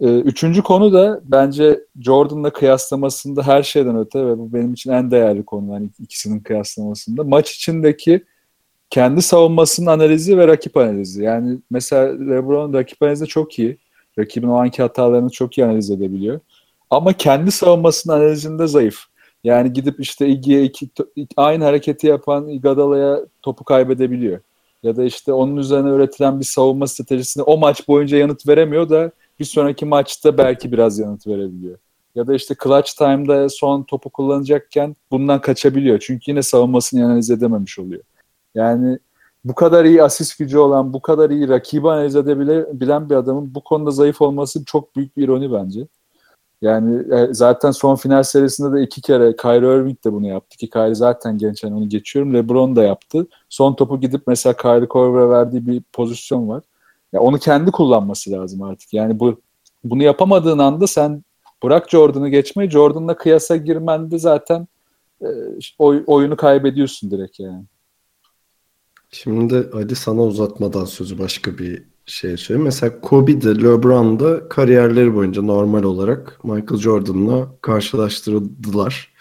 Ee, 0.00 0.18
üçüncü 0.18 0.62
konu 0.62 0.92
da 0.92 1.20
bence 1.24 1.80
Jordan'la 2.00 2.52
kıyaslamasında 2.52 3.42
her 3.46 3.62
şeyden 3.62 3.98
öte 3.98 4.26
ve 4.26 4.38
bu 4.38 4.52
benim 4.52 4.72
için 4.72 4.92
en 4.92 5.10
değerli 5.10 5.44
konu 5.44 5.72
yani 5.72 5.88
ikisinin 6.00 6.40
kıyaslamasında. 6.40 7.24
Maç 7.24 7.52
içindeki 7.52 8.24
kendi 8.94 9.22
savunmasının 9.22 9.86
analizi 9.86 10.38
ve 10.38 10.48
rakip 10.48 10.76
analizi. 10.76 11.22
Yani 11.22 11.58
mesela 11.70 12.02
LeBron 12.02 12.72
rakip 12.72 13.02
analizi 13.02 13.26
çok 13.26 13.58
iyi. 13.58 13.78
Rakibin 14.18 14.48
o 14.48 14.56
anki 14.56 14.82
hatalarını 14.82 15.30
çok 15.30 15.58
iyi 15.58 15.64
analiz 15.64 15.90
edebiliyor. 15.90 16.40
Ama 16.90 17.12
kendi 17.12 17.50
savunmasının 17.50 18.16
analizinde 18.16 18.66
zayıf. 18.66 18.98
Yani 19.44 19.72
gidip 19.72 20.00
işte 20.00 20.28
Iggy'ye 20.28 20.64
iki, 20.64 20.88
aynı 21.36 21.64
hareketi 21.64 22.06
yapan 22.06 22.48
Iguodala'ya 22.48 23.20
topu 23.42 23.64
kaybedebiliyor. 23.64 24.40
Ya 24.82 24.96
da 24.96 25.04
işte 25.04 25.32
onun 25.32 25.56
üzerine 25.56 25.90
üretilen 25.90 26.40
bir 26.40 26.44
savunma 26.44 26.86
stratejisine 26.86 27.42
o 27.42 27.58
maç 27.58 27.88
boyunca 27.88 28.18
yanıt 28.18 28.48
veremiyor 28.48 28.88
da 28.88 29.10
bir 29.40 29.44
sonraki 29.44 29.84
maçta 29.84 30.38
belki 30.38 30.72
biraz 30.72 30.98
yanıt 30.98 31.26
verebiliyor. 31.26 31.78
Ya 32.14 32.26
da 32.26 32.34
işte 32.34 32.54
clutch 32.64 32.92
time'da 32.98 33.48
son 33.48 33.82
topu 33.82 34.10
kullanacakken 34.10 34.96
bundan 35.10 35.40
kaçabiliyor. 35.40 35.98
Çünkü 35.98 36.30
yine 36.30 36.42
savunmasını 36.42 37.04
analiz 37.04 37.30
edememiş 37.30 37.78
oluyor. 37.78 38.02
Yani 38.54 38.98
bu 39.44 39.54
kadar 39.54 39.84
iyi 39.84 40.02
asist 40.02 40.38
gücü 40.38 40.58
olan, 40.58 40.92
bu 40.92 41.02
kadar 41.02 41.30
iyi 41.30 41.48
rakibi 41.48 41.90
analiz 41.90 42.16
edebilen 42.16 43.10
bir 43.10 43.14
adamın 43.14 43.54
bu 43.54 43.60
konuda 43.60 43.90
zayıf 43.90 44.20
olması 44.20 44.64
çok 44.64 44.96
büyük 44.96 45.16
bir 45.16 45.24
ironi 45.24 45.52
bence. 45.52 45.86
Yani 46.62 47.14
e, 47.14 47.34
zaten 47.34 47.70
son 47.70 47.96
final 47.96 48.22
serisinde 48.22 48.76
de 48.76 48.82
iki 48.82 49.00
kere 49.00 49.36
Kyrie 49.36 49.76
Irving 49.76 50.04
de 50.04 50.12
bunu 50.12 50.26
yaptı 50.26 50.56
ki 50.56 50.70
Kyrie 50.70 50.94
zaten 50.94 51.38
genç 51.38 51.64
yani 51.64 51.74
onu 51.74 51.88
geçiyorum. 51.88 52.34
LeBron 52.34 52.76
da 52.76 52.82
yaptı. 52.82 53.26
Son 53.48 53.74
topu 53.74 54.00
gidip 54.00 54.22
mesela 54.26 54.56
Kyrie 54.56 54.88
Korver'e 54.88 55.28
verdiği 55.28 55.66
bir 55.66 55.82
pozisyon 55.92 56.48
var. 56.48 56.62
Ya 57.12 57.20
onu 57.20 57.38
kendi 57.38 57.70
kullanması 57.70 58.32
lazım 58.32 58.62
artık. 58.62 58.92
Yani 58.92 59.20
bu 59.20 59.40
bunu 59.84 60.02
yapamadığın 60.02 60.58
anda 60.58 60.86
sen 60.86 61.24
bırak 61.62 61.90
Jordan'ı 61.90 62.28
geçmeyi 62.28 62.70
Jordan'la 62.70 63.16
kıyasa 63.16 63.56
girmende 63.56 64.18
zaten 64.18 64.68
e, 65.22 65.28
oy, 65.78 66.04
oyunu 66.06 66.36
kaybediyorsun 66.36 67.10
direkt 67.10 67.40
yani. 67.40 67.64
Şimdi 69.14 69.68
hadi 69.72 69.94
sana 69.94 70.22
uzatmadan 70.22 70.84
sözü 70.84 71.18
başka 71.18 71.58
bir 71.58 71.82
şey 72.06 72.36
söyleyeyim. 72.36 72.64
Mesela 72.64 73.00
Kobe 73.00 73.42
de 73.42 73.62
LeBron 73.62 74.20
da 74.20 74.48
kariyerleri 74.48 75.14
boyunca 75.14 75.42
normal 75.42 75.82
olarak 75.82 76.44
Michael 76.44 76.80
Jordan'la 76.80 77.48
karşılaştırıldılar. 77.62 79.14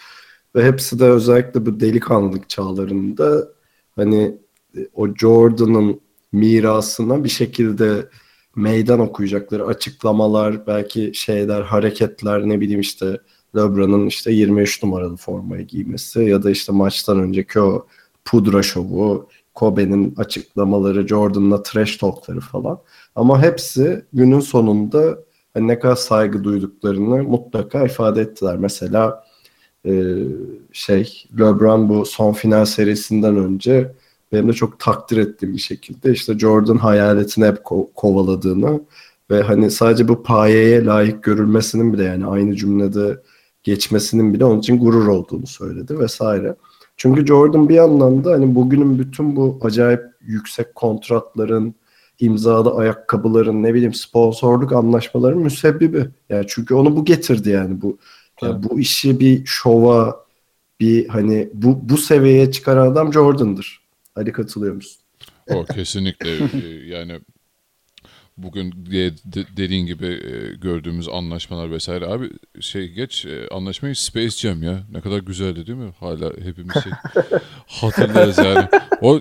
Ve 0.55 0.65
hepsi 0.65 0.99
de 0.99 1.05
özellikle 1.05 1.65
bu 1.65 1.79
delikanlılık 1.79 2.49
çağlarında 2.49 3.47
hani 3.95 4.37
e, 4.77 4.87
o 4.93 5.15
Jordan'ın 5.15 6.01
mirasına 6.31 7.23
bir 7.23 7.29
şekilde 7.29 8.09
meydan 8.55 8.99
okuyacakları 8.99 9.65
açıklamalar, 9.65 10.67
belki 10.67 11.11
şeyler, 11.15 11.61
hareketler 11.61 12.49
ne 12.49 12.59
bileyim 12.61 12.81
işte 12.81 13.17
LeBron'un 13.55 14.07
işte 14.07 14.31
23 14.31 14.83
numaralı 14.83 15.15
formayı 15.15 15.67
giymesi 15.67 16.23
ya 16.23 16.43
da 16.43 16.51
işte 16.51 16.71
maçtan 16.71 17.19
önceki 17.19 17.59
o 17.59 17.87
pudra 18.25 18.63
şovu, 18.63 19.29
Kobe'nin 19.53 20.15
açıklamaları, 20.17 21.07
Jordan'la 21.07 21.63
trash 21.63 21.97
talkları 21.97 22.39
falan. 22.39 22.79
Ama 23.15 23.41
hepsi 23.41 24.05
günün 24.13 24.39
sonunda 24.39 25.19
hani 25.53 25.67
ne 25.67 25.79
kadar 25.79 25.95
saygı 25.95 26.43
duyduklarını 26.43 27.23
mutlaka 27.23 27.85
ifade 27.85 28.21
ettiler. 28.21 28.57
Mesela 28.57 29.23
e, 29.85 30.15
şey 30.71 31.23
LeBron 31.39 31.89
bu 31.89 32.05
son 32.05 32.33
final 32.33 32.65
serisinden 32.65 33.37
önce 33.37 33.91
benim 34.31 34.47
de 34.47 34.53
çok 34.53 34.79
takdir 34.79 35.17
ettiğim 35.17 35.53
bir 35.53 35.59
şekilde 35.59 36.11
işte 36.11 36.39
Jordan 36.39 36.77
hayaletini 36.77 37.45
hep 37.45 37.57
ko- 37.57 37.93
kovaladığını 37.95 38.81
ve 39.31 39.41
hani 39.41 39.71
sadece 39.71 40.07
bu 40.07 40.23
payeye 40.23 40.85
layık 40.85 41.23
görülmesinin 41.23 41.93
bile 41.93 42.03
yani 42.03 42.25
aynı 42.25 42.55
cümlede 42.55 43.21
geçmesinin 43.63 44.33
bile 44.33 44.45
onun 44.45 44.59
için 44.59 44.79
gurur 44.79 45.07
olduğunu 45.07 45.47
söyledi 45.47 45.99
vesaire. 45.99 46.55
Çünkü 46.97 47.25
Jordan 47.25 47.69
bir 47.69 47.77
anlamda 47.77 48.31
hani 48.31 48.55
bugünün 48.55 48.99
bütün 48.99 49.35
bu 49.35 49.59
acayip 49.61 50.01
yüksek 50.21 50.75
kontratların, 50.75 51.75
imzalı 52.19 52.75
ayakkabıların, 52.75 53.63
ne 53.63 53.73
bileyim 53.73 53.93
sponsorluk 53.93 54.71
anlaşmaların 54.73 55.39
müsebbibi. 55.39 56.05
Yani 56.29 56.45
çünkü 56.47 56.73
onu 56.73 56.95
bu 56.95 57.05
getirdi 57.05 57.49
yani 57.49 57.81
bu. 57.81 57.97
Yani 58.41 58.63
bu 58.63 58.79
işi 58.79 59.19
bir 59.19 59.45
şova, 59.45 60.25
bir 60.79 61.07
hani 61.07 61.49
bu 61.53 61.89
bu 61.89 61.97
seviyeye 61.97 62.51
çıkaran 62.51 62.91
adam 62.91 63.13
Jordan'dır. 63.13 63.81
Hadi 64.15 64.31
katılıyor 64.31 64.75
musun? 64.75 65.01
O 65.49 65.65
kesinlikle 65.65 66.29
yani 66.85 67.19
bugün 68.37 68.71
de, 68.71 69.11
de, 69.11 69.45
dediğin 69.57 69.85
gibi 69.85 70.05
e, 70.05 70.55
gördüğümüz 70.55 71.09
anlaşmalar 71.09 71.71
vesaire. 71.71 72.07
Abi 72.07 72.29
şey 72.59 72.87
geç 72.87 73.25
e, 73.25 73.47
anlaşmayı 73.47 73.95
Space 73.95 74.29
Jam 74.29 74.63
ya. 74.63 74.83
Ne 74.91 75.01
kadar 75.01 75.19
güzeldi 75.19 75.67
değil 75.67 75.77
mi? 75.77 75.93
Hala 75.99 76.31
hepimiz 76.43 76.73
şey 76.83 76.91
hatırlarız 77.67 78.37
yani. 78.37 78.67
O 79.01 79.19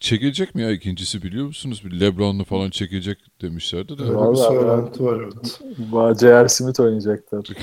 çekilecek 0.00 0.54
mi 0.54 0.62
ya? 0.62 0.70
İkincisi 0.70 1.22
biliyor 1.22 1.46
musunuz? 1.46 1.82
Bir 1.84 2.00
Lebron'la 2.00 2.44
falan 2.44 2.70
çekilecek 2.70 3.18
demişlerdi 3.42 3.98
de. 3.98 4.02
Bir 4.02 4.36
söylenti 4.36 5.04
var 5.04 5.20
evet. 5.20 6.20
J.R. 6.20 6.48
Smith 6.48 6.80
oynayacaklar. 6.80 7.44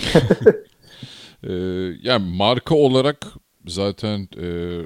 E, 1.44 1.54
yani 2.02 2.36
marka 2.36 2.76
olarak 2.76 3.28
zaten 3.68 4.28
e, 4.42 4.80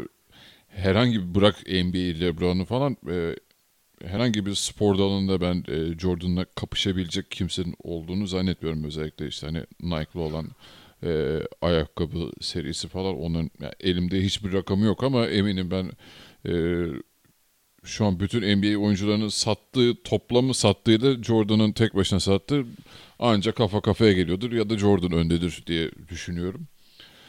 herhangi 0.67 1.19
bir 1.21 1.35
bırak 1.35 1.55
NBA 1.67 2.25
Lebron'u 2.25 2.65
falan 2.65 2.97
e, 3.09 3.35
herhangi 4.05 4.45
bir 4.45 4.55
spor 4.55 4.97
dalında 4.97 5.41
ben 5.41 5.63
e, 5.67 5.99
Jordan'la 5.99 6.45
kapışabilecek 6.45 7.31
kimsenin 7.31 7.75
olduğunu 7.83 8.27
zannetmiyorum 8.27 8.83
özellikle 8.83 9.27
işte 9.27 9.47
hani 9.47 9.63
Nike'lı 9.81 10.21
olan 10.21 10.47
e, 11.03 11.39
ayakkabı 11.61 12.31
serisi 12.41 12.87
falan 12.87 13.17
onun 13.19 13.51
yani 13.61 13.73
elimde 13.79 14.21
hiçbir 14.23 14.53
rakamı 14.53 14.85
yok 14.85 15.03
ama 15.03 15.27
eminim 15.27 15.71
ben 15.71 15.91
e, 16.51 16.53
şu 17.83 18.05
an 18.05 18.19
bütün 18.19 18.41
NBA 18.57 18.77
oyuncularının 18.79 19.27
sattığı 19.29 20.03
toplamı 20.03 20.53
sattığı 20.53 21.01
da 21.01 21.23
Jordan'ın 21.23 21.71
tek 21.71 21.95
başına 21.95 22.19
sattığı 22.19 22.65
ancak 23.19 23.55
kafa 23.55 23.81
kafaya 23.81 24.13
geliyordur 24.13 24.51
ya 24.51 24.69
da 24.69 24.77
Jordan 24.77 25.11
öndedir 25.11 25.63
diye 25.67 25.91
düşünüyorum. 26.09 26.67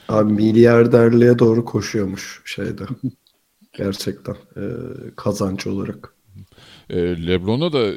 Abi 0.09 0.33
milyarderliğe 0.33 1.39
doğru 1.39 1.65
koşuyormuş 1.65 2.43
şeyde. 2.45 2.83
Gerçekten 3.79 4.35
e, 4.57 4.63
kazanç 5.17 5.67
olarak. 5.67 6.15
E, 6.91 6.97
Lebron'a 6.97 7.73
da 7.73 7.95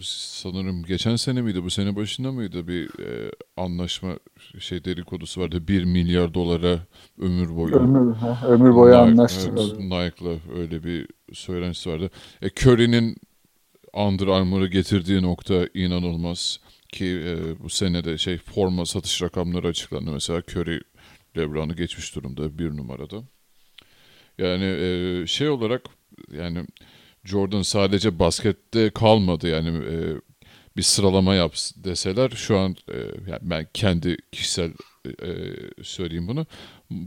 sanırım 0.00 0.84
geçen 0.84 1.16
sene 1.16 1.42
miydi 1.42 1.64
bu 1.64 1.70
sene 1.70 1.96
başında 1.96 2.32
mıydı 2.32 2.68
bir 2.68 2.84
e, 2.84 3.32
anlaşma 3.56 4.18
şey 4.58 4.84
dedikodusu 4.84 5.40
vardı 5.40 5.68
1 5.68 5.84
milyar 5.84 6.34
dolara 6.34 6.78
ömür 7.18 7.56
boyu. 7.56 7.74
Ömür, 7.74 8.16
ömür 8.48 8.74
boyu 8.74 8.92
Nike, 8.92 8.98
anlaştı. 8.98 9.50
Evet, 9.52 9.78
Nike'la 9.78 10.60
öyle 10.60 10.84
bir 10.84 11.06
söylentisi 11.32 11.90
vardı. 11.90 12.10
E, 12.42 12.50
Curry'nin 12.50 13.16
Under 13.92 14.26
Armour'ı 14.26 14.66
getirdiği 14.66 15.22
nokta 15.22 15.68
inanılmaz 15.74 16.60
ki 16.88 17.06
e, 17.06 17.62
bu 17.62 17.70
senede 17.70 18.18
şey 18.18 18.38
forma 18.38 18.86
satış 18.86 19.22
rakamları 19.22 19.68
açıklandı. 19.68 20.10
Mesela 20.10 20.42
Curry 20.48 20.80
LeBron'u 21.36 21.76
geçmiş 21.76 22.14
durumda 22.14 22.58
bir 22.58 22.76
numarada. 22.76 23.16
Yani 24.38 24.64
e, 24.64 25.26
şey 25.26 25.48
olarak 25.48 25.82
yani 26.32 26.66
Jordan 27.24 27.62
sadece 27.62 28.18
baskette 28.18 28.90
kalmadı 28.90 29.48
yani 29.48 29.68
e, 29.68 29.96
bir 30.76 30.82
sıralama 30.82 31.34
yap 31.34 31.54
deseler 31.76 32.30
şu 32.30 32.58
an 32.58 32.76
e, 32.88 32.98
yani 33.30 33.40
ben 33.42 33.66
kendi 33.74 34.16
kişisel 34.32 34.72
e, 35.06 35.28
söyleyeyim 35.82 36.28
bunu. 36.28 36.46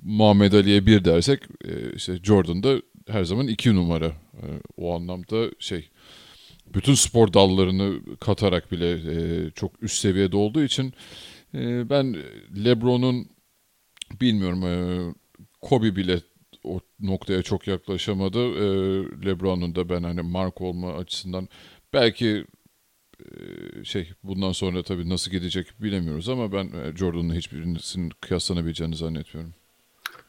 Muhammed 0.04 0.54
Ali'ye 0.54 0.86
bir 0.86 1.06
dersek 1.06 1.44
e, 1.66 1.94
işte 1.96 2.18
Jordan'da 2.24 2.82
her 3.08 3.24
zaman 3.24 3.48
iki 3.48 3.76
numara. 3.76 4.08
E, 4.08 4.46
o 4.78 4.96
anlamda 4.96 5.52
şey 5.60 5.90
bütün 6.74 6.94
spor 6.94 7.34
dallarını 7.34 8.00
katarak 8.20 8.72
bile 8.72 8.92
e, 8.92 9.52
çok 9.52 9.84
üst 9.84 9.96
seviyede 9.96 10.38
olduğu 10.38 10.64
için 10.64 10.94
e, 11.54 11.90
ben 11.90 12.16
LeBron'un 12.66 13.28
bilmiyorum 14.22 14.66
e, 14.66 14.76
Kobe 15.62 15.96
bile 15.96 16.22
o 16.66 16.80
noktaya 17.00 17.42
çok 17.44 17.68
yaklaşamadı. 17.68 18.40
E, 18.40 18.66
LeBron'un 19.26 19.76
da 19.76 19.90
ben 19.90 20.04
hani 20.04 20.22
mark 20.22 20.62
olma 20.62 20.94
açısından 20.94 21.48
belki 21.94 22.46
e, 23.20 23.84
şey 23.84 24.12
bundan 24.24 24.52
sonra 24.52 24.84
tabii 24.84 25.10
nasıl 25.10 25.32
gidecek 25.32 25.68
bilemiyoruz 25.82 26.30
ama 26.30 26.52
ben 26.52 26.66
e, 26.66 26.98
Jordan'la 26.98 27.34
hiçbirisinin 27.34 28.12
kıyaslanabileceğini 28.22 28.96
zannetmiyorum. 28.96 29.54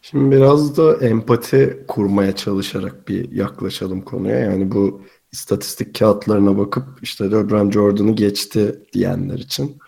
Şimdi 0.03 0.37
biraz 0.37 0.77
da 0.77 1.07
empati 1.07 1.85
kurmaya 1.89 2.37
çalışarak 2.37 3.09
bir 3.09 3.33
yaklaşalım 3.33 4.03
konuya. 4.03 4.39
Yani 4.39 4.73
bu 4.73 5.03
istatistik 5.33 5.99
kağıtlarına 5.99 6.59
bakıp 6.59 6.85
işte 7.03 7.25
LeBron 7.25 7.71
Jordan'ı 7.71 8.17
geçti 8.17 8.83
diyenler 8.93 9.39
için. 9.39 9.79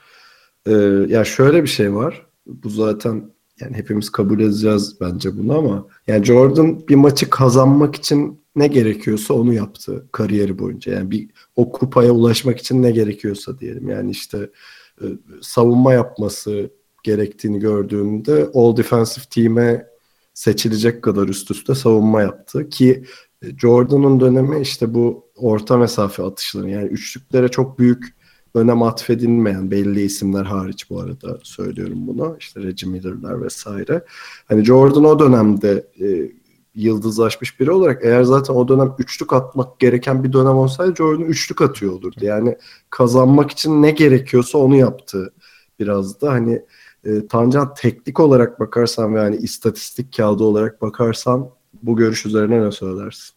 Ee, 0.67 0.73
ya 1.09 1.25
şöyle 1.25 1.63
bir 1.63 1.69
şey 1.69 1.95
var. 1.95 2.27
Bu 2.47 2.71
zaten 2.71 3.31
yani 3.61 3.77
hepimiz 3.77 4.11
kabul 4.11 4.41
edeceğiz 4.41 4.97
bence 5.01 5.39
bunu 5.39 5.59
ama 5.59 5.87
yani 6.07 6.25
Jordan 6.25 6.89
bir 6.89 6.95
maçı 6.95 7.31
kazanmak 7.31 7.97
için 7.97 8.41
ne 8.57 8.67
gerekiyorsa 8.67 9.35
onu 9.35 9.55
yaptı 9.55 10.07
kariyeri 10.13 10.59
boyunca. 10.59 10.93
Yani 10.93 11.11
bir 11.11 11.29
o 11.57 11.73
kupaya 11.73 12.13
ulaşmak 12.13 12.59
için 12.59 12.83
ne 12.83 12.91
gerekiyorsa 12.91 13.59
diyelim. 13.59 13.89
Yani 13.89 14.11
işte 14.11 14.51
e, 15.03 15.05
savunma 15.43 15.93
yapması 15.93 16.71
gerektiğini 17.03 17.59
gördüğümde 17.59 18.51
All 18.55 18.77
Defensive 18.77 19.25
Team'e 19.31 19.87
seçilecek 20.35 21.03
kadar 21.03 21.29
üst 21.29 21.51
üste 21.51 21.75
savunma 21.75 22.23
yaptı 22.23 22.69
ki 22.69 23.05
Jordan'ın 23.59 24.21
dönemi 24.21 24.61
işte 24.61 24.95
bu 24.95 25.25
orta 25.37 25.77
mesafe 25.77 26.23
atışları 26.23 26.71
yani 26.71 26.87
üçlüklere 26.87 27.49
çok 27.49 27.79
büyük 27.79 28.18
önem 28.59 28.83
atfedilmeyen 28.83 29.71
belli 29.71 30.01
isimler 30.01 30.45
hariç 30.45 30.91
bu 30.91 31.01
arada 31.01 31.39
söylüyorum 31.43 31.99
bunu. 32.07 32.37
İşte 32.41 32.63
Reggie 32.63 32.91
Miller'lar 32.91 33.43
vesaire. 33.43 34.05
Hani 34.49 34.65
Jordan 34.65 35.05
o 35.05 35.19
dönemde 35.19 35.87
e, 36.01 36.33
yıldızlaşmış 36.75 37.61
biri 37.61 37.71
olarak 37.71 38.05
eğer 38.05 38.23
zaten 38.23 38.55
o 38.55 38.69
dönem 38.69 38.95
üçlük 38.99 39.33
atmak 39.33 39.79
gereken 39.79 40.25
bir 40.25 40.33
dönem 40.33 40.57
olsaydı 40.57 40.95
Jordan 40.95 41.25
üçlük 41.25 41.63
atıyor 41.63 41.93
olurdu. 41.93 42.19
Yani 42.21 42.57
kazanmak 42.91 43.51
için 43.51 43.83
ne 43.83 43.91
gerekiyorsa 43.91 44.59
onu 44.59 44.77
yaptı 44.77 45.33
biraz 45.81 46.21
da 46.21 46.33
hani 46.33 46.63
e, 47.05 47.27
Tancan 47.27 47.75
teknik 47.75 48.21
olarak 48.21 48.61
bakarsan 48.61 49.15
ve 49.15 49.19
hani 49.19 49.37
istatistik 49.37 50.17
kağıdı 50.17 50.45
olarak 50.45 50.83
bakarsan 50.83 51.51
bu 51.83 51.97
görüş 51.97 52.27
üzerine 52.27 52.63
ne 52.63 52.73
söylersin? 52.73 53.35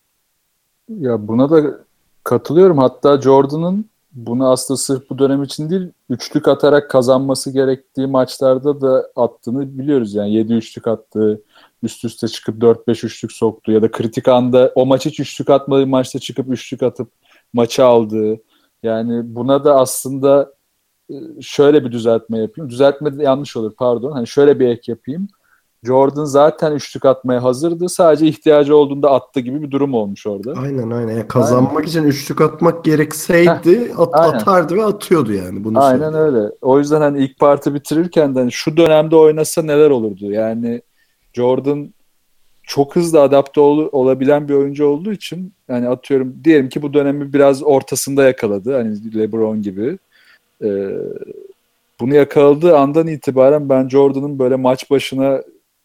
Ya 0.89 1.27
buna 1.27 1.49
da 1.49 1.85
katılıyorum. 2.23 2.77
Hatta 2.77 3.21
Jordan'ın 3.21 3.85
bunu 4.13 4.49
aslında 4.49 4.77
sırf 4.77 5.09
bu 5.09 5.17
dönem 5.17 5.43
için 5.43 5.69
değil, 5.69 5.91
üçlük 6.09 6.47
atarak 6.47 6.89
kazanması 6.89 7.51
gerektiği 7.51 8.07
maçlarda 8.07 8.81
da 8.81 9.11
attığını 9.15 9.77
biliyoruz. 9.79 10.13
Yani 10.15 10.33
7 10.33 10.53
üçlük 10.53 10.87
attığı, 10.87 11.41
üst 11.83 12.05
üste 12.05 12.27
çıkıp 12.27 12.61
4-5 12.61 13.05
üçlük 13.05 13.31
soktu 13.31 13.71
ya 13.71 13.81
da 13.81 13.91
kritik 13.91 14.27
anda 14.27 14.71
o 14.75 14.85
maç 14.85 15.05
hiç 15.05 15.19
üçlük 15.19 15.49
atmadığı 15.49 15.87
maçta 15.87 16.19
çıkıp 16.19 16.49
üçlük 16.49 16.83
atıp 16.83 17.11
maçı 17.53 17.85
aldığı. 17.85 18.39
Yani 18.83 19.35
buna 19.35 19.63
da 19.63 19.75
aslında 19.79 20.53
e, 21.09 21.15
şöyle 21.41 21.85
bir 21.85 21.91
düzeltme 21.91 22.39
yapayım. 22.39 22.69
Düzeltme 22.69 23.17
de 23.17 23.23
yanlış 23.23 23.57
olur 23.57 23.73
pardon. 23.77 24.11
Hani 24.11 24.27
şöyle 24.27 24.59
bir 24.59 24.67
ek 24.67 24.91
yapayım. 24.91 25.27
Jordan 25.83 26.25
zaten 26.25 26.71
üçlük 26.71 27.05
atmaya 27.05 27.43
hazırdı. 27.43 27.89
Sadece 27.89 28.27
ihtiyacı 28.27 28.75
olduğunda 28.75 29.11
attı 29.11 29.39
gibi 29.39 29.61
bir 29.61 29.71
durum 29.71 29.93
olmuş 29.93 30.27
orada. 30.27 30.53
Aynen 30.53 30.89
aynen. 30.91 31.13
Yani 31.13 31.27
kazanmak 31.27 31.77
aynen. 31.77 31.87
için 31.87 32.03
üçlük 32.03 32.41
atmak 32.41 32.85
gerekseydi 32.85 33.91
at, 33.97 34.15
atardı 34.15 34.75
ve 34.75 34.83
atıyordu 34.83 35.33
yani. 35.33 35.63
Bunu 35.63 35.83
aynen 35.83 36.11
söyleyeyim. 36.11 36.35
öyle. 36.35 36.51
O 36.61 36.79
yüzden 36.79 37.01
hani 37.01 37.23
ilk 37.23 37.39
parti 37.39 37.73
bitirirken 37.73 38.35
de 38.35 38.39
hani 38.39 38.51
şu 38.51 38.77
dönemde 38.77 39.15
oynasa 39.15 39.61
neler 39.61 39.89
olurdu? 39.89 40.31
Yani 40.31 40.81
Jordan 41.33 41.93
çok 42.63 42.95
hızlı 42.95 43.21
adapte 43.21 43.61
ol, 43.61 43.89
olabilen 43.91 44.47
bir 44.49 44.53
oyuncu 44.53 44.85
olduğu 44.85 45.11
için 45.11 45.53
yani 45.69 45.89
atıyorum 45.89 46.35
diyelim 46.43 46.69
ki 46.69 46.81
bu 46.81 46.93
dönemi 46.93 47.33
biraz 47.33 47.63
ortasında 47.63 48.23
yakaladı. 48.23 48.75
Hani 48.75 49.15
LeBron 49.15 49.61
gibi. 49.61 49.97
Ee, 50.63 50.89
bunu 51.99 52.15
yakaladığı 52.15 52.77
andan 52.77 53.07
itibaren 53.07 53.69
ben 53.69 53.89
Jordan'ın 53.89 54.39
böyle 54.39 54.55
maç 54.55 54.91
başına 54.91 55.41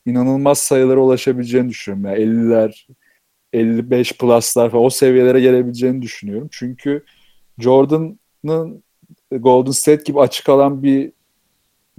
inanılmaz 0.07 0.59
sayılara 0.59 1.01
ulaşabileceğini 1.01 1.69
düşünüyorum. 1.69 2.21
Yani 2.21 2.31
50'ler, 2.31 2.87
55 3.53 4.13
plus'lar 4.13 4.71
falan 4.71 4.85
o 4.85 4.91
seviyelere 4.91 5.41
gelebileceğini 5.41 6.03
düşünüyorum. 6.03 6.49
Çünkü 6.53 7.05
Jordan'ın 7.59 8.83
Golden 9.31 9.71
State 9.71 10.03
gibi 10.03 10.21
açık 10.21 10.49
alan 10.49 10.83
bir 10.83 11.13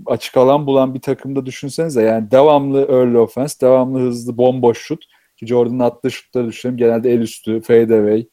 açık 0.05 0.37
alan 0.37 0.67
bulan 0.67 0.93
bir 0.93 0.99
takımda 0.99 1.45
düşünsenize 1.45 2.01
yani 2.01 2.31
devamlı 2.31 2.79
early 2.89 3.17
offense, 3.17 3.61
devamlı 3.61 3.99
hızlı 3.99 4.37
bomboş 4.37 4.77
şut 4.77 5.05
ki 5.37 5.47
Jordan'ın 5.47 5.79
attığı 5.79 6.11
şutları 6.11 6.47
düşünelim 6.47 6.77
genelde 6.77 7.13
el 7.13 7.19
üstü, 7.19 7.61
fade 7.61 7.95
away, 7.95 8.27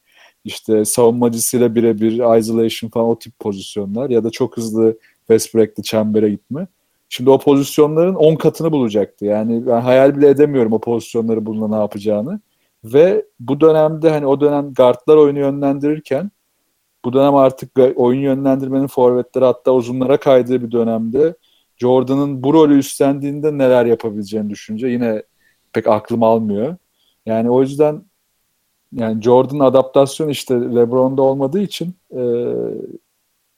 işte 0.45 0.85
savunmacısıyla 0.85 1.75
birebir 1.75 2.37
isolation 2.39 2.89
falan 2.89 3.07
o 3.07 3.19
tip 3.19 3.39
pozisyonlar 3.39 4.09
ya 4.09 4.23
da 4.23 4.29
çok 4.29 4.57
hızlı 4.57 4.97
fast 5.27 5.55
break'li 5.55 5.83
çembere 5.83 6.29
gitme. 6.29 6.67
Şimdi 7.15 7.29
o 7.29 7.39
pozisyonların 7.39 8.15
10 8.15 8.35
katını 8.35 8.71
bulacaktı. 8.71 9.25
Yani 9.25 9.67
ben 9.67 9.81
hayal 9.81 10.17
bile 10.17 10.29
edemiyorum 10.29 10.73
o 10.73 10.79
pozisyonları 10.79 11.45
bununla 11.45 11.67
ne 11.67 11.75
yapacağını. 11.75 12.39
Ve 12.83 13.25
bu 13.39 13.61
dönemde 13.61 14.09
hani 14.09 14.25
o 14.25 14.39
dönem 14.39 14.73
guardlar 14.73 15.17
oyunu 15.17 15.39
yönlendirirken 15.39 16.31
bu 17.05 17.13
dönem 17.13 17.35
artık 17.35 17.71
oyun 17.95 18.21
yönlendirmenin 18.21 18.87
forvetleri 18.87 19.45
hatta 19.45 19.71
uzunlara 19.71 20.17
kaydığı 20.17 20.61
bir 20.61 20.71
dönemde 20.71 21.35
Jordan'ın 21.77 22.43
bu 22.43 22.53
rolü 22.53 22.77
üstlendiğinde 22.77 23.57
neler 23.57 23.85
yapabileceğini 23.85 24.49
düşünce 24.49 24.87
yine 24.87 25.23
pek 25.73 25.87
aklım 25.87 26.23
almıyor. 26.23 26.75
Yani 27.25 27.49
o 27.49 27.61
yüzden 27.61 28.01
yani 28.91 29.21
Jordan 29.21 29.59
adaptasyon 29.59 30.29
işte 30.29 30.55
LeBron'da 30.55 31.21
olmadığı 31.21 31.61
için 31.61 31.95
e, 32.11 32.21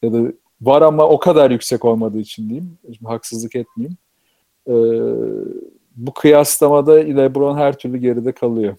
ya 0.01 0.13
da 0.13 0.31
var 0.61 0.81
ama 0.81 1.07
o 1.07 1.19
kadar 1.19 1.51
yüksek 1.51 1.85
olmadığı 1.85 2.19
için 2.19 2.49
diyeyim. 2.49 2.77
Şimdi 2.83 3.07
haksızlık 3.07 3.55
etmeyeyim. 3.55 3.97
E, 4.67 4.75
bu 5.95 6.13
kıyaslamada 6.13 6.93
LeBron 6.93 7.57
her 7.57 7.77
türlü 7.77 7.97
geride 7.97 8.31
kalıyor. 8.31 8.77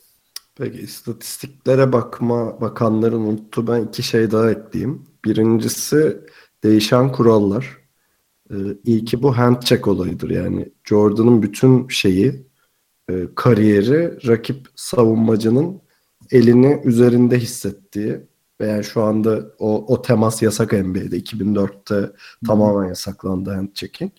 Peki 0.59 0.79
istatistiklere 0.79 1.93
bakma 1.93 2.61
bakanların 2.61 3.21
unuttu. 3.21 3.67
Ben 3.67 3.83
iki 3.83 4.03
şey 4.03 4.31
daha 4.31 4.51
ekleyeyim. 4.51 5.07
Birincisi 5.25 6.21
değişen 6.65 7.13
kurallar. 7.13 7.79
Ee, 8.51 8.55
ilki 8.85 9.23
bu 9.23 9.39
hand 9.39 9.63
check 9.63 9.89
olayıdır. 9.89 10.31
Yani 10.31 10.69
Jordan'ın 10.85 11.43
bütün 11.43 11.89
şeyi 11.89 12.47
e, 13.11 13.29
kariyeri 13.35 14.29
rakip 14.29 14.67
savunmacının 14.77 15.81
elini 16.31 16.81
üzerinde 16.85 17.39
hissettiği 17.39 18.21
ve 18.61 18.67
yani 18.67 18.85
şu 18.85 19.03
anda 19.03 19.41
o, 19.59 19.95
o 19.95 20.03
temas 20.03 20.43
yasak 20.43 20.73
NBA'de 20.73 21.19
2004'te 21.19 22.13
tamamen 22.47 22.89
yasaklandı 22.89 23.51
hand 23.51 23.69
checking. 23.75 24.13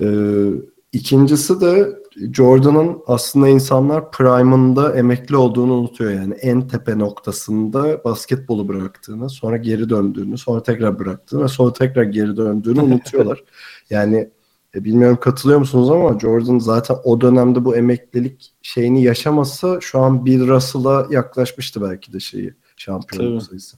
Ee, 0.00 0.50
ikincisi 0.92 1.60
de 1.60 2.00
Jordan'ın 2.32 2.98
aslında 3.06 3.48
insanlar 3.48 4.10
prime'ında 4.10 4.96
emekli 4.96 5.36
olduğunu 5.36 5.72
unutuyor 5.72 6.10
yani 6.10 6.34
en 6.34 6.68
tepe 6.68 6.98
noktasında 6.98 8.04
basketbolu 8.04 8.68
bıraktığını, 8.68 9.30
sonra 9.30 9.56
geri 9.56 9.88
döndüğünü, 9.88 10.38
sonra 10.38 10.62
tekrar 10.62 10.98
bıraktığını 10.98 11.44
ve 11.44 11.48
sonra 11.48 11.72
tekrar 11.72 12.02
geri 12.02 12.36
döndüğünü 12.36 12.80
unutuyorlar. 12.80 13.44
yani 13.90 14.30
e, 14.74 14.84
bilmiyorum 14.84 15.18
katılıyor 15.20 15.58
musunuz 15.58 15.90
ama 15.90 16.18
Jordan 16.18 16.58
zaten 16.58 16.96
o 17.04 17.20
dönemde 17.20 17.64
bu 17.64 17.76
emeklilik 17.76 18.52
şeyini 18.62 19.02
yaşamasa 19.02 19.80
şu 19.80 20.00
an 20.00 20.26
Bill 20.26 20.48
Russell'a 20.48 21.06
yaklaşmıştı 21.10 21.82
belki 21.82 22.12
de 22.12 22.20
şeyi 22.20 22.54
şampiyonluk 22.80 23.42
sayısı. 23.42 23.76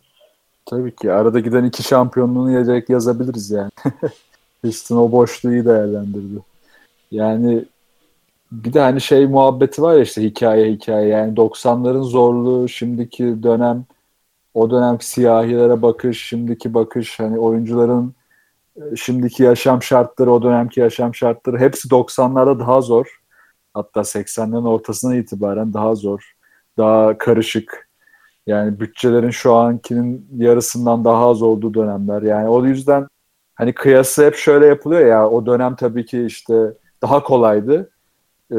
Tabii 0.67 0.97
ki. 0.97 1.13
Arada 1.13 1.41
giden 1.41 1.65
iki 1.65 1.83
şampiyonluğunu 1.83 2.51
yiyecek 2.51 2.91
yazabiliriz 2.91 3.51
yani. 3.51 3.71
Houston 4.63 4.97
o 4.97 5.13
boşluğu 5.13 5.53
iyi 5.53 5.65
değerlendirdi. 5.65 6.41
Yani 7.11 7.65
bir 8.53 8.73
de 8.73 8.81
hani 8.81 9.01
şey 9.01 9.27
muhabbeti 9.27 9.83
var 9.83 9.95
ya 9.95 10.03
işte 10.03 10.23
hikaye 10.23 10.73
hikaye. 10.73 11.09
Yani 11.09 11.35
90'ların 11.35 12.03
zorluğu 12.03 12.69
şimdiki 12.69 13.43
dönem 13.43 13.85
o 14.55 14.71
dönemki 14.71 15.07
siyahilere 15.07 15.83
bakış 15.83 16.27
şimdiki 16.27 16.75
bakış. 16.75 17.21
Hani 17.21 17.39
oyuncuların 17.39 18.15
e, 18.77 18.97
şimdiki 18.97 19.43
yaşam 19.43 19.83
şartları 19.83 20.33
o 20.33 20.43
dönemki 20.43 20.81
yaşam 20.81 21.15
şartları. 21.15 21.59
Hepsi 21.59 21.89
90'larda 21.89 22.59
daha 22.59 22.81
zor. 22.81 23.21
Hatta 23.75 24.01
80'lerin 24.01 24.69
ortasından 24.69 25.17
itibaren 25.17 25.75
daha 25.75 25.95
zor. 25.95 26.33
Daha 26.79 27.19
karışık 27.19 27.89
yani 28.47 28.81
bütçelerin 28.81 29.31
şu 29.31 29.55
ankinin 29.55 30.29
yarısından 30.37 31.05
daha 31.05 31.29
az 31.29 31.43
olduğu 31.43 31.75
dönemler. 31.75 32.23
Yani 32.23 32.49
o 32.49 32.65
yüzden 32.65 33.07
hani 33.55 33.73
kıyası 33.73 34.27
hep 34.27 34.35
şöyle 34.35 34.67
yapılıyor 34.67 35.07
ya 35.07 35.29
o 35.29 35.47
dönem 35.47 35.77
tabii 35.77 36.07
ki 36.07 36.25
işte 36.27 36.75
daha 37.03 37.23
kolaydı. 37.23 37.91
E, 38.53 38.57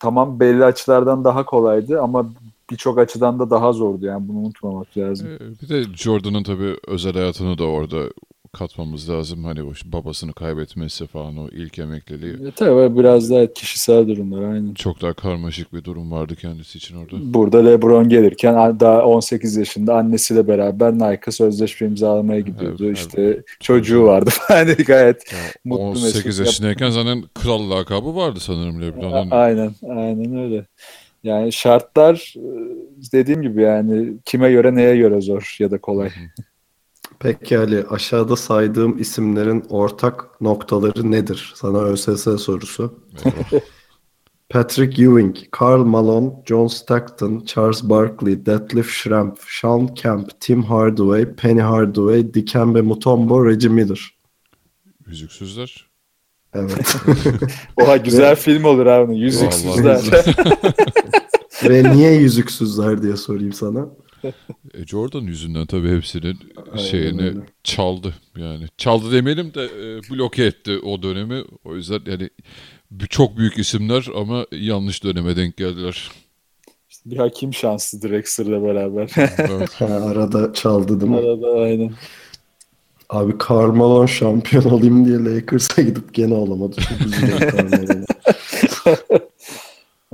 tamam 0.00 0.40
belli 0.40 0.64
açılardan 0.64 1.24
daha 1.24 1.44
kolaydı 1.44 2.02
ama 2.02 2.30
birçok 2.70 2.98
açıdan 2.98 3.38
da 3.38 3.50
daha 3.50 3.72
zordu. 3.72 4.06
Yani 4.06 4.28
bunu 4.28 4.38
unutmamak 4.38 4.96
lazım. 4.96 5.28
Ee, 5.28 5.62
bir 5.62 5.68
de 5.68 5.82
Jordan'ın 5.94 6.42
tabii 6.42 6.76
özel 6.88 7.12
hayatını 7.12 7.58
da 7.58 7.64
orada 7.64 7.98
katmamız 8.54 9.10
lazım. 9.10 9.44
Hani 9.44 9.62
o 9.62 9.72
babasını 9.84 10.32
kaybetmesi 10.32 11.06
falan 11.06 11.36
o 11.36 11.48
ilk 11.48 11.78
emekliliği. 11.78 12.48
E, 12.48 12.50
tabii 12.50 12.98
biraz 12.98 13.30
daha 13.30 13.52
kişisel 13.52 14.08
durumlar 14.08 14.42
aynen. 14.42 14.74
Çok 14.74 15.02
daha 15.02 15.12
karmaşık 15.12 15.74
bir 15.74 15.84
durum 15.84 16.12
vardı 16.12 16.36
kendisi 16.36 16.78
için 16.78 16.96
orada. 16.96 17.16
Burada 17.34 17.64
LeBron 17.64 18.08
gelirken 18.08 18.80
daha 18.80 19.04
18 19.04 19.56
yaşında 19.56 19.94
annesiyle 19.94 20.48
beraber 20.48 20.92
Nike 20.92 21.30
sözleşme 21.30 21.86
imzalamaya 21.86 22.40
gidiyordu. 22.40 22.86
Evet, 22.86 22.98
işte 22.98 23.22
evet. 23.22 23.44
çocuğu 23.60 24.04
vardı 24.04 24.30
falan 24.48 24.66
gayet 24.66 25.32
yani 25.32 25.52
mutlu 25.64 25.84
18 25.84 26.24
mesut. 26.26 26.46
yaşındayken 26.46 26.90
zaten 26.90 27.22
kral 27.34 27.70
lakabı 27.70 28.16
vardı 28.16 28.40
sanırım 28.40 28.82
LeBron'un. 28.82 29.30
Aynen 29.30 29.70
aynen 29.88 30.38
öyle. 30.38 30.66
Yani 31.24 31.52
şartlar 31.52 32.34
e, 32.36 32.48
dediğim 33.12 33.42
gibi 33.42 33.62
yani 33.62 34.12
kime 34.24 34.50
göre 34.50 34.74
neye 34.74 34.96
göre 34.96 35.20
zor 35.20 35.56
ya 35.58 35.70
da 35.70 35.78
kolay. 35.78 36.10
Peki 37.24 37.58
Ali 37.58 37.84
aşağıda 37.90 38.36
saydığım 38.36 38.98
isimlerin 38.98 39.64
ortak 39.68 40.40
noktaları 40.40 41.10
nedir? 41.10 41.52
Sana 41.56 41.78
ÖSS 41.78 42.42
sorusu. 42.42 42.98
Patrick 44.48 45.02
Ewing, 45.02 45.36
Karl 45.50 45.84
Malone, 45.84 46.32
John 46.46 46.66
Stockton, 46.66 47.44
Charles 47.46 47.82
Barkley, 47.82 48.46
Detlef 48.46 48.90
Schrempf, 48.90 49.48
Sean 49.48 49.86
Kemp, 49.94 50.40
Tim 50.40 50.62
Hardaway, 50.62 51.34
Penny 51.34 51.60
Hardaway, 51.60 52.34
Dikembe 52.34 52.80
Mutombo, 52.80 53.46
Reggie 53.46 53.70
Miller. 53.70 54.14
Yüzüksüzler. 55.06 55.86
Evet. 56.54 56.96
Oha 57.76 57.96
güzel 57.96 58.36
film 58.36 58.64
olur 58.64 58.86
abi. 58.86 59.18
Yüzüksüzler. 59.18 60.00
Ve 61.68 61.92
niye 61.92 62.12
yüzüksüzler 62.12 63.02
diye 63.02 63.16
sorayım 63.16 63.52
sana. 63.52 63.88
E, 64.74 64.86
Jordan 64.86 65.20
yüzünden 65.22 65.66
tabii 65.66 65.96
hepsinin 65.96 66.38
Aynen 66.72 66.82
şeyini 66.84 67.22
öyle. 67.22 67.38
çaldı 67.64 68.14
yani. 68.36 68.64
Çaldı 68.78 69.12
demeyelim 69.12 69.54
de 69.54 69.64
e, 69.64 70.00
bloke 70.14 70.44
etti 70.44 70.78
o 70.78 71.02
dönemi. 71.02 71.42
O 71.64 71.76
yüzden 71.76 72.00
yani 72.06 72.30
çok 73.10 73.36
büyük 73.38 73.58
isimler 73.58 74.06
ama 74.16 74.46
yanlış 74.52 75.04
döneme 75.04 75.36
denk 75.36 75.56
geldiler. 75.56 76.10
bir 77.06 77.16
hakim 77.16 77.54
şanslı 77.54 78.02
Drexler'la 78.02 78.62
beraber. 78.62 79.10
Evet. 79.38 79.70
Ha, 79.78 79.84
arada 79.86 80.52
çaldı 80.52 81.00
değil 81.00 81.12
mi? 81.12 81.18
Arada 81.18 81.60
aynen. 81.62 81.92
Abi 83.10 83.32
Carmelo 83.48 84.08
şampiyon 84.08 84.64
olayım 84.64 85.04
diye 85.06 85.34
Lakers'a 85.34 85.82
gidip 85.82 86.14
gene 86.14 86.34
olamadı. 86.34 86.76
Çok 86.80 87.00
üzüldüm. 87.06 88.04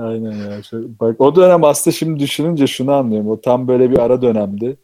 Aynen 0.00 0.32
ya. 0.32 0.62
Şu- 0.62 0.90
Bak 1.00 1.20
o 1.20 1.36
dönem 1.36 1.64
aslında 1.64 1.96
şimdi 1.96 2.20
düşününce 2.20 2.66
şunu 2.66 2.92
anlıyorum. 2.92 3.28
O 3.28 3.40
tam 3.40 3.68
böyle 3.68 3.90
bir 3.90 3.98
ara 3.98 4.22
dönemdi. 4.22 4.76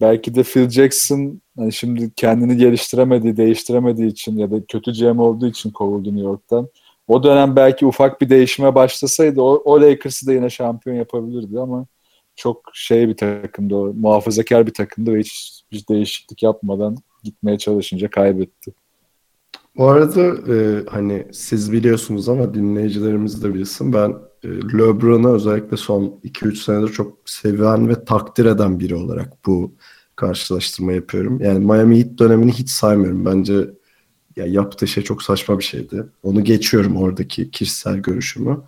Belki 0.00 0.34
de 0.34 0.42
Phil 0.42 0.70
Jackson 0.70 1.40
hani 1.58 1.72
şimdi 1.72 2.10
kendini 2.16 2.56
geliştiremediği, 2.56 3.36
değiştiremediği 3.36 4.10
için 4.10 4.36
ya 4.36 4.50
da 4.50 4.64
kötü 4.64 4.92
GM 4.92 5.18
olduğu 5.18 5.46
için 5.46 5.70
kovuldu 5.70 6.08
New 6.08 6.24
York'tan. 6.28 6.68
O 7.08 7.22
dönem 7.22 7.56
belki 7.56 7.86
ufak 7.86 8.20
bir 8.20 8.28
değişime 8.28 8.74
başlasaydı 8.74 9.40
o, 9.42 9.62
o 9.64 9.80
Lakers'ı 9.80 10.26
da 10.26 10.32
yine 10.32 10.50
şampiyon 10.50 10.96
yapabilirdi 10.96 11.60
ama 11.60 11.86
çok 12.36 12.70
şey 12.74 13.08
bir 13.08 13.16
takımdı 13.16 13.74
o. 13.74 13.92
Muhafazakar 13.94 14.66
bir 14.66 14.74
takımdı 14.74 15.14
ve 15.14 15.20
hiç, 15.20 15.62
hiç 15.72 15.88
değişiklik 15.88 16.42
yapmadan 16.42 16.96
gitmeye 17.24 17.58
çalışınca 17.58 18.10
kaybetti. 18.10 18.74
Bu 19.76 19.88
arada 19.88 20.52
e, 20.54 20.84
hani 20.90 21.26
siz 21.32 21.72
biliyorsunuz 21.72 22.28
ama 22.28 22.54
dinleyicilerimiz 22.54 23.44
de 23.44 23.54
bilsin. 23.54 23.92
Ben 23.92 24.14
e, 24.44 24.48
LeBron'u 24.78 25.34
özellikle 25.34 25.76
son 25.76 26.20
2-3 26.24 26.56
senedir 26.56 26.92
çok 26.92 27.18
seven 27.24 27.88
ve 27.88 28.04
takdir 28.04 28.44
eden 28.46 28.80
biri 28.80 28.94
olarak 28.94 29.46
bu 29.46 29.74
karşılaştırma 30.16 30.92
yapıyorum. 30.92 31.40
Yani 31.40 31.58
Miami 31.58 31.98
Heat 31.98 32.18
dönemini 32.18 32.52
hiç 32.52 32.70
saymıyorum. 32.70 33.24
Bence 33.24 33.70
ya 34.36 34.46
yaptığı 34.46 34.86
şey 34.86 35.04
çok 35.04 35.22
saçma 35.22 35.58
bir 35.58 35.64
şeydi. 35.64 36.06
Onu 36.22 36.44
geçiyorum 36.44 36.96
oradaki 36.96 37.50
kişisel 37.50 37.96
görüşümü. 37.96 38.58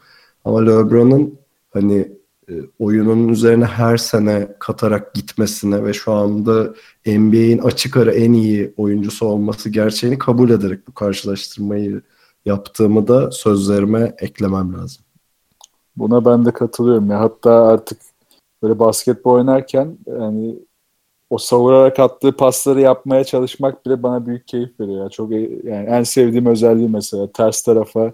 Ama 0.44 0.60
LeBron'un 0.64 1.38
hani 1.72 2.12
e, 2.50 2.54
oyunun 2.78 3.28
üzerine 3.28 3.64
her 3.64 3.96
sene 3.96 4.48
katarak 4.60 5.14
gitmesine 5.14 5.84
ve 5.84 5.92
şu 5.92 6.12
anda 6.12 6.74
NBA'in 7.06 7.58
açık 7.58 7.96
ara 7.96 8.12
en 8.12 8.32
iyi 8.32 8.74
oyuncusu 8.76 9.26
olması 9.26 9.70
gerçeğini 9.70 10.18
kabul 10.18 10.50
ederek 10.50 10.88
bu 10.88 10.94
karşılaştırmayı 10.94 12.02
yaptığımı 12.44 13.08
da 13.08 13.30
sözlerime 13.30 14.14
eklemem 14.18 14.74
lazım. 14.74 15.05
Buna 15.96 16.24
ben 16.24 16.44
de 16.44 16.52
katılıyorum 16.52 17.10
ya. 17.10 17.20
Hatta 17.20 17.52
artık 17.52 17.98
böyle 18.62 18.78
basketbol 18.78 19.32
oynarken 19.32 19.98
yani 20.06 20.54
o 21.30 21.38
savurarak 21.38 21.98
attığı 21.98 22.32
pasları 22.32 22.80
yapmaya 22.80 23.24
çalışmak 23.24 23.86
bile 23.86 24.02
bana 24.02 24.26
büyük 24.26 24.48
keyif 24.48 24.80
veriyor. 24.80 25.02
Ya. 25.02 25.08
Çok 25.08 25.32
e- 25.32 25.60
yani 25.64 25.86
en 25.88 26.02
sevdiğim 26.02 26.46
özelliği 26.46 26.88
mesela 26.88 27.32
ters 27.32 27.62
tarafa 27.62 28.12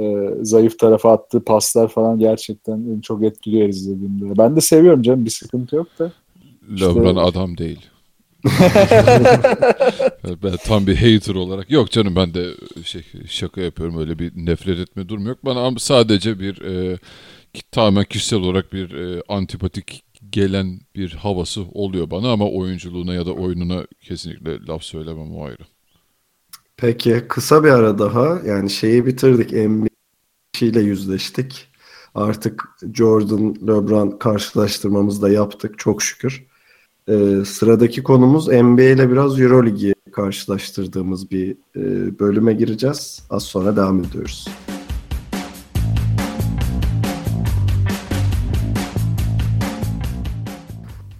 e, 0.00 0.28
zayıf 0.42 0.78
tarafa 0.78 1.12
attığı 1.12 1.44
paslar 1.44 1.88
falan 1.88 2.18
gerçekten 2.18 3.00
çok 3.00 3.22
etkiliyor 3.22 3.68
izlediğimde. 3.68 4.38
Ben 4.38 4.56
de 4.56 4.60
seviyorum 4.60 5.02
canım 5.02 5.24
bir 5.24 5.30
sıkıntı 5.30 5.76
yok 5.76 5.98
da. 5.98 6.12
LeBron 6.80 7.16
adam 7.16 7.56
değil. 7.58 7.91
Ben 10.42 10.56
tam 10.64 10.86
bir 10.86 10.96
hater 10.96 11.34
olarak. 11.34 11.70
Yok 11.70 11.90
canım 11.90 12.16
ben 12.16 12.34
de 12.34 12.46
şey 12.84 13.04
şaka 13.28 13.60
yapıyorum 13.60 13.98
öyle 13.98 14.18
bir 14.18 14.32
nefret 14.36 14.78
etme 14.78 15.08
durum 15.08 15.26
yok. 15.26 15.38
Bana 15.44 15.78
sadece 15.78 16.40
bir 16.40 16.62
e, 16.62 16.98
tamamen 17.72 18.04
kişisel 18.04 18.38
olarak 18.38 18.72
bir 18.72 18.92
e, 18.92 19.22
antipatik 19.28 20.04
gelen 20.30 20.80
bir 20.96 21.12
havası 21.12 21.62
oluyor 21.72 22.10
bana 22.10 22.32
ama 22.32 22.50
oyunculuğuna 22.50 23.14
ya 23.14 23.26
da 23.26 23.32
oyununa 23.32 23.86
kesinlikle 24.00 24.66
laf 24.66 24.82
söylemem 24.82 25.36
o 25.36 25.44
ayrı. 25.44 25.62
Peki 26.76 27.24
kısa 27.28 27.64
bir 27.64 27.70
ara 27.70 27.98
daha 27.98 28.40
yani 28.46 28.70
şeyi 28.70 29.06
bitirdik 29.06 29.52
NBA 29.52 29.88
ile 30.60 30.80
yüzleştik. 30.80 31.68
Artık 32.14 32.64
Jordan 32.94 33.54
LeBron 33.54 34.10
karşılaştırmamızı 34.10 35.22
da 35.22 35.30
yaptık 35.30 35.78
çok 35.78 36.02
şükür. 36.02 36.46
Ee, 37.08 37.44
sıradaki 37.46 38.02
konumuz 38.02 38.48
NBA 38.48 38.82
ile 38.82 39.10
biraz 39.10 39.40
Euroligi 39.40 39.94
karşılaştırdığımız 40.12 41.30
bir 41.30 41.56
e, 41.76 42.18
bölüme 42.18 42.52
gireceğiz. 42.52 43.22
Az 43.30 43.42
sonra 43.42 43.76
devam 43.76 44.00
ediyoruz. 44.00 44.48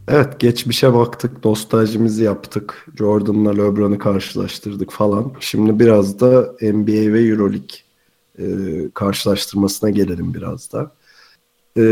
Evet, 0.08 0.40
geçmişe 0.40 0.94
baktık, 0.94 1.44
nostaljimizi 1.44 2.24
yaptık. 2.24 2.86
Jordan'la 2.98 3.50
LeBron'u 3.50 3.98
karşılaştırdık 3.98 4.90
falan. 4.92 5.32
Şimdi 5.40 5.78
biraz 5.78 6.20
da 6.20 6.54
NBA 6.62 7.12
ve 7.12 7.22
EuroLeague 7.22 7.78
e, 8.38 8.44
karşılaştırmasına 8.94 9.90
gelelim 9.90 10.34
biraz 10.34 10.72
da. 10.72 10.90
E, 11.76 11.82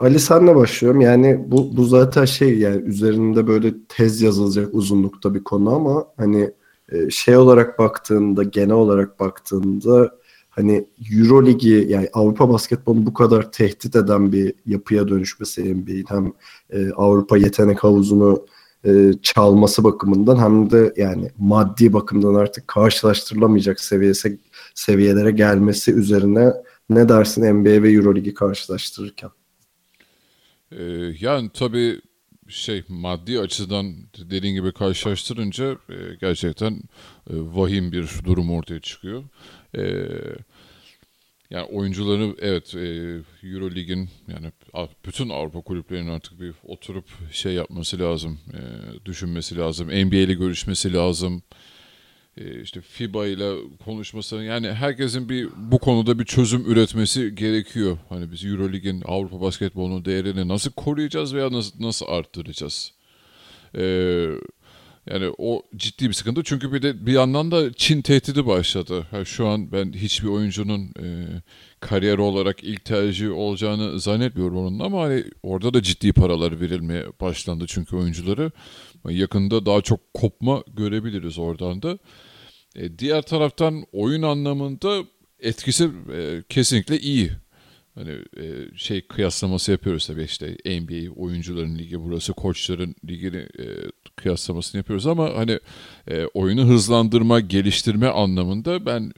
Ali 0.00 0.20
senle 0.20 0.56
başlıyorum. 0.56 1.00
Yani 1.00 1.44
bu, 1.46 1.76
bu 1.76 1.84
zaten 1.84 2.24
şey 2.24 2.58
yani 2.58 2.82
üzerinde 2.82 3.46
böyle 3.46 3.74
tez 3.88 4.22
yazılacak 4.22 4.74
uzunlukta 4.74 5.34
bir 5.34 5.44
konu 5.44 5.74
ama 5.74 6.06
hani 6.16 6.50
e, 6.92 7.10
şey 7.10 7.36
olarak 7.36 7.78
baktığında, 7.78 8.42
genel 8.42 8.70
olarak 8.70 9.20
baktığında 9.20 10.10
hani 10.50 10.86
Euroligi 11.12 11.86
yani 11.88 12.08
Avrupa 12.12 12.48
basketbolunu 12.48 13.06
bu 13.06 13.14
kadar 13.14 13.52
tehdit 13.52 13.96
eden 13.96 14.32
bir 14.32 14.54
yapıya 14.66 15.08
dönüşmesi 15.08 15.74
NBA'in 15.74 16.04
hem 16.08 16.32
e, 16.70 16.90
Avrupa 16.90 17.36
yetenek 17.36 17.84
havuzunu 17.84 18.46
e, 18.84 19.12
çalması 19.22 19.84
bakımından 19.84 20.36
hem 20.36 20.70
de 20.70 20.92
yani 20.96 21.30
maddi 21.38 21.92
bakımdan 21.92 22.34
artık 22.34 22.68
karşılaştırılamayacak 22.68 23.80
seviyesi 23.80 24.38
seviyelere 24.74 25.30
gelmesi 25.30 25.92
üzerine 25.92 26.52
ne 26.90 27.08
dersin 27.08 27.54
NBA 27.54 27.82
ve 27.82 27.92
Euroligi 27.92 28.34
karşılaştırırken? 28.34 29.30
Ee, 30.72 30.82
yani 31.20 31.50
tabii 31.54 32.00
şey 32.48 32.82
maddi 32.88 33.40
açıdan 33.40 33.94
dediğin 34.30 34.54
gibi 34.54 34.72
karşılaştırınca 34.72 35.72
e, 35.72 35.94
gerçekten 36.20 36.72
e, 37.30 37.34
vahim 37.34 37.92
bir 37.92 38.10
durum 38.24 38.50
ortaya 38.50 38.80
çıkıyor. 38.80 39.24
E, 39.76 39.82
yani 41.50 41.66
oyuncuları 41.66 42.34
evet 42.38 42.74
e, 42.74 43.48
Eurolig'in 43.48 44.08
yani 44.28 44.52
bütün 45.06 45.28
Avrupa 45.28 45.60
kulüplerinin 45.60 46.10
artık 46.10 46.40
bir 46.40 46.54
oturup 46.64 47.04
şey 47.32 47.54
yapması 47.54 47.98
lazım, 47.98 48.38
e, 48.52 48.60
düşünmesi 49.04 49.56
lazım, 49.56 49.88
NBA 49.88 50.16
ile 50.16 50.34
görüşmesi 50.34 50.92
lazım. 50.92 51.42
E, 52.36 52.60
işte 52.60 52.80
FIBA 52.80 53.26
ile 53.26 53.54
konuşması 53.84 54.36
yani 54.36 54.72
herkesin 54.72 55.28
bir 55.28 55.48
bu 55.56 55.78
konuda 55.78 56.18
bir 56.18 56.24
çözüm 56.24 56.70
üretmesi 56.70 57.34
gerekiyor. 57.34 57.98
Hani 58.08 58.32
biz 58.32 58.44
EuroLeague'in 58.44 59.02
Avrupa 59.04 59.40
basketbolunun 59.40 60.04
değerini 60.04 60.48
nasıl 60.48 60.70
koruyacağız 60.70 61.34
veya 61.34 61.52
nasıl, 61.52 61.80
nasıl 61.80 62.06
arttıracağız? 62.06 62.92
E, 63.78 63.82
yani 65.10 65.34
o 65.38 65.62
ciddi 65.76 66.08
bir 66.08 66.12
sıkıntı. 66.12 66.42
Çünkü 66.44 66.72
bir 66.72 66.82
de 66.82 67.06
bir 67.06 67.12
yandan 67.12 67.50
da 67.50 67.72
Çin 67.72 68.02
tehdidi 68.02 68.46
başladı. 68.46 69.06
Ha, 69.10 69.24
şu 69.24 69.46
an 69.46 69.72
ben 69.72 69.92
hiçbir 69.92 70.28
oyuncunun 70.28 70.80
e, 70.82 71.26
kariyer 71.80 72.18
olarak 72.18 72.64
ilk 72.64 72.84
tercih 72.84 73.32
olacağını 73.32 74.00
zannetmiyorum 74.00 74.56
onun 74.56 74.78
ama 74.78 75.02
hani 75.02 75.24
orada 75.42 75.74
da 75.74 75.82
ciddi 75.82 76.12
paralar 76.12 76.60
verilmeye 76.60 77.06
başlandı 77.20 77.64
çünkü 77.68 77.96
oyuncuları. 77.96 78.50
Yakında 79.08 79.66
daha 79.66 79.80
çok 79.80 80.14
kopma 80.14 80.62
görebiliriz 80.76 81.38
oradan 81.38 81.82
da. 81.82 81.98
E, 82.76 82.98
diğer 82.98 83.22
taraftan 83.22 83.84
oyun 83.92 84.22
anlamında 84.22 85.04
etkisi 85.40 85.90
e, 86.12 86.42
kesinlikle 86.48 86.98
iyi. 86.98 87.30
Hani 87.94 88.10
e, 88.36 88.76
şey 88.76 89.00
kıyaslaması 89.00 89.72
yapıyoruz 89.72 90.06
tabii 90.06 90.24
işte 90.24 90.56
NBA 90.80 91.12
oyuncuların 91.16 91.78
ligi 91.78 92.00
burası, 92.00 92.32
koçların 92.32 92.94
ligini 93.08 93.36
e, 93.36 93.66
kıyaslamasını 94.16 94.78
yapıyoruz 94.78 95.06
ama 95.06 95.34
hani 95.34 95.58
e, 96.10 96.24
oyunu 96.34 96.64
hızlandırma, 96.68 97.40
geliştirme 97.40 98.08
anlamında 98.08 98.86
ben 98.86 99.12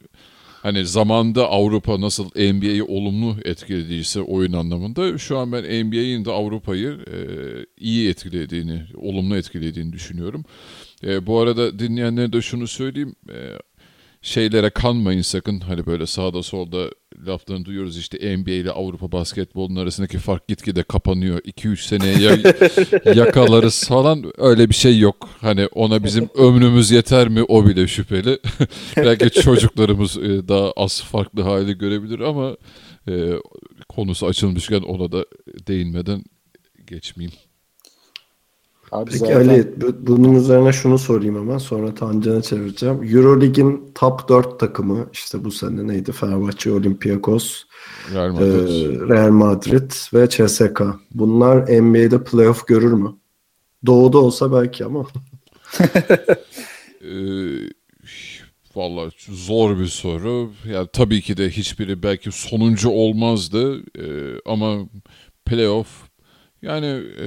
hani 0.62 0.86
zamanda 0.86 1.48
Avrupa 1.48 2.00
nasıl 2.00 2.24
NBA'yi 2.24 2.82
olumlu 2.82 3.36
etkilediyse 3.44 4.20
oyun 4.20 4.52
anlamında 4.52 5.18
şu 5.18 5.38
an 5.38 5.52
ben 5.52 5.62
NBA'in 5.86 6.24
de 6.24 6.30
Avrupa'yı 6.30 6.90
e, 6.90 7.16
iyi 7.76 8.10
etkilediğini, 8.10 8.82
olumlu 8.96 9.36
etkilediğini 9.36 9.92
düşünüyorum. 9.92 10.44
E, 11.04 11.26
bu 11.26 11.40
arada 11.40 11.78
dinleyenlere 11.78 12.32
de 12.32 12.42
şunu 12.42 12.66
söyleyeyim. 12.66 13.14
E, 13.30 13.38
şeylere 14.22 14.70
kanmayın 14.70 15.22
sakın. 15.22 15.60
Hani 15.60 15.86
böyle 15.86 16.06
sağda 16.06 16.42
solda 16.42 16.90
laflarını 17.26 17.64
duyuyoruz 17.64 17.98
işte 17.98 18.36
NBA 18.38 18.50
ile 18.50 18.70
Avrupa 18.70 19.12
basketbolunun 19.12 19.80
arasındaki 19.80 20.18
fark 20.18 20.48
gitgide 20.48 20.82
kapanıyor. 20.82 21.38
2-3 21.40 21.76
seneye 21.76 22.18
ya- 22.18 23.14
yakalarız 23.14 23.88
falan 23.88 24.32
öyle 24.38 24.68
bir 24.68 24.74
şey 24.74 24.98
yok. 24.98 25.28
Hani 25.40 25.66
ona 25.66 26.04
bizim 26.04 26.28
ömrümüz 26.34 26.90
yeter 26.90 27.28
mi 27.28 27.42
o 27.42 27.66
bile 27.66 27.86
şüpheli. 27.86 28.38
Belki 28.96 29.30
çocuklarımız 29.42 30.16
e, 30.16 30.48
daha 30.48 30.72
az 30.76 31.02
farklı 31.02 31.42
hali 31.42 31.78
görebilir 31.78 32.20
ama 32.20 32.56
e, 33.08 33.12
konusu 33.88 34.26
açılmışken 34.26 34.80
ona 34.80 35.12
da 35.12 35.24
değinmeden 35.68 36.24
geçmeyeyim. 36.86 37.38
Abi 38.92 39.04
Peki 39.10 39.18
zaten- 39.18 39.34
Ali 39.48 39.80
bu- 39.80 40.06
bunun 40.06 40.34
üzerine 40.34 40.72
şunu 40.72 40.98
sorayım 40.98 41.36
hemen 41.36 41.58
sonra 41.58 41.94
Tancan'a 41.94 42.42
çevireceğim. 42.42 43.16
Eurolig'in 43.16 43.90
top 43.94 44.28
4 44.28 44.60
takımı 44.60 45.06
işte 45.12 45.44
bu 45.44 45.50
sene 45.50 45.86
neydi? 45.86 46.12
Fenerbahçe, 46.12 46.72
Olympiakos, 46.72 47.62
Real 48.14 48.26
e, 48.28 48.30
Madrid. 48.30 49.08
Real 49.08 49.30
Madrid 49.30 49.90
ve 50.14 50.28
CSKA. 50.28 50.96
Bunlar 51.14 51.80
NBA'de 51.82 52.24
playoff 52.24 52.66
görür 52.66 52.92
mü? 52.92 53.14
Doğuda 53.86 54.18
olsa 54.18 54.52
belki 54.52 54.84
ama. 54.84 55.06
Ee, 57.04 57.70
Vallahi 58.76 59.10
zor 59.28 59.78
bir 59.78 59.86
soru. 59.86 60.50
Yani 60.72 60.88
tabii 60.92 61.20
ki 61.22 61.36
de 61.36 61.50
hiçbiri 61.50 62.02
belki 62.02 62.32
sonuncu 62.32 62.90
olmazdı 62.90 63.76
Ee, 63.98 64.04
ama 64.46 64.78
playoff 65.44 65.88
yani 66.62 66.86
e, 67.20 67.26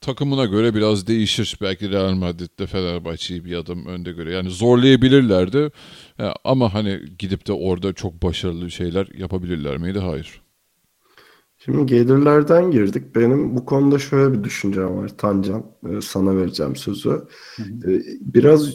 takımına 0.00 0.44
göre 0.44 0.74
biraz 0.74 1.06
değişir. 1.06 1.58
Belki 1.60 1.90
Real 1.90 2.12
Madrid'de 2.14 2.66
Fenerbahçe'yi 2.66 3.44
bir 3.44 3.56
adım 3.56 3.86
önde 3.86 4.12
göre. 4.12 4.32
Yani 4.34 4.50
zorlayabilirlerdi 4.50 5.70
Ya 6.18 6.34
ama 6.44 6.74
hani 6.74 7.00
gidip 7.18 7.46
de 7.46 7.52
orada 7.52 7.92
çok 7.92 8.22
başarılı 8.22 8.70
şeyler 8.70 9.08
yapabilirler 9.18 9.76
miydi? 9.78 9.98
Hayır. 9.98 10.42
Şimdi 11.58 11.86
gelirlerden 11.86 12.70
girdik. 12.70 13.14
Benim 13.16 13.56
bu 13.56 13.64
konuda 13.64 13.98
şöyle 13.98 14.32
bir 14.38 14.44
düşüncem 14.44 14.96
var 14.96 15.08
Tancan. 15.18 15.66
e, 15.90 16.00
Sana 16.00 16.36
vereceğim 16.36 16.76
sözü. 16.76 17.10
E, 17.88 17.90
Biraz 18.20 18.68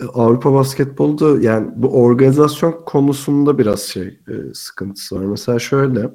e, 0.00 0.04
Avrupa 0.14 0.52
basketbolda 0.54 1.40
yani 1.42 1.68
bu 1.76 1.88
organizasyon 2.02 2.84
konusunda 2.86 3.58
biraz 3.58 3.80
şey 3.82 4.02
e, 4.08 4.54
sıkıntısı 4.54 5.16
var. 5.16 5.24
Mesela 5.24 5.58
şöyle 5.58 6.10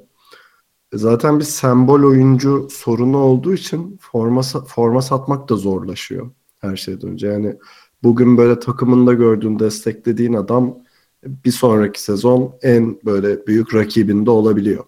zaten 0.92 1.38
bir 1.38 1.44
sembol 1.44 2.02
oyuncu 2.02 2.68
sorunu 2.70 3.18
olduğu 3.18 3.54
için 3.54 3.98
forma, 4.00 4.42
forma 4.42 5.02
satmak 5.02 5.48
da 5.48 5.56
zorlaşıyor 5.56 6.30
her 6.58 6.76
şeyden 6.76 7.10
önce. 7.10 7.26
Yani 7.26 7.56
bugün 8.02 8.36
böyle 8.36 8.58
takımında 8.58 9.12
gördüğün, 9.14 9.58
desteklediğin 9.58 10.32
adam 10.32 10.78
bir 11.24 11.50
sonraki 11.50 12.02
sezon 12.02 12.54
en 12.62 12.98
böyle 13.04 13.46
büyük 13.46 13.74
rakibinde 13.74 14.30
olabiliyor. 14.30 14.84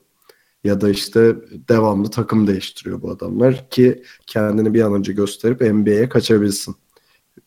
Ya 0.65 0.81
da 0.81 0.91
işte 0.91 1.37
devamlı 1.69 2.11
takım 2.11 2.47
değiştiriyor 2.47 3.03
bu 3.03 3.11
adamlar 3.11 3.71
ki 3.71 4.03
kendini 4.27 4.75
bir 4.75 4.83
an 4.83 4.95
önce 4.95 5.13
gösterip 5.13 5.61
NBA'ye 5.61 6.09
kaçabilsin. 6.09 6.75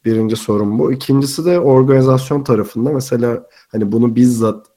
Birinci 0.06 0.36
sorun 0.36 0.80
bu. 0.80 0.92
İkincisi 0.92 1.46
de 1.46 1.60
organizasyon 1.60 2.44
tarafında 2.44 2.90
mesela 2.90 3.48
hani 3.68 3.92
bunu 3.92 4.16
bizzat 4.16 4.68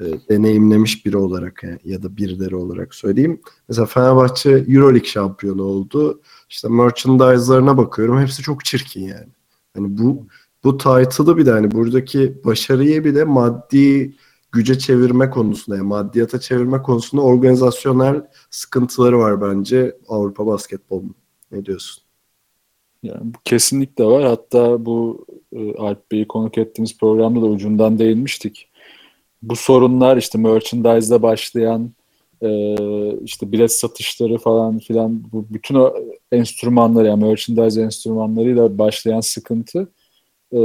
e, 0.00 0.04
deneyimlemiş 0.28 1.06
biri 1.06 1.16
olarak 1.16 1.62
yani, 1.62 1.78
ya 1.84 2.02
da 2.02 2.16
birileri 2.16 2.56
olarak 2.56 2.94
söyleyeyim. 2.94 3.40
Mesela 3.68 3.86
Fenerbahçe 3.86 4.50
Euroleague 4.50 5.08
şampiyonu 5.08 5.62
oldu. 5.62 6.20
İşte 6.48 6.68
merchandise'larına 6.68 7.76
bakıyorum. 7.76 8.20
Hepsi 8.20 8.42
çok 8.42 8.64
çirkin 8.64 9.00
yani. 9.00 9.28
Hani 9.74 9.98
bu 9.98 10.26
bu 10.64 10.78
title'ı 10.78 11.36
bir 11.36 11.46
de 11.46 11.50
hani 11.50 11.70
buradaki 11.70 12.44
başarıyı 12.44 13.04
bir 13.04 13.14
de 13.14 13.24
maddi 13.24 14.14
güce 14.52 14.78
çevirme 14.78 15.30
konusunda 15.30 15.76
yani 15.76 15.86
maddiyata 15.86 16.40
çevirme 16.40 16.82
konusunda 16.82 17.22
organizasyonel 17.22 18.26
sıkıntıları 18.50 19.18
var 19.18 19.40
bence 19.40 19.96
Avrupa 20.08 20.46
basketbolunun. 20.46 21.14
Ne 21.52 21.64
diyorsun? 21.64 22.02
Yani 23.02 23.34
bu 23.34 23.38
kesinlikle 23.44 24.04
var. 24.04 24.24
Hatta 24.24 24.86
bu 24.86 25.26
e, 25.52 25.74
Alp 25.74 26.12
Bey'i 26.12 26.28
konuk 26.28 26.58
ettiğimiz 26.58 26.98
programda 26.98 27.42
da 27.42 27.46
ucundan 27.46 27.98
değinmiştik. 27.98 28.71
Bu 29.42 29.56
sorunlar 29.56 30.16
işte 30.16 30.38
merchandise'da 30.38 31.22
başlayan 31.22 31.90
e, 32.42 32.76
işte 33.24 33.52
bilet 33.52 33.72
satışları 33.72 34.38
falan 34.38 34.78
filan 34.78 35.22
bu 35.32 35.46
bütün 35.50 35.74
o 35.74 35.94
enstrümanlar 36.32 37.04
yani 37.04 37.24
merchandise 37.24 37.82
enstrümanlarıyla 37.82 38.78
başlayan 38.78 39.20
sıkıntı 39.20 39.88
e, 40.52 40.58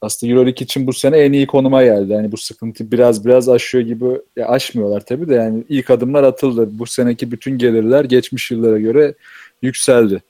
aslında 0.00 0.32
Euroleague 0.32 0.64
için 0.64 0.86
bu 0.86 0.92
sene 0.92 1.18
en 1.18 1.32
iyi 1.32 1.46
konuma 1.46 1.84
geldi. 1.84 2.12
Yani 2.12 2.32
bu 2.32 2.36
sıkıntı 2.36 2.92
biraz 2.92 3.26
biraz 3.26 3.48
aşıyor 3.48 3.84
gibi 3.84 4.04
ya 4.36 4.48
aşmıyorlar 4.48 5.00
tabii 5.06 5.28
de 5.28 5.34
yani 5.34 5.64
ilk 5.68 5.90
adımlar 5.90 6.22
atıldı. 6.22 6.78
Bu 6.78 6.86
seneki 6.86 7.32
bütün 7.32 7.58
gelirler 7.58 8.04
geçmiş 8.04 8.50
yıllara 8.50 8.78
göre 8.78 9.14
yükseldi. 9.62 10.22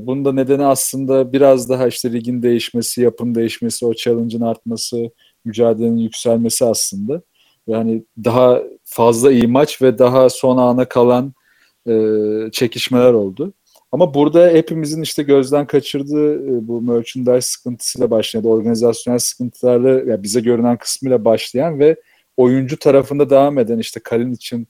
Bunun 0.00 0.24
da 0.24 0.32
nedeni 0.32 0.64
aslında 0.64 1.32
biraz 1.32 1.68
daha 1.68 1.86
işte 1.86 2.12
ligin 2.12 2.42
değişmesi, 2.42 3.02
yapın 3.02 3.34
değişmesi, 3.34 3.86
o 3.86 3.94
challenge'ın 3.94 4.40
artması, 4.40 5.10
mücadelenin 5.44 5.98
yükselmesi 5.98 6.64
aslında. 6.64 7.22
Yani 7.66 8.04
daha 8.24 8.62
fazla 8.84 9.32
iyi 9.32 9.46
maç 9.46 9.82
ve 9.82 9.98
daha 9.98 10.28
son 10.30 10.56
ana 10.56 10.84
kalan 10.84 11.32
e, 11.88 11.94
çekişmeler 12.52 13.12
oldu. 13.12 13.52
Ama 13.92 14.14
burada 14.14 14.48
hepimizin 14.48 15.02
işte 15.02 15.22
gözden 15.22 15.66
kaçırdığı 15.66 16.34
e, 16.34 16.68
bu 16.68 16.82
merchandise 16.82 17.40
sıkıntısıyla 17.40 18.10
başlayan, 18.10 18.44
organizasyonel 18.44 19.18
sıkıntılarla 19.18 19.90
yani 19.90 20.22
bize 20.22 20.40
görünen 20.40 20.76
kısmıyla 20.76 21.24
başlayan 21.24 21.78
ve 21.78 21.96
oyuncu 22.36 22.78
tarafında 22.78 23.30
devam 23.30 23.58
eden 23.58 23.78
işte 23.78 24.00
Kalin 24.00 24.32
için 24.32 24.66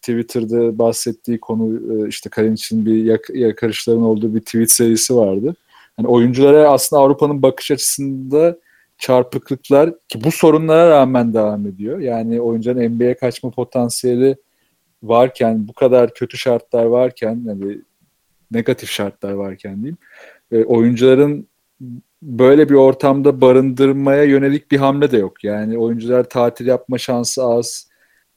Twitter'da 0.00 0.78
bahsettiği 0.78 1.40
konu 1.40 1.74
e, 1.74 2.08
işte 2.08 2.30
Kalin 2.30 2.54
için 2.54 2.86
bir 2.86 3.04
yak- 3.04 3.30
yakarışların 3.34 4.02
olduğu 4.02 4.34
bir 4.34 4.40
tweet 4.40 4.70
serisi 4.70 5.16
vardı. 5.16 5.54
Hani 5.96 6.08
oyunculara 6.08 6.70
aslında 6.70 7.02
Avrupa'nın 7.02 7.42
bakış 7.42 7.70
açısında 7.70 8.58
çarpıklıklar 9.00 9.94
ki 10.08 10.24
bu 10.24 10.30
sorunlara 10.30 10.90
rağmen 10.90 11.34
devam 11.34 11.66
ediyor. 11.66 11.98
Yani 11.98 12.40
oyuncuların 12.40 12.94
NBA'ye 12.94 13.14
kaçma 13.14 13.50
potansiyeli 13.50 14.36
varken 15.02 15.68
bu 15.68 15.72
kadar 15.72 16.14
kötü 16.14 16.38
şartlar 16.38 16.84
varken 16.84 17.42
yani 17.46 17.80
negatif 18.52 18.90
şartlar 18.90 19.32
varken 19.32 19.76
diyeyim 19.76 19.98
e, 20.52 20.64
oyuncuların 20.64 21.48
böyle 22.22 22.68
bir 22.68 22.74
ortamda 22.74 23.40
barındırmaya 23.40 24.24
yönelik 24.24 24.70
bir 24.70 24.76
hamle 24.76 25.10
de 25.10 25.18
yok. 25.18 25.44
Yani 25.44 25.78
oyuncular 25.78 26.24
tatil 26.24 26.66
yapma 26.66 26.98
şansı 26.98 27.44
az. 27.44 27.90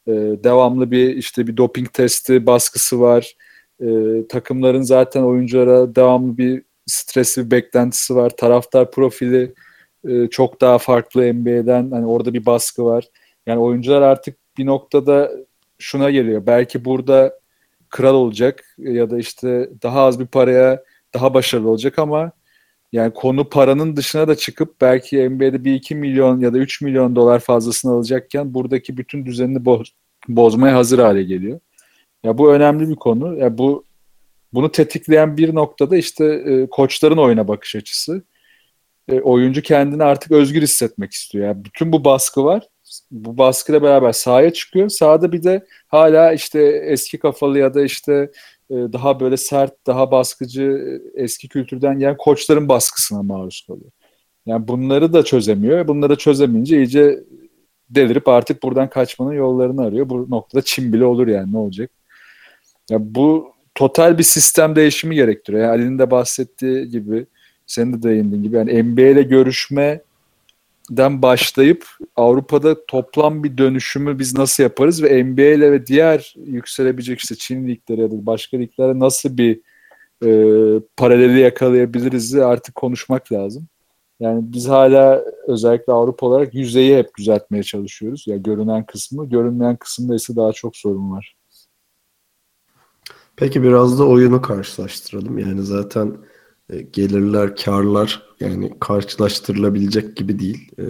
E, 0.08 0.12
devamlı 0.44 0.92
bir 0.92 1.16
işte 1.16 1.48
bir 1.48 1.58
doping 1.58 1.94
testi 1.94 2.46
baskısı 2.46 3.02
var. 3.02 3.36
E, 3.82 3.88
takımların 4.30 4.82
zaten 4.82 5.24
oyunculara 5.24 5.96
devamlı 5.96 6.38
bir 6.38 6.64
stresli 6.86 7.46
bir 7.46 7.52
beklentisi 7.52 8.16
var. 8.16 8.30
Taraftar 8.30 8.92
profili 8.92 9.54
e, 10.08 10.28
çok 10.28 10.62
daha 10.62 10.78
farklı 10.78 11.34
NBA'den. 11.34 11.92
Hani 11.92 12.06
orada 12.06 12.34
bir 12.34 12.46
baskı 12.46 12.86
var. 12.86 13.06
Yani 13.46 13.60
oyuncular 13.60 14.02
artık 14.02 14.38
bir 14.58 14.66
noktada 14.66 15.32
şuna 15.78 16.12
geliyor. 16.12 16.46
Belki 16.48 16.86
burada 16.86 17.40
kral 17.90 18.16
olacak 18.16 18.76
ya 18.78 19.10
da 19.10 19.20
işte 19.20 19.70
daha 19.84 20.02
az 20.02 20.20
bir 20.20 20.28
paraya 20.28 20.84
daha 21.14 21.34
başarılı 21.34 21.70
olacak 21.70 22.00
ama 22.00 22.32
yani 22.92 23.14
konu 23.14 23.50
paranın 23.50 23.96
dışına 23.96 24.28
da 24.28 24.36
çıkıp 24.36 24.82
belki 24.82 25.30
NBA'de 25.30 25.64
bir 25.66 25.74
2 25.74 25.96
milyon 25.96 26.40
ya 26.40 26.54
da 26.54 26.58
3 26.58 26.82
milyon 26.82 27.16
dolar 27.16 27.40
fazlasını 27.40 27.92
alacakken 27.92 28.54
buradaki 28.54 28.98
bütün 28.98 29.26
düzenini 29.26 29.66
boz, 29.66 29.94
bozmaya 30.28 30.76
hazır 30.76 31.00
hale 31.00 31.24
geliyor. 31.24 31.60
Ya 32.24 32.38
bu 32.38 32.54
önemli 32.54 32.90
bir 32.90 32.96
konu. 32.96 33.38
Ya 33.38 33.58
bu 33.58 33.86
bunu 34.54 34.72
tetikleyen 34.72 35.38
bir 35.38 35.56
noktada 35.56 35.98
işte 35.98 36.26
e, 36.26 36.70
koçların 36.70 37.18
oyuna 37.18 37.48
bakış 37.48 37.76
açısı. 37.76 38.24
E, 39.08 39.22
oyuncu 39.22 39.62
kendini 39.62 40.04
artık 40.04 40.32
özgür 40.32 40.62
hissetmek 40.62 41.12
istiyor. 41.12 41.48
Yani 41.48 41.66
bütün 41.66 41.92
bu 41.92 42.06
baskı 42.06 42.44
var. 42.44 42.68
Bu 43.12 43.38
baskıyla 43.38 43.84
beraber 43.84 44.12
sahaya 44.12 44.54
çıkıyor. 44.54 44.90
Sahada 44.90 45.32
bir 45.32 45.44
de 45.44 45.66
hala 45.88 46.34
işte 46.34 46.62
eski 46.64 47.20
kafalı 47.20 47.60
ya 47.60 47.74
da 47.74 47.84
işte 47.84 48.32
e, 48.70 48.76
daha 48.76 49.20
böyle 49.20 49.38
sert, 49.38 49.88
daha 49.88 50.12
baskıcı 50.12 50.62
e, 51.16 51.24
eski 51.24 51.48
kültürden 51.48 52.00
gelen 52.00 52.18
koçların 52.18 52.70
baskısına 52.70 53.24
maruz 53.24 53.66
kalıyor. 53.68 53.92
Yani 54.46 54.68
bunları 54.68 55.14
da 55.14 55.26
çözemiyor. 55.26 55.88
Bunları 55.88 56.16
çözemeyince 56.16 56.78
iyice 56.78 57.24
delirip 57.90 58.28
artık 58.28 58.64
buradan 58.64 58.90
kaçmanın 58.90 59.34
yollarını 59.34 59.82
arıyor. 59.86 60.10
Bu 60.10 60.30
noktada 60.30 60.62
Çin 60.66 60.94
bile 60.94 61.06
olur 61.06 61.28
yani 61.28 61.54
ne 61.54 61.58
olacak? 61.58 61.92
Ya 62.90 63.16
bu 63.16 63.54
total 63.76 64.18
bir 64.18 64.24
sistem 64.24 64.76
değişimi 64.76 65.16
gerektiriyor. 65.16 65.64
Yani 65.64 65.72
Ali'nin 65.72 66.00
de 66.00 66.12
bahsettiği 66.12 66.90
gibi, 66.90 67.26
senin 67.68 67.94
de 67.94 68.04
değindiğin 68.04 68.44
gibi 68.44 68.56
yani 68.56 68.84
NBA 68.84 69.02
ile 69.02 69.24
görüşme 69.24 70.02
den 70.90 71.22
başlayıp 71.22 71.86
Avrupa'da 72.16 72.86
toplam 72.86 73.44
bir 73.44 73.58
dönüşümü 73.58 74.20
biz 74.20 74.38
nasıl 74.38 74.64
yaparız 74.64 75.04
ve 75.04 75.24
NBA 75.24 75.42
ile 75.42 75.72
ve 75.72 75.88
diğer 75.88 76.34
yükselebilecek 76.46 77.20
işte 77.20 77.36
Çin 77.36 77.68
ligleri 77.68 78.02
ya 78.02 78.12
da 78.12 78.26
başka 78.26 78.58
liglere 78.58 79.00
nasıl 79.00 79.38
bir 79.38 79.62
e, 80.26 80.30
paraleli 80.98 81.40
yakalayabiliriz 81.40 82.36
artık 82.36 82.76
konuşmak 82.76 83.32
lazım. 83.32 83.68
Yani 84.20 84.42
biz 84.44 84.70
hala 84.70 85.24
özellikle 85.48 85.94
Avrupa 85.94 86.26
olarak 86.26 86.54
yüzeyi 86.54 86.98
hep 86.98 87.18
düzeltmeye 87.18 87.64
çalışıyoruz. 87.64 88.24
Ya 88.28 88.34
yani 88.34 88.44
görünen 88.44 88.86
kısmı, 88.86 89.30
görünmeyen 89.30 89.76
kısımda 89.76 90.16
ise 90.16 90.36
daha 90.36 90.52
çok 90.52 90.78
sorun 90.78 91.12
var. 91.12 91.36
Peki 93.36 93.64
biraz 93.64 94.00
da 94.00 94.08
oyunu 94.08 94.42
karşılaştıralım. 94.42 95.38
Yani 95.38 95.62
zaten 95.62 96.18
gelirler, 96.94 97.56
karlar 97.56 98.24
yani 98.40 98.74
karşılaştırılabilecek 98.80 100.16
gibi 100.16 100.40
değil. 100.40 100.72
E, 100.80 100.86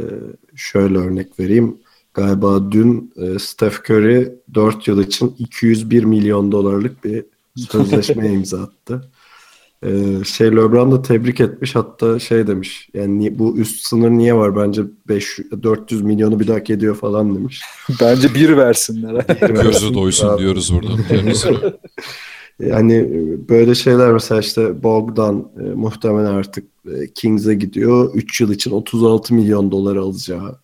şöyle 0.56 0.98
örnek 0.98 1.40
vereyim. 1.40 1.78
Galiba 2.14 2.72
dün 2.72 3.14
e, 3.16 3.40
Steph 3.40 3.90
Curry 3.90 4.32
4 4.54 4.88
yıl 4.88 5.04
için 5.04 5.36
201 5.40 6.04
milyon 6.04 6.52
dolarlık 6.52 7.04
bir 7.04 7.26
sözleşme 7.56 8.28
imza 8.34 8.62
attı. 8.62 9.12
Ee, 9.86 10.24
şey 10.26 10.52
LeBron 10.52 10.92
da 10.92 11.02
tebrik 11.02 11.40
etmiş 11.40 11.76
hatta 11.76 12.20
şey 12.20 12.48
demiş 12.48 12.90
yani 12.94 13.40
bu 13.40 13.58
üst 13.58 13.88
sınır 13.88 14.10
niye 14.10 14.36
var 14.36 14.56
bence 14.56 14.82
5 15.08 15.40
400 15.64 16.02
milyonu 16.02 16.40
bir 16.40 16.50
hak 16.50 16.70
ediyor 16.70 16.96
falan 16.96 17.36
demiş. 17.36 17.62
bence 18.02 18.34
bir 18.36 18.58
versinler. 18.58 19.26
Gözü 19.64 19.94
doysun 19.94 20.28
abi. 20.28 20.40
diyoruz 20.40 20.74
buradan 20.74 21.00
kendisine. 22.58 22.76
yani 22.76 23.10
böyle 23.50 23.76
şeyler 23.76 24.14
mesela 24.14 24.42
işte 24.42 24.84
Bogdan 24.84 25.52
e, 25.60 25.64
muhtemelen 25.64 26.34
artık 26.34 26.66
e, 26.92 27.14
Kings'e 27.14 27.54
gidiyor. 27.54 28.12
3 28.14 28.42
yıl 28.42 28.52
için 28.52 28.72
36 28.72 29.34
milyon 29.34 29.72
dolar 29.72 29.96
alacağı 29.96 30.60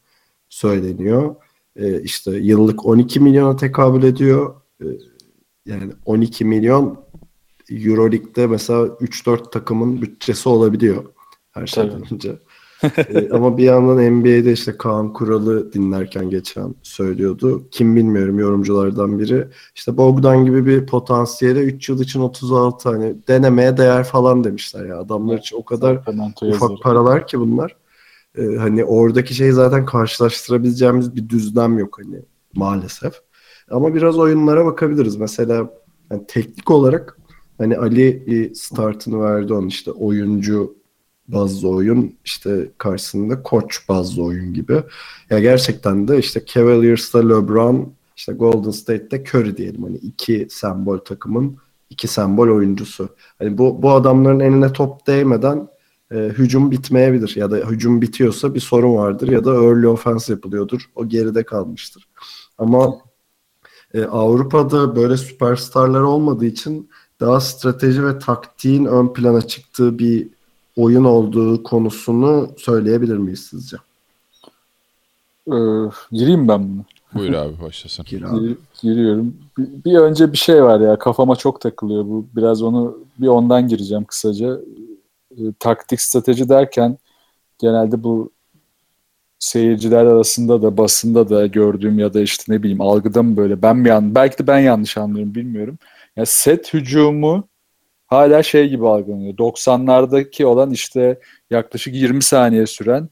söyleniyor. 0.50 1.36
E, 1.76 2.02
işte 2.02 2.32
yıllık 2.32 2.86
12 2.86 3.20
milyona 3.20 3.56
tekabül 3.56 4.04
ediyor. 4.04 4.56
E, 4.82 4.86
yani 5.66 5.92
12 6.06 6.46
milyon 6.46 7.00
Euroleague'de 7.70 8.48
mesela 8.48 8.86
3-4 8.86 9.52
takımın 9.52 10.02
bütçesi 10.02 10.50
olabiliyor 10.50 11.06
her 11.52 11.68
şeyden 11.68 11.90
Tabii. 11.90 12.14
önce. 12.14 12.40
Ee, 12.84 13.30
ama 13.32 13.58
bir 13.58 13.64
yandan 13.64 14.14
NBA'de 14.14 14.52
işte 14.52 14.78
Kaan 14.78 15.14
Kural'ı 15.14 15.74
dinlerken 15.74 16.30
geçen 16.30 16.76
söylüyordu. 16.84 17.68
Kim 17.72 17.96
bilmiyorum 17.96 18.40
yorumculardan 18.40 19.20
biri. 19.20 19.48
İşte 19.76 19.98
Bogdan 19.98 20.46
gibi 20.46 20.66
bir 20.66 20.86
potansiyele 20.86 21.60
3 21.60 21.90
yıl 21.90 22.02
için 22.02 22.20
36 22.20 22.90
hani 22.90 23.16
denemeye 23.28 23.78
değer 23.78 24.04
falan 24.04 24.44
demişler 24.44 24.86
ya. 24.86 25.00
Adamlar 25.00 25.38
için 25.38 25.58
o 25.58 25.66
kadar 25.66 26.02
ufak 26.42 26.72
paralar 26.84 27.28
ki 27.28 27.40
bunlar. 27.40 27.76
Ee, 28.38 28.56
hani 28.58 28.86
oradaki 28.86 29.34
şey 29.34 29.52
zaten 29.52 29.86
karşılaştırabileceğimiz 29.86 31.16
bir 31.16 31.30
düzlem 31.30 31.80
yok 31.80 31.98
hani 32.04 32.22
maalesef. 32.56 33.14
Ama 33.72 33.96
biraz 33.96 34.18
oyunlara 34.18 34.66
bakabiliriz. 34.66 35.16
Mesela 35.16 35.70
yani 36.12 36.26
teknik 36.28 36.72
olarak 36.72 37.20
Hani 37.60 37.78
Ali 37.78 38.26
bir 38.28 38.54
startını 38.54 39.22
verdi 39.22 39.54
onun 39.54 39.68
işte 39.68 39.92
oyuncu 39.92 40.79
bazlı 41.34 41.70
oyun 41.70 42.16
işte 42.26 42.72
karşısında 42.78 43.44
koç 43.44 43.90
bazlı 43.90 44.24
oyun 44.24 44.54
gibi. 44.54 44.84
Ya 45.30 45.40
gerçekten 45.40 46.08
de 46.08 46.20
işte 46.20 46.44
Cavaliers'ta 46.46 47.20
LeBron 47.20 47.94
işte 48.16 48.34
Golden 48.34 48.72
State'te 48.72 49.24
Curry 49.24 49.58
diyelim 49.58 49.84
hani 49.84 49.98
iki 49.98 50.48
sembol 50.50 50.98
takımın 50.98 51.58
iki 51.90 52.08
sembol 52.08 52.48
oyuncusu. 52.48 53.10
Hani 53.40 53.58
bu 53.58 53.82
bu 53.82 53.92
adamların 53.92 54.40
eline 54.40 54.74
top 54.74 55.08
değmeden 55.08 55.68
e, 56.12 56.16
hücum 56.16 56.72
bitmeyebilir 56.72 57.36
ya 57.36 57.52
da 57.52 57.58
hücum 57.58 58.02
bitiyorsa 58.02 58.56
bir 58.56 58.60
sorun 58.60 58.96
vardır 58.96 59.28
ya 59.28 59.46
da 59.46 59.54
early 59.54 59.88
offense 59.88 60.34
yapılıyordur. 60.34 60.82
O 60.96 61.08
geride 61.08 61.44
kalmıştır. 61.44 62.08
Ama 62.58 62.94
e, 63.94 64.04
Avrupa'da 64.04 64.96
böyle 64.96 65.18
süperstarlar 65.18 66.02
olmadığı 66.02 66.46
için 66.46 66.90
daha 67.20 67.40
strateji 67.40 68.06
ve 68.06 68.20
taktiğin 68.20 68.86
ön 68.86 69.14
plana 69.14 69.42
çıktığı 69.42 70.00
bir 70.00 70.28
oyun 70.80 71.04
olduğu 71.04 71.64
konusunu 71.64 72.50
söyleyebilir 72.58 73.18
miyiz 73.18 73.48
sizce? 73.50 73.78
Ee, 75.48 75.58
gireyim 76.12 76.48
ben 76.48 76.70
bunu. 76.70 76.86
Buyur 77.14 77.34
abi 77.34 77.62
başlasın. 77.62 78.06
Gir 78.10 78.22
abi. 78.22 78.58
Giriyorum. 78.82 79.36
Bir, 79.58 79.68
bir 79.86 79.98
önce 79.98 80.32
bir 80.32 80.38
şey 80.38 80.64
var 80.64 80.80
ya 80.80 81.00
kafama 81.00 81.36
çok 81.36 81.62
takılıyor 81.62 82.06
bu. 82.06 82.26
Biraz 82.36 82.62
onu 82.62 82.98
bir 83.18 83.28
ondan 83.28 83.68
gireceğim 83.68 84.06
kısaca. 84.06 84.60
E, 85.32 85.42
taktik 85.60 86.02
strateji 86.02 86.50
derken 86.50 86.98
genelde 87.58 88.04
bu 88.04 88.32
seyirciler 89.40 90.06
arasında 90.06 90.62
da 90.62 90.78
basında 90.78 91.30
da 91.30 91.48
gördüğüm 91.48 92.00
ya 92.00 92.14
da 92.14 92.22
işte 92.22 92.44
ne 92.54 92.64
bileyim 92.64 92.82
algıda 92.82 93.24
mı 93.24 93.38
böyle 93.38 93.62
ben 93.62 93.78
mi 93.78 93.90
yan 93.90 94.16
belki 94.16 94.38
de 94.38 94.48
ben 94.48 94.60
yanlış 94.60 94.98
anlıyorum 94.98 95.36
bilmiyorum. 95.36 95.78
Yani 96.16 96.26
set 96.26 96.74
hücumu 96.74 97.44
hala 98.10 98.44
şey 98.44 98.70
gibi 98.70 98.88
algılanıyor. 98.88 99.34
90'lardaki 99.34 100.46
olan 100.46 100.72
işte 100.72 101.20
yaklaşık 101.50 101.96
20 101.96 102.24
saniye 102.24 102.68
süren 102.68 103.10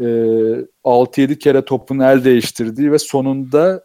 e, 0.00 0.04
6-7 0.84 1.38
kere 1.38 1.64
topun 1.64 1.98
el 1.98 2.24
değiştirdiği 2.24 2.92
ve 2.92 2.98
sonunda 2.98 3.84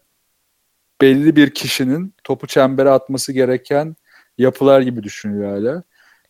belli 1.01 1.35
bir 1.35 1.49
kişinin 1.49 2.13
topu 2.23 2.47
çembere 2.47 2.89
atması 2.89 3.33
gereken 3.33 3.95
yapılar 4.37 4.81
gibi 4.81 5.03
düşünüyor 5.03 5.51
hala. 5.51 5.83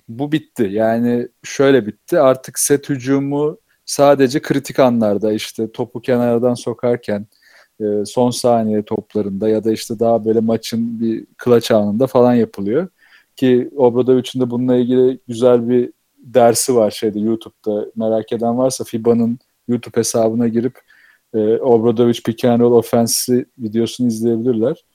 Bu 0.10 0.32
bitti. 0.32 0.68
Yani 0.72 1.28
şöyle 1.44 1.86
bitti. 1.88 2.20
Artık 2.20 2.60
set 2.60 2.90
hücumu 2.90 3.58
sadece 3.86 4.42
kritik 4.42 4.80
anlarda 4.80 5.34
işte 5.34 5.72
topu 5.72 6.02
kenardan 6.02 6.54
sokarken 6.54 7.28
e, 7.80 8.06
son 8.06 8.30
saniye 8.30 8.84
toplarında 8.84 9.50
ya 9.50 9.64
da 9.64 9.72
işte 9.72 10.00
daha 10.00 10.26
böyle 10.26 10.40
maçın 10.40 11.02
bir 11.02 11.26
klaç 11.38 11.72
anında 11.72 12.08
falan 12.08 12.34
yapılıyor. 12.34 12.88
Ki 13.36 13.70
Obradovic'in 13.76 14.42
de 14.42 14.50
bununla 14.50 14.76
ilgili 14.76 15.20
güzel 15.28 15.70
bir 15.70 15.92
dersi 16.20 16.76
var 16.76 16.92
şeyde 16.92 17.20
YouTube'da 17.20 17.86
merak 17.96 18.32
eden 18.32 18.58
varsa 18.58 18.84
FIBA'nın 18.84 19.40
YouTube 19.68 19.98
hesabına 19.98 20.48
girip 20.48 20.80
e, 21.34 21.58
Obradovic 21.58 22.20
Pick 22.26 22.46
and 22.46 22.60
Roll 22.60 22.72
Offense'i 22.72 23.46
videosunu 23.58 24.08
izleyebilirler. 24.08 24.86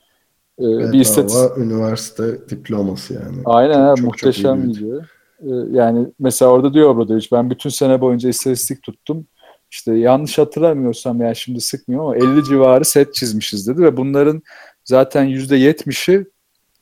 E, 0.59 0.65
evet, 0.65 0.93
bir 0.93 0.99
istatistik... 0.99 1.57
üniversite 1.57 2.49
diploması 2.49 3.13
yani. 3.13 3.37
Aynen 3.45 3.95
çok, 3.95 4.05
muhteşem 4.05 4.73
çok 4.73 4.81
video. 4.81 4.99
E, 5.41 5.77
yani 5.77 6.07
mesela 6.19 6.51
orada 6.51 6.73
diyor 6.73 6.89
Obradovic 6.89 7.27
ben 7.31 7.49
bütün 7.49 7.69
sene 7.69 8.01
boyunca 8.01 8.29
istatistik 8.29 8.83
tuttum 8.83 9.27
işte 9.71 9.95
yanlış 9.95 10.37
hatırlamıyorsam 10.37 11.21
yani 11.21 11.35
şimdi 11.35 11.61
sıkmıyor 11.61 12.03
ama 12.03 12.15
50 12.15 12.43
civarı 12.43 12.85
set 12.85 13.13
çizmişiz 13.13 13.67
dedi 13.67 13.81
ve 13.81 13.97
bunların 13.97 14.41
zaten 14.83 15.25
%70'i 15.25 16.25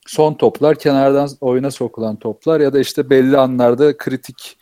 son 0.10 0.34
toplar, 0.34 0.80
kenardan 0.80 1.30
oyuna 1.42 1.72
sokulan 1.72 2.16
toplar 2.16 2.60
ya 2.60 2.74
da 2.74 2.80
işte 2.80 3.10
belli 3.10 3.38
anlarda 3.38 3.98
kritik 3.98 4.58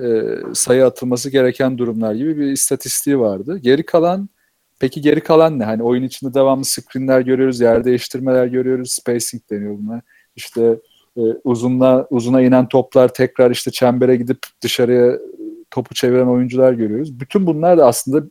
e, 0.00 0.22
sayı 0.54 0.86
atılması 0.86 1.30
gereken 1.30 1.78
durumlar 1.78 2.14
gibi 2.14 2.36
bir 2.38 2.46
istatistiği 2.46 3.18
vardı. 3.18 3.58
Geri 3.58 3.86
kalan 3.86 4.28
peki 4.80 5.00
geri 5.00 5.20
kalan 5.20 5.58
ne? 5.58 5.64
Hani 5.64 5.82
oyun 5.82 6.02
içinde 6.02 6.34
devamlı 6.34 6.64
screenler 6.64 7.20
görüyoruz, 7.20 7.60
yer 7.60 7.84
değiştirmeler 7.84 8.46
görüyoruz, 8.46 8.92
spacing 8.92 9.42
deniyor 9.50 9.78
buna. 9.78 10.02
İşte 10.36 10.78
e, 11.16 11.20
uzunla 11.44 12.06
uzuna 12.10 12.42
inen 12.42 12.68
toplar 12.68 13.14
tekrar 13.14 13.50
işte 13.50 13.70
çembere 13.70 14.16
gidip 14.16 14.38
dışarıya 14.62 15.18
topu 15.70 15.94
çeviren 15.94 16.26
oyuncular 16.26 16.72
görüyoruz. 16.72 17.20
Bütün 17.20 17.46
bunlar 17.46 17.78
da 17.78 17.86
aslında 17.86 18.26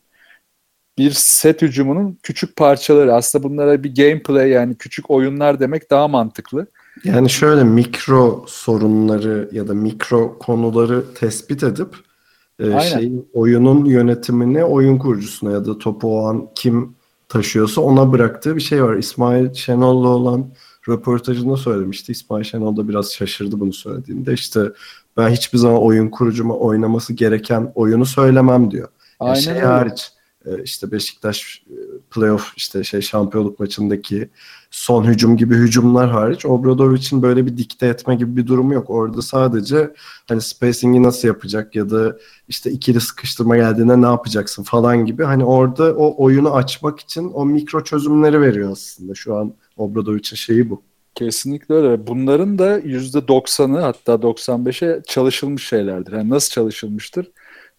bir 0.97 1.11
set 1.11 1.61
hücumunun 1.61 2.17
küçük 2.23 2.55
parçaları. 2.55 3.13
Aslında 3.13 3.43
bunlara 3.43 3.83
bir 3.83 3.95
gameplay 3.95 4.49
yani 4.49 4.75
küçük 4.75 5.09
oyunlar 5.09 5.59
demek 5.59 5.91
daha 5.91 6.07
mantıklı. 6.07 6.67
Yani 7.03 7.29
şöyle 7.29 7.63
mikro 7.63 8.45
sorunları 8.47 9.49
ya 9.51 9.67
da 9.67 9.73
mikro 9.73 10.39
konuları 10.39 11.13
tespit 11.13 11.63
edip 11.63 11.95
e, 12.59 12.79
şey 12.79 13.11
oyunun 13.33 13.85
yönetimini 13.85 14.63
oyun 14.63 14.97
kurucusuna 14.97 15.51
ya 15.51 15.65
da 15.65 15.77
topu 15.77 16.19
o 16.19 16.25
an 16.25 16.47
kim 16.55 16.95
taşıyorsa 17.29 17.81
ona 17.81 18.11
bıraktığı 18.11 18.55
bir 18.55 18.61
şey 18.61 18.83
var. 18.83 18.95
İsmail 18.95 19.53
Şenol'la 19.53 20.07
olan 20.07 20.45
röportajında 20.89 21.57
söylemişti. 21.57 22.11
İsmail 22.11 22.43
Şenol 22.43 22.77
da 22.77 22.87
biraz 22.89 23.13
şaşırdı 23.13 23.59
bunu 23.59 23.73
söylediğinde. 23.73 24.33
İşte 24.33 24.61
ben 25.17 25.29
hiçbir 25.29 25.57
zaman 25.57 25.81
oyun 25.81 26.09
kurucuma 26.09 26.55
oynaması 26.55 27.13
gereken 27.13 27.71
oyunu 27.75 28.05
söylemem 28.05 28.71
diyor. 28.71 28.87
Aynen 29.19 29.33
yani 29.33 29.43
şey 29.43 29.53
öyle. 29.53 29.65
hariç 29.65 30.11
e, 30.11 30.14
işte 30.63 30.91
Beşiktaş 30.91 31.63
e, 31.69 31.75
playoff 32.11 32.53
işte 32.57 32.83
şey 32.83 33.01
şampiyonluk 33.01 33.59
maçındaki 33.59 34.29
son 34.71 35.03
hücum 35.03 35.37
gibi 35.37 35.55
hücumlar 35.55 36.11
hariç 36.11 36.45
Obradovic'in 36.45 37.21
böyle 37.21 37.45
bir 37.45 37.57
dikte 37.57 37.87
etme 37.87 38.15
gibi 38.15 38.35
bir 38.35 38.47
durumu 38.47 38.73
yok. 38.73 38.89
Orada 38.89 39.21
sadece 39.21 39.93
hani 40.27 40.41
spacing'i 40.41 41.03
nasıl 41.03 41.27
yapacak 41.27 41.75
ya 41.75 41.89
da 41.89 42.17
işte 42.47 42.71
ikili 42.71 43.01
sıkıştırma 43.01 43.57
geldiğinde 43.57 44.01
ne 44.01 44.05
yapacaksın 44.05 44.63
falan 44.63 45.05
gibi 45.05 45.23
hani 45.23 45.45
orada 45.45 45.95
o 45.95 46.23
oyunu 46.23 46.53
açmak 46.53 46.99
için 46.99 47.31
o 47.33 47.45
mikro 47.45 47.83
çözümleri 47.83 48.41
veriyor 48.41 48.71
aslında. 48.71 49.15
Şu 49.15 49.35
an 49.35 49.53
Obradovic'in 49.77 50.35
şeyi 50.35 50.69
bu. 50.69 50.81
Kesinlikle 51.15 51.75
öyle. 51.75 52.07
Bunların 52.07 52.59
da 52.59 52.79
%90'ı 52.79 53.79
hatta 53.79 54.13
95'e 54.13 55.01
çalışılmış 55.07 55.67
şeylerdir. 55.67 56.11
Yani 56.13 56.29
nasıl 56.29 56.51
çalışılmıştır? 56.51 57.31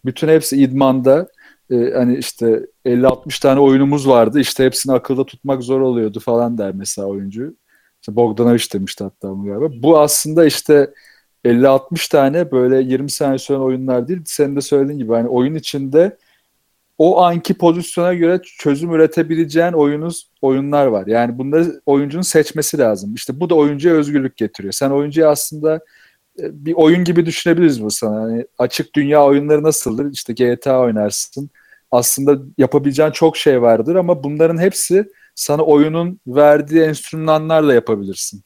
Bütün 0.04 0.28
hepsi 0.28 0.56
idmanda 0.56 1.28
e, 1.70 1.90
hani 1.94 2.18
işte 2.18 2.66
50-60 2.86 3.42
tane 3.42 3.60
oyunumuz 3.60 4.08
vardı. 4.08 4.40
İşte 4.40 4.64
hepsini 4.64 4.94
akılda 4.94 5.26
tutmak 5.26 5.62
zor 5.62 5.80
oluyordu 5.80 6.20
falan 6.20 6.58
der 6.58 6.74
mesela 6.74 7.08
oyuncu. 7.08 7.56
İşte 8.02 8.16
Bogdanovic 8.16 8.64
demişti 8.72 9.04
hatta 9.04 9.30
bunu 9.30 9.44
galiba. 9.44 9.82
Bu 9.82 9.98
aslında 10.00 10.46
işte 10.46 10.94
50-60 11.44 12.10
tane 12.10 12.50
böyle 12.50 12.82
20 12.82 13.10
saniye 13.10 13.38
süren 13.38 13.60
oyunlar 13.60 14.08
değil. 14.08 14.20
Senin 14.24 14.56
de 14.56 14.60
söylediğin 14.60 14.98
gibi 14.98 15.12
hani 15.12 15.28
oyun 15.28 15.54
içinde 15.54 16.16
o 16.98 17.22
anki 17.22 17.54
pozisyona 17.54 18.14
göre 18.14 18.40
çözüm 18.58 18.92
üretebileceğin 18.94 19.72
oyunuz 19.72 20.30
oyunlar 20.42 20.86
var. 20.86 21.06
Yani 21.06 21.38
bunları 21.38 21.80
oyuncunun 21.86 22.22
seçmesi 22.22 22.78
lazım. 22.78 23.14
İşte 23.14 23.40
bu 23.40 23.50
da 23.50 23.54
oyuncuya 23.54 23.94
özgürlük 23.94 24.36
getiriyor. 24.36 24.72
Sen 24.72 24.90
oyuncuya 24.90 25.30
aslında 25.30 25.80
bir 26.38 26.74
oyun 26.74 27.04
gibi 27.04 27.26
düşünebiliriz 27.26 27.82
bu 27.84 27.90
sana. 27.90 28.30
Yani 28.30 28.46
açık 28.58 28.94
dünya 28.94 29.24
oyunları 29.24 29.62
nasıldır? 29.62 30.12
İşte 30.12 30.32
GTA 30.32 30.80
oynarsın. 30.80 31.50
Aslında 31.90 32.42
yapabileceğin 32.58 33.10
çok 33.10 33.36
şey 33.36 33.62
vardır 33.62 33.94
ama 33.94 34.24
bunların 34.24 34.58
hepsi 34.58 35.04
sana 35.34 35.62
oyunun 35.62 36.20
verdiği 36.26 36.82
enstrümanlarla 36.82 37.74
yapabilirsin. 37.74 38.42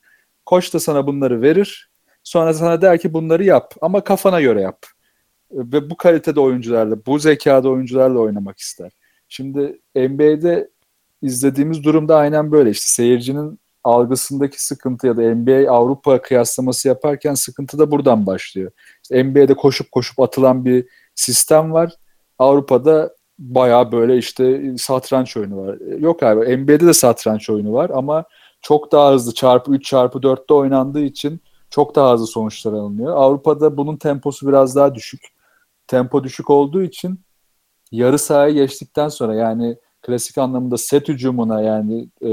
Koç 0.47 0.74
da 0.74 0.80
sana 0.80 1.07
bunları 1.07 1.43
verir. 1.43 1.91
Sonra 2.22 2.55
sana 2.55 2.82
der 2.82 2.99
ki 2.99 3.12
bunları 3.12 3.45
yap 3.45 3.74
ama 3.80 4.05
kafana 4.05 4.41
göre 4.41 4.61
yap 4.61 4.86
ve 5.53 5.91
bu 5.91 5.97
kalitede 5.97 6.41
oyuncularla, 6.41 7.07
bu 7.07 7.18
zekada 7.18 7.68
oyuncularla 7.68 8.18
oynamak 8.18 8.59
ister. 8.59 8.93
Şimdi 9.28 9.80
NBA'de 9.95 10.70
izlediğimiz 11.22 11.84
durumda 11.84 12.16
aynen 12.16 12.53
böyle. 12.53 12.70
İşte 12.70 12.86
seyircinin 12.86 13.59
algısındaki 13.85 14.64
sıkıntı 14.64 15.07
ya 15.07 15.16
da 15.16 15.35
NBA 15.35 15.72
Avrupa 15.72 16.22
kıyaslaması 16.22 16.89
yaparken 16.89 17.35
sıkıntı 17.35 17.78
da 17.78 17.91
buradan 17.91 18.26
başlıyor. 18.26 18.70
İşte 19.03 19.24
NBA'de 19.24 19.55
koşup 19.55 19.93
koşup 19.93 20.20
atılan 20.20 20.64
bir 20.64 20.87
sistem 21.14 21.72
var. 21.72 21.93
Avrupa'da 22.39 23.14
baya 23.39 23.93
böyle 23.93 24.18
işte 24.18 24.74
satranç 24.78 25.37
oyunu 25.37 25.66
var. 25.66 25.78
Yok 25.99 26.22
abi 26.22 26.57
NBA'de 26.57 26.87
de 26.87 26.93
satranç 26.93 27.51
oyunu 27.51 27.72
var 27.72 27.91
ama 27.95 28.24
çok 28.61 28.93
daha 28.93 29.12
hızlı 29.12 29.35
çarpı 29.35 29.72
3 29.72 29.85
çarpı 29.85 30.18
4'te 30.18 30.55
oynandığı 30.55 31.01
için 31.01 31.41
çok 31.70 31.95
daha 31.95 32.12
hızlı 32.12 32.26
sonuçlar 32.26 32.72
alınıyor. 32.72 33.16
Avrupa'da 33.16 33.76
bunun 33.76 33.97
temposu 33.97 34.49
biraz 34.49 34.76
daha 34.76 34.95
düşük 34.95 35.22
tempo 35.87 36.24
düşük 36.24 36.51
olduğu 36.51 36.83
için 36.83 37.20
yarı 37.93 38.18
sahaya 38.18 38.51
geçtikten 38.51 39.09
sonra 39.09 39.35
yani 39.35 39.76
klasik 40.03 40.39
anlamda 40.39 40.78
set 40.78 41.09
hücumuna 41.09 41.61
yani 41.61 42.09
e, 42.22 42.31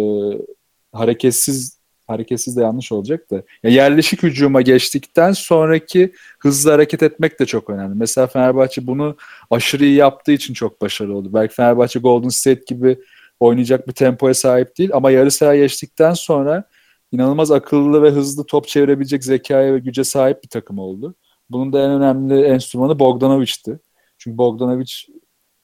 hareketsiz 0.93 1.77
hareketsiz 2.07 2.57
de 2.57 2.61
yanlış 2.61 2.91
olacak 2.91 3.31
da 3.31 3.43
ya 3.63 3.69
yerleşik 3.69 4.23
hücuma 4.23 4.61
geçtikten 4.61 5.31
sonraki 5.31 6.13
hızlı 6.39 6.71
hareket 6.71 7.03
etmek 7.03 7.39
de 7.39 7.45
çok 7.45 7.69
önemli. 7.69 7.95
Mesela 7.95 8.27
Fenerbahçe 8.27 8.87
bunu 8.87 9.17
aşırı 9.51 9.85
iyi 9.85 9.95
yaptığı 9.95 10.31
için 10.31 10.53
çok 10.53 10.81
başarılı 10.81 11.15
oldu. 11.15 11.29
Belki 11.33 11.55
Fenerbahçe 11.55 11.99
Golden 11.99 12.29
State 12.29 12.61
gibi 12.67 12.99
oynayacak 13.39 13.87
bir 13.87 13.93
tempoya 13.93 14.33
sahip 14.33 14.77
değil 14.77 14.89
ama 14.93 15.11
yarı 15.11 15.31
sahaya 15.31 15.61
geçtikten 15.61 16.13
sonra 16.13 16.63
inanılmaz 17.11 17.51
akıllı 17.51 18.03
ve 18.03 18.09
hızlı 18.09 18.45
top 18.45 18.67
çevirebilecek 18.67 19.23
zekaya 19.23 19.73
ve 19.73 19.79
güce 19.79 20.03
sahip 20.03 20.43
bir 20.43 20.49
takım 20.49 20.79
oldu. 20.79 21.15
Bunun 21.49 21.73
da 21.73 21.83
en 21.83 21.91
önemli 21.91 22.41
enstrümanı 22.41 22.99
Bogdanovic'ti. 22.99 23.79
Çünkü 24.17 24.37
Bogdanovic 24.37 24.91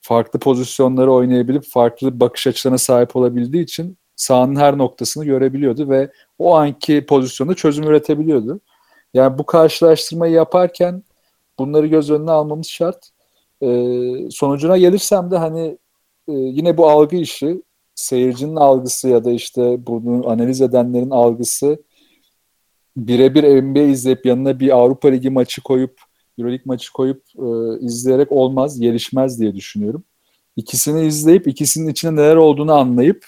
farklı 0.00 0.38
pozisyonları 0.38 1.12
oynayabilip 1.12 1.64
farklı 1.64 2.20
bakış 2.20 2.46
açılarına 2.46 2.78
sahip 2.78 3.16
olabildiği 3.16 3.62
için 3.64 3.98
sahanın 4.16 4.56
her 4.56 4.78
noktasını 4.78 5.24
görebiliyordu 5.24 5.90
ve 5.90 6.10
o 6.38 6.54
anki 6.54 7.06
pozisyonda 7.06 7.54
çözüm 7.54 7.84
üretebiliyordu. 7.84 8.60
Yani 9.14 9.38
bu 9.38 9.46
karşılaştırmayı 9.46 10.32
yaparken 10.32 11.02
bunları 11.58 11.86
göz 11.86 12.10
önüne 12.10 12.30
almamız 12.30 12.66
şart. 12.66 13.10
Ee, 13.62 14.30
sonucuna 14.30 14.78
gelirsem 14.78 15.30
de 15.30 15.36
hani 15.36 15.78
e, 16.28 16.32
yine 16.32 16.76
bu 16.76 16.90
algı 16.90 17.16
işi 17.16 17.62
seyircinin 17.94 18.56
algısı 18.56 19.08
ya 19.08 19.24
da 19.24 19.30
işte 19.30 19.86
bunu 19.86 20.30
analiz 20.30 20.60
edenlerin 20.60 21.10
algısı 21.10 21.82
birebir 22.96 23.62
NBA 23.62 23.80
izleyip 23.80 24.26
yanına 24.26 24.60
bir 24.60 24.76
Avrupa 24.76 25.08
Ligi 25.08 25.30
maçı 25.30 25.62
koyup 25.62 26.00
Euroleague 26.38 26.62
maçı 26.64 26.92
koyup 26.92 27.22
e, 27.38 27.44
izleyerek 27.80 28.32
olmaz, 28.32 28.80
gelişmez 28.80 29.40
diye 29.40 29.54
düşünüyorum. 29.54 30.04
İkisini 30.56 31.06
izleyip 31.06 31.48
ikisinin 31.48 31.88
içinde 31.88 32.22
neler 32.22 32.36
olduğunu 32.36 32.72
anlayıp 32.72 33.26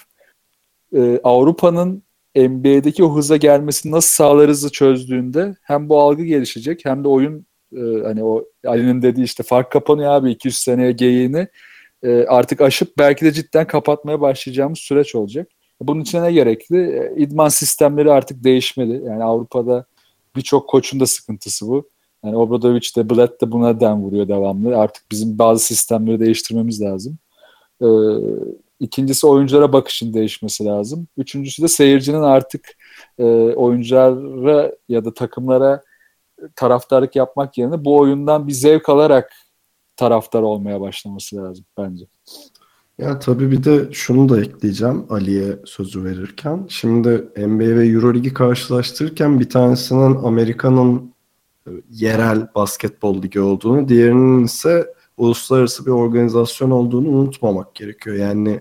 e, 0.96 1.20
Avrupa'nın 1.24 2.02
NBA'deki 2.36 3.04
o 3.04 3.16
hıza 3.16 3.36
gelmesini 3.36 3.92
nasıl 3.92 4.10
sağlarızı 4.10 4.72
çözdüğünde 4.72 5.56
hem 5.62 5.88
bu 5.88 6.00
algı 6.00 6.24
gelişecek 6.24 6.84
hem 6.84 7.04
de 7.04 7.08
oyun 7.08 7.46
e, 7.76 7.80
hani 8.04 8.24
o 8.24 8.44
Ali'nin 8.66 9.02
dediği 9.02 9.24
işte 9.24 9.42
fark 9.42 9.72
kapanıyor 9.72 10.12
abi 10.12 10.30
200 10.30 10.56
seneye 10.56 10.92
geyiğini 10.92 11.48
e, 12.02 12.24
artık 12.24 12.60
aşıp 12.60 12.98
belki 12.98 13.24
de 13.24 13.32
cidden 13.32 13.66
kapatmaya 13.66 14.20
başlayacağımız 14.20 14.78
süreç 14.78 15.14
olacak. 15.14 15.48
Bunun 15.80 16.00
için 16.00 16.22
ne 16.22 16.32
gerekli? 16.32 16.76
E, 16.76 17.14
idman 17.16 17.48
sistemleri 17.48 18.12
artık 18.12 18.44
değişmeli. 18.44 19.04
Yani 19.04 19.24
Avrupa'da 19.24 19.84
birçok 20.36 20.68
koçun 20.68 21.00
da 21.00 21.06
sıkıntısı 21.06 21.68
bu. 21.68 21.88
Yani 22.24 22.36
Obradovic 22.36 22.88
de 22.96 23.10
Blatt 23.10 23.40
de 23.40 23.52
buna 23.52 23.80
den 23.80 24.02
vuruyor 24.02 24.28
devamlı. 24.28 24.78
Artık 24.78 25.04
bizim 25.10 25.38
bazı 25.38 25.64
sistemleri 25.64 26.20
değiştirmemiz 26.20 26.82
lazım. 26.82 27.18
Ee, 27.82 27.86
ikincisi 28.80 29.26
oyunculara 29.26 29.72
bakışın 29.72 30.14
değişmesi 30.14 30.64
lazım. 30.64 31.08
Üçüncüsü 31.16 31.62
de 31.62 31.68
seyircinin 31.68 32.22
artık 32.22 32.68
e, 33.18 33.24
oyunculara 33.54 34.72
ya 34.88 35.04
da 35.04 35.14
takımlara 35.14 35.82
taraftarlık 36.56 37.16
yapmak 37.16 37.58
yerine 37.58 37.84
bu 37.84 37.96
oyundan 37.96 38.48
bir 38.48 38.52
zevk 38.52 38.88
alarak 38.88 39.32
taraftar 39.96 40.42
olmaya 40.42 40.80
başlaması 40.80 41.36
lazım 41.36 41.64
bence. 41.78 42.04
Ya 42.98 43.18
tabii 43.18 43.50
bir 43.50 43.64
de 43.64 43.92
şunu 43.92 44.28
da 44.28 44.40
ekleyeceğim 44.40 45.06
Ali'ye 45.10 45.58
sözü 45.64 46.04
verirken. 46.04 46.66
Şimdi 46.68 47.08
NBA 47.36 47.76
ve 47.76 47.86
Euroligi 47.88 48.34
karşılaştırırken 48.34 49.40
bir 49.40 49.50
tanesinin 49.50 50.14
Amerika'nın 50.14 51.14
e, 51.66 51.70
yerel 51.90 52.54
basketbol 52.54 53.22
ligi 53.22 53.40
olduğunu, 53.40 53.88
diğerinin 53.88 54.44
ise 54.44 54.94
uluslararası 55.16 55.86
bir 55.86 55.90
organizasyon 55.90 56.70
olduğunu 56.70 57.08
unutmamak 57.08 57.74
gerekiyor. 57.74 58.16
Yani 58.16 58.60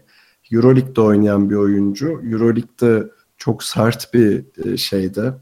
Euroleague'de 0.51 1.01
oynayan 1.01 1.49
bir 1.49 1.55
oyuncu, 1.55 2.07
Euroleague'de 2.07 3.09
çok 3.37 3.63
sert 3.63 4.13
bir 4.13 4.45
e, 4.65 4.77
şeyde, 4.77 5.33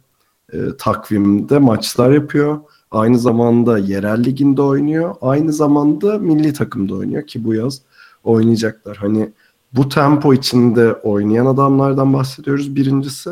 e, 0.54 0.58
takvimde 0.78 1.60
maçlar 1.60 2.12
yapıyor. 2.12 2.60
Aynı 2.92 3.20
zamanda 3.20 3.78
yerel 3.78 4.24
liginde 4.24 4.62
oynuyor. 4.62 5.16
Aynı 5.22 5.54
zamanda 5.54 6.18
milli 6.18 6.54
takımda 6.54 6.96
oynuyor 6.96 7.28
ki 7.28 7.44
bu 7.44 7.54
yaz 7.54 7.82
oynayacaklar. 8.24 8.98
Hani 8.98 9.32
bu 9.74 9.90
tempo 9.90 10.34
içinde 10.34 10.94
oynayan 10.94 11.46
adamlardan 11.46 12.14
bahsediyoruz 12.14 12.76
birincisi. 12.76 13.30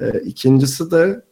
E, 0.00 0.20
ikincisi 0.20 0.90
de 0.90 1.22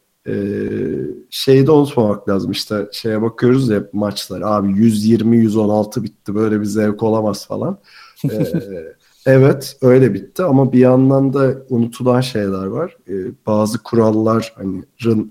şeyi 1.29 1.67
de 1.67 1.71
unutmamak 1.71 2.29
lazım. 2.29 2.51
İşte 2.51 2.87
şeye 2.91 3.21
bakıyoruz 3.21 3.69
ya 3.69 3.83
maçlar. 3.93 4.41
Abi 4.41 4.67
120-116 4.67 6.03
bitti. 6.03 6.35
Böyle 6.35 6.59
bir 6.61 6.65
zevk 6.65 7.03
olamaz 7.03 7.47
falan. 7.47 7.79
E, 8.23 8.43
evet 9.25 9.77
öyle 9.81 10.13
bitti 10.13 10.43
ama 10.43 10.73
bir 10.73 10.79
yandan 10.79 11.33
da 11.33 11.55
unutulan 11.69 12.21
şeyler 12.21 12.65
var. 12.65 12.97
E, 13.09 13.13
bazı 13.45 13.83
kurallar 13.83 14.53
hani 14.55 14.83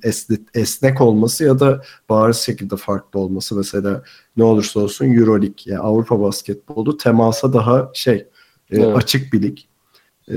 esnek, 0.03 0.40
esnek 0.55 1.01
olması 1.01 1.44
ya 1.44 1.61
da 1.61 1.82
bariz 2.09 2.36
şekilde 2.36 2.76
farklı 2.76 3.20
olması. 3.20 3.57
Mesela 3.57 4.03
ne 4.36 4.44
olursa 4.44 4.80
olsun 4.80 5.07
Euroleague 5.07 5.64
yani 5.64 5.80
Avrupa 5.80 6.20
basketbolu 6.20 6.97
temasa 6.97 7.53
daha 7.53 7.90
şey 7.94 8.16
e, 8.16 8.26
evet. 8.70 8.97
açık 8.97 9.32
bir 9.32 9.42
lig. 9.42 9.59
E, 10.30 10.34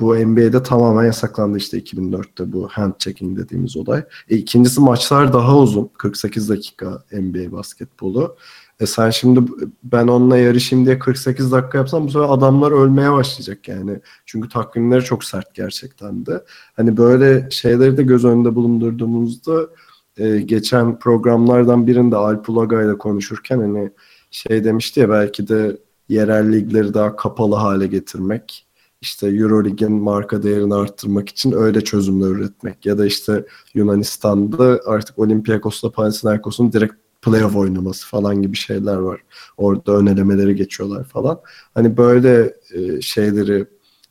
bu 0.00 0.16
NBA'de 0.16 0.62
tamamen 0.62 1.04
yasaklandı 1.04 1.58
işte 1.58 1.78
2004'te 1.78 2.52
bu 2.52 2.68
hand 2.68 2.92
checking 2.98 3.38
dediğimiz 3.38 3.76
olay. 3.76 4.04
E, 4.30 4.36
ikincisi 4.36 4.80
maçlar 4.80 5.32
daha 5.32 5.58
uzun. 5.58 5.90
48 5.98 6.48
dakika 6.48 7.04
NBA 7.12 7.52
basketbolu. 7.52 8.36
E 8.80 8.86
sen 8.86 9.10
şimdi 9.10 9.40
ben 9.84 10.08
onunla 10.08 10.38
yarışayım 10.38 10.86
diye 10.86 10.98
48 10.98 11.52
dakika 11.52 11.78
yapsam 11.78 12.06
bu 12.06 12.10
sefer 12.10 12.26
adamlar 12.28 12.72
ölmeye 12.72 13.12
başlayacak 13.12 13.68
yani. 13.68 14.00
Çünkü 14.26 14.48
takvimleri 14.48 15.04
çok 15.04 15.24
sert 15.24 15.54
gerçekten 15.54 16.26
de. 16.26 16.44
Hani 16.76 16.96
böyle 16.96 17.50
şeyleri 17.50 17.96
de 17.96 18.02
göz 18.02 18.24
önünde 18.24 18.54
bulundurduğumuzda 18.54 19.68
e, 20.16 20.40
geçen 20.40 20.98
programlardan 20.98 21.86
birinde 21.86 22.16
Alp 22.16 22.48
Ulaga 22.48 22.82
ile 22.82 22.98
konuşurken 22.98 23.58
hani 23.58 23.90
şey 24.30 24.64
demişti 24.64 25.00
ya 25.00 25.10
belki 25.10 25.48
de 25.48 25.76
yerel 26.08 26.52
ligleri 26.52 26.94
daha 26.94 27.16
kapalı 27.16 27.54
hale 27.54 27.86
getirmek 27.86 28.66
işte 29.02 29.28
Eurolig'in 29.28 29.92
marka 29.92 30.42
değerini 30.42 30.74
arttırmak 30.74 31.28
için 31.28 31.52
öyle 31.52 31.80
çözümler 31.80 32.28
üretmek 32.28 32.86
ya 32.86 32.98
da 32.98 33.06
işte 33.06 33.44
Yunanistan'da 33.74 34.80
artık 34.86 35.18
Olympiakos'la 35.18 35.90
Panathinaikos'un 35.90 36.72
direkt 36.72 36.94
playoff 37.22 37.56
oynaması 37.56 38.08
falan 38.08 38.42
gibi 38.42 38.56
şeyler 38.56 38.96
var. 38.96 39.20
Orada 39.56 39.96
önelemeleri 39.96 40.56
geçiyorlar 40.56 41.04
falan. 41.04 41.40
Hani 41.74 41.96
böyle 41.96 42.54
e, 42.74 43.00
şeyleri 43.00 43.66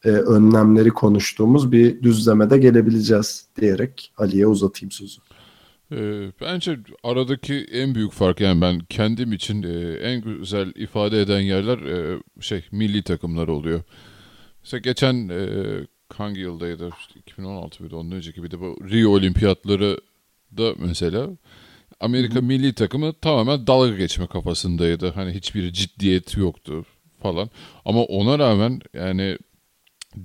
e, 0.05 0.09
önlemleri 0.09 0.89
konuştuğumuz 0.89 1.71
bir 1.71 2.03
düzlemede 2.03 2.57
gelebileceğiz 2.57 3.45
diyerek 3.61 4.13
Ali'ye 4.17 4.47
uzatayım 4.47 4.91
sözü. 4.91 5.21
Ee, 5.91 6.31
bence 6.41 6.79
aradaki 7.03 7.53
en 7.71 7.95
büyük 7.95 8.11
fark 8.11 8.39
yani 8.41 8.61
ben 8.61 8.79
kendim 8.79 9.33
için 9.33 9.63
e, 9.63 9.93
en 9.93 10.21
güzel 10.21 10.73
ifade 10.75 11.21
eden 11.21 11.39
yerler 11.39 11.77
e, 11.77 12.19
şey 12.39 12.65
milli 12.71 13.03
takımlar 13.03 13.47
oluyor. 13.47 13.81
Mesela 14.63 14.79
geçen 14.79 15.29
e, 15.29 15.47
hangi 16.13 16.39
yıldaydı? 16.39 16.89
İşte 16.99 17.19
2016 17.19 17.83
mıydı? 17.83 17.95
Ondan 17.95 18.17
önceki 18.17 18.43
bir 18.43 18.51
de 18.51 18.59
bu 18.59 18.77
Rio 18.89 19.11
Olimpiyatları 19.11 19.97
da 20.57 20.73
mesela 20.77 21.29
Amerika 21.99 22.41
milli 22.41 22.73
takımı 22.73 23.13
tamamen 23.13 23.67
dalga 23.67 23.97
geçme 23.97 24.27
kafasındaydı. 24.27 25.11
Hani 25.11 25.31
hiçbir 25.31 25.73
ciddiyet 25.73 26.37
yoktu 26.37 26.85
falan. 27.21 27.49
Ama 27.85 28.03
ona 28.03 28.39
rağmen 28.39 28.81
yani 28.93 29.37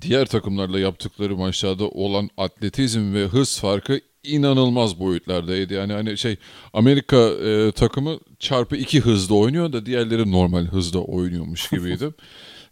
diğer 0.01 0.25
takımlarla 0.25 0.79
yaptıkları 0.79 1.37
maçlarda 1.37 1.89
olan 1.89 2.29
atletizm 2.37 3.13
ve 3.13 3.25
hız 3.25 3.59
farkı 3.59 3.99
inanılmaz 4.23 4.99
boyutlardaydı. 4.99 5.73
Yani 5.73 5.93
hani 5.93 6.17
şey 6.17 6.37
Amerika 6.73 7.17
e, 7.17 7.71
takımı 7.71 8.19
çarpı 8.39 8.75
iki 8.75 9.01
hızda 9.01 9.33
oynuyor 9.33 9.73
da 9.73 9.85
diğerleri 9.85 10.31
normal 10.31 10.65
hızda 10.65 10.99
oynuyormuş 10.99 11.69
gibiydi. 11.69 12.09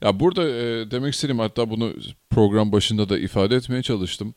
ya 0.02 0.20
burada 0.20 0.50
e, 0.50 0.92
demek 0.92 1.14
istediğim 1.14 1.40
hatta 1.40 1.70
bunu 1.70 1.94
program 2.30 2.72
başında 2.72 3.10
da 3.10 3.20
ifade 3.20 3.56
etmeye 3.56 3.82
çalıştım. 3.82 4.36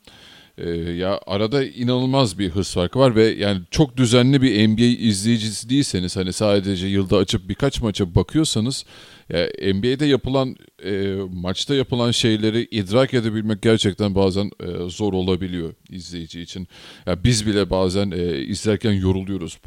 E, 0.59 0.71
ya 0.71 1.21
arada 1.27 1.65
inanılmaz 1.65 2.39
bir 2.39 2.51
hız 2.51 2.75
farkı 2.75 2.99
var 2.99 3.17
ve 3.17 3.25
yani 3.25 3.61
çok 3.71 3.97
düzenli 3.97 4.43
bir 4.43 4.69
NBA 4.69 4.83
izleyicisi 5.09 5.71
değilseniz 5.71 6.17
hani 6.17 6.33
sadece 6.33 6.87
yılda 6.87 7.17
açıp 7.17 7.49
birkaç 7.49 7.83
maça 7.83 8.15
bakıyorsanız 8.15 8.85
ya 9.29 9.49
NBA'de 9.75 10.07
yapılan 10.07 10.57
e, 10.85 11.17
maçta 11.33 11.75
yapılan 11.75 12.11
şeyleri 12.11 12.69
idrak 12.71 13.15
edebilmek 13.15 13.63
gerçekten 13.63 14.15
bazen 14.15 14.51
e, 14.61 14.91
zor 14.91 15.13
olabiliyor 15.13 15.75
izleyici 15.91 16.41
için. 16.41 16.69
Ya 17.07 17.25
biz 17.25 17.47
bile 17.47 17.71
bazen 17.71 18.11
e, 18.11 18.39
izlerken 18.39 18.93
yoruluyoruz. 18.93 19.59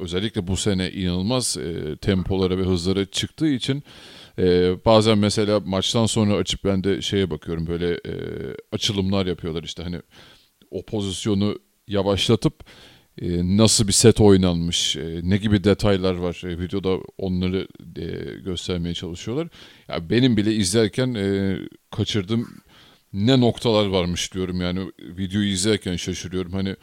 Özellikle 0.00 0.46
bu 0.46 0.56
sene 0.56 0.90
inanılmaz 0.90 1.56
e, 1.56 1.96
tempolara 1.96 2.58
ve 2.58 2.62
hızlara 2.62 3.06
çıktığı 3.06 3.48
için 3.48 3.82
e, 4.40 4.74
bazen 4.84 5.18
mesela 5.18 5.60
maçtan 5.60 6.06
sonra 6.06 6.34
açıp 6.34 6.64
ben 6.64 6.84
de 6.84 7.02
şeye 7.02 7.30
bakıyorum 7.30 7.66
böyle 7.66 7.92
e, 7.92 8.14
açılımlar 8.72 9.26
yapıyorlar 9.26 9.62
işte 9.62 9.82
hani 9.82 10.00
o 10.70 10.84
pozisyonu 10.84 11.58
yavaşlatıp 11.88 12.64
e, 13.22 13.56
nasıl 13.56 13.88
bir 13.88 13.92
set 13.92 14.20
oynanmış, 14.20 14.96
e, 14.96 15.20
ne 15.22 15.36
gibi 15.36 15.64
detaylar 15.64 16.14
var 16.14 16.42
e, 16.44 16.58
videoda 16.58 16.98
onları 17.18 17.68
e, 17.96 18.40
göstermeye 18.40 18.94
çalışıyorlar. 18.94 19.48
Ya 19.88 20.10
benim 20.10 20.36
bile 20.36 20.54
izlerken 20.54 21.14
e, 21.14 21.56
kaçırdığım 21.90 22.48
ne 23.12 23.40
noktalar 23.40 23.86
varmış 23.86 24.34
diyorum 24.34 24.60
yani 24.60 24.80
videoyu 24.98 25.48
izlerken 25.48 25.96
şaşırıyorum. 25.96 26.52
Hani 26.52 26.76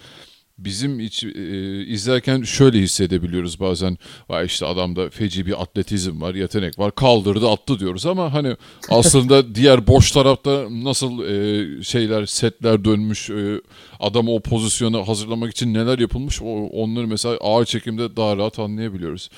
bizim 0.58 1.00
iç, 1.00 1.24
e, 1.24 1.86
izlerken 1.86 2.42
şöyle 2.42 2.80
hissedebiliyoruz 2.80 3.60
bazen. 3.60 3.98
Vay 4.30 4.46
işte 4.46 4.66
adamda 4.66 5.10
feci 5.10 5.46
bir 5.46 5.62
atletizm 5.62 6.22
var, 6.22 6.36
yetenek 6.36 6.80
var. 6.80 6.96
Kaldırdı, 6.96 7.50
attı 7.50 7.80
diyoruz 7.80 8.06
ama 8.06 8.34
hani 8.34 8.56
aslında 8.90 9.56
diğer 9.56 9.88
boş 9.88 10.12
tarafta 10.12 10.68
nasıl 10.70 11.24
e, 11.24 11.84
şeyler, 11.84 12.26
setler 12.26 12.86
dönmüş, 12.86 13.30
e, 13.30 13.62
adamı 14.00 14.32
o 14.32 14.40
pozisyona 14.40 15.08
hazırlamak 15.08 15.52
için 15.52 15.74
neler 15.74 16.00
yapılmış 16.00 16.42
o, 16.42 16.68
onları 16.68 17.08
mesela 17.08 17.38
ağır 17.42 17.66
çekimde 17.66 18.16
daha 18.16 18.38
rahat 18.38 18.60
anlayabiliyoruz. 18.60 19.30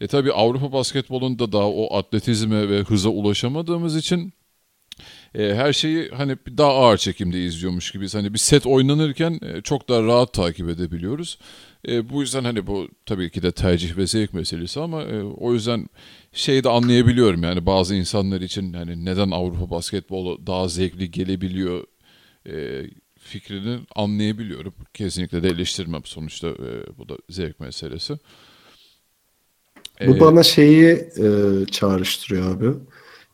E 0.00 0.06
tabi 0.06 0.32
Avrupa 0.32 0.72
basketbolunda 0.72 1.52
daha 1.52 1.68
o 1.68 1.96
atletizme 1.96 2.68
ve 2.68 2.82
hıza 2.82 3.08
ulaşamadığımız 3.08 3.96
için 3.96 4.32
e, 5.34 5.54
her 5.54 5.72
şeyi 5.72 6.08
hani 6.08 6.36
daha 6.58 6.70
ağır 6.70 6.96
çekimde 6.96 7.44
izliyormuş 7.44 7.90
gibiyiz. 7.90 8.14
Hani 8.14 8.34
bir 8.34 8.38
set 8.38 8.66
oynanırken 8.66 9.38
e, 9.42 9.60
çok 9.60 9.88
daha 9.88 10.02
rahat 10.02 10.32
takip 10.32 10.68
edebiliyoruz. 10.68 11.38
E, 11.88 12.10
bu 12.10 12.20
yüzden 12.20 12.44
hani 12.44 12.66
bu 12.66 12.88
tabii 13.06 13.30
ki 13.30 13.42
de 13.42 13.52
tercih 13.52 13.96
ve 13.96 14.06
zevk 14.06 14.34
meselesi 14.34 14.80
ama 14.80 15.02
e, 15.02 15.22
o 15.22 15.52
yüzden 15.52 15.86
şeyi 16.32 16.64
de 16.64 16.68
anlayabiliyorum 16.68 17.42
yani 17.42 17.66
bazı 17.66 17.94
insanlar 17.94 18.40
için 18.40 18.72
hani 18.72 19.04
neden 19.04 19.30
Avrupa 19.30 19.70
basketbolu 19.70 20.46
daha 20.46 20.68
zevkli 20.68 21.10
gelebiliyor 21.10 21.84
e, 22.48 22.82
fikrini 23.18 23.78
anlayabiliyorum. 23.96 24.74
Kesinlikle 24.94 25.42
de 25.42 25.48
eleştirmem 25.48 26.04
sonuçta 26.04 26.48
e, 26.48 26.98
bu 26.98 27.08
da 27.08 27.16
zevk 27.28 27.60
meselesi. 27.60 28.14
Bu 30.06 30.16
ee, 30.16 30.20
bana 30.20 30.42
şeyi 30.42 30.86
e, 30.94 31.66
çağrıştırıyor 31.70 32.56
abi. 32.56 32.78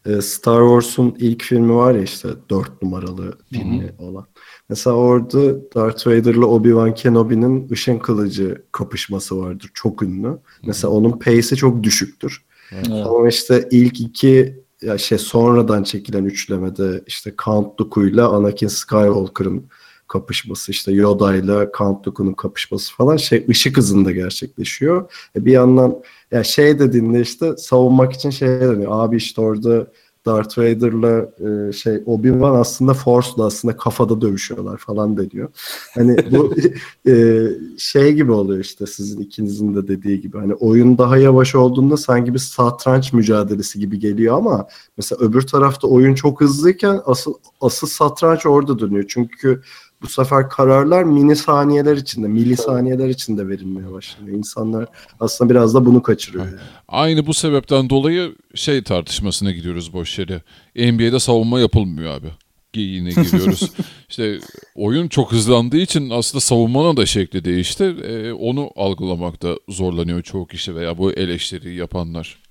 E, 0.07 0.23
Star 0.23 0.61
Wars'un 0.61 1.17
ilk 1.19 1.43
filmi 1.43 1.75
var 1.75 1.95
ya 1.95 2.03
işte 2.03 2.29
dört 2.51 2.83
numaralı 2.83 3.39
filmi 3.53 3.83
Hı-hı. 3.83 4.05
olan. 4.05 4.27
Mesela 4.69 4.97
orada 4.97 5.73
Darth 5.75 6.07
Vader'la 6.07 6.47
Obi-Wan 6.47 6.95
Kenobi'nin 6.95 7.71
ışın 7.71 7.99
kılıcı 7.99 8.63
kapışması 8.73 9.39
vardır. 9.39 9.71
Çok 9.75 10.03
ünlü. 10.03 10.27
Hı-hı. 10.29 10.39
Mesela 10.67 10.93
onun 10.93 11.19
pace'i 11.19 11.57
çok 11.57 11.83
düşüktür. 11.83 12.45
Evet. 12.73 13.07
Ama 13.07 13.29
işte 13.29 13.69
ilk 13.71 14.01
iki 14.01 14.67
ya 14.83 14.99
şey 14.99 15.19
sonradan 15.19 15.83
çekilen 15.83 16.25
üçlemede 16.25 17.03
işte 17.07 17.35
Count 17.45 17.79
Dooku'yla 17.79 18.29
Anakin 18.29 18.69
Skywalker'ın 18.69 19.67
kapışması 20.09 20.73
işte 20.73 20.93
Yoda 20.93 21.37
ile 21.37 21.71
Count 21.79 22.05
Dooku'nun 22.05 22.33
kapışması 22.33 22.95
falan 22.95 23.17
şey 23.17 23.47
ışık 23.49 23.77
hızında 23.77 24.13
gerçekleşiyor. 24.13 25.13
E 25.37 25.45
bir 25.45 25.53
yandan 25.53 26.03
ya 26.31 26.45
şey 26.45 26.79
dediğinde 26.79 27.21
işte 27.21 27.57
savunmak 27.57 28.13
için 28.13 28.31
şey 28.31 28.49
deniyor. 28.49 28.91
Abi 28.91 29.17
işte 29.17 29.41
orada 29.41 29.87
Darth 30.27 30.59
Vader'la 30.59 31.31
e, 31.41 31.73
şey 31.73 31.95
Obi-Wan 31.95 32.59
aslında 32.61 32.95
Force'la 32.95 33.47
aslında 33.47 33.77
kafada 33.77 34.21
dövüşüyorlar 34.21 34.77
falan 34.77 35.17
deniyor. 35.17 35.49
Hani 35.95 36.17
bu 36.31 36.55
e, 37.11 37.47
şey 37.79 38.13
gibi 38.13 38.33
oluyor 38.33 38.61
işte 38.61 38.87
sizin 38.87 39.21
ikinizin 39.21 39.75
de 39.75 39.89
dediği 39.89 40.21
gibi. 40.21 40.39
Hani 40.39 40.55
oyun 40.55 40.99
daha 40.99 41.17
yavaş 41.17 41.55
olduğunda 41.55 41.97
sanki 41.97 42.35
bir 42.35 42.39
satranç 42.39 43.13
mücadelesi 43.13 43.79
gibi 43.79 43.99
geliyor 43.99 44.37
ama 44.37 44.67
mesela 44.97 45.27
öbür 45.27 45.43
tarafta 45.43 45.89
oyun 45.89 46.15
çok 46.15 46.41
hızlıyken 46.41 47.01
asıl 47.05 47.35
asıl 47.61 47.87
satranç 47.87 48.47
orada 48.47 48.79
dönüyor. 48.79 49.05
Çünkü 49.09 49.63
bu 50.07 50.11
sefer 50.11 50.49
kararlar 50.49 51.03
mini 51.03 51.37
saniyeler 51.37 51.97
içinde, 51.97 52.29
milisaniyeler 52.29 53.09
içinde 53.09 53.49
verilmeye 53.49 53.93
başlıyor. 53.93 54.39
İnsanlar 54.39 54.87
aslında 55.21 55.51
biraz 55.51 55.75
da 55.75 55.85
bunu 55.85 56.03
kaçırıyor. 56.03 56.45
Yani. 56.45 56.57
Aynı 56.89 57.27
bu 57.27 57.35
sebepten 57.35 57.91
dolayı 57.91 58.35
şey 58.55 58.83
tartışmasına 58.83 59.53
gidiyoruz 59.53 59.93
boş 59.93 60.19
yere. 60.19 60.43
NBA'de 60.77 61.19
savunma 61.19 61.61
yapılmıyor 61.61 62.11
abi. 62.11 62.29
Yine 62.75 63.09
giriyoruz. 63.09 63.73
İşte 64.09 64.39
oyun 64.75 65.09
çok 65.09 65.33
hızlandığı 65.33 65.77
için 65.77 66.11
aslında 66.11 66.41
savunmanın 66.41 66.97
da 66.97 67.07
şekli 67.07 67.45
değişti. 67.45 67.85
Ee, 67.85 68.33
onu 68.33 68.71
algılamakta 68.77 69.57
zorlanıyor 69.69 70.23
çoğu 70.23 70.47
kişi 70.47 70.77
veya 70.77 70.99
bu 70.99 71.13
eleştiriyi 71.13 71.77
yapanlar. 71.77 72.43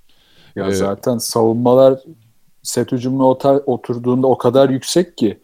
Ya 0.56 0.68
ee, 0.68 0.72
zaten 0.72 1.18
savunmalar 1.18 2.00
set 2.64 2.92
hücumuna 2.92 3.26
oturduğunda 3.66 4.28
o 4.28 4.38
kadar 4.38 4.70
yüksek 4.70 5.18
ki 5.18 5.40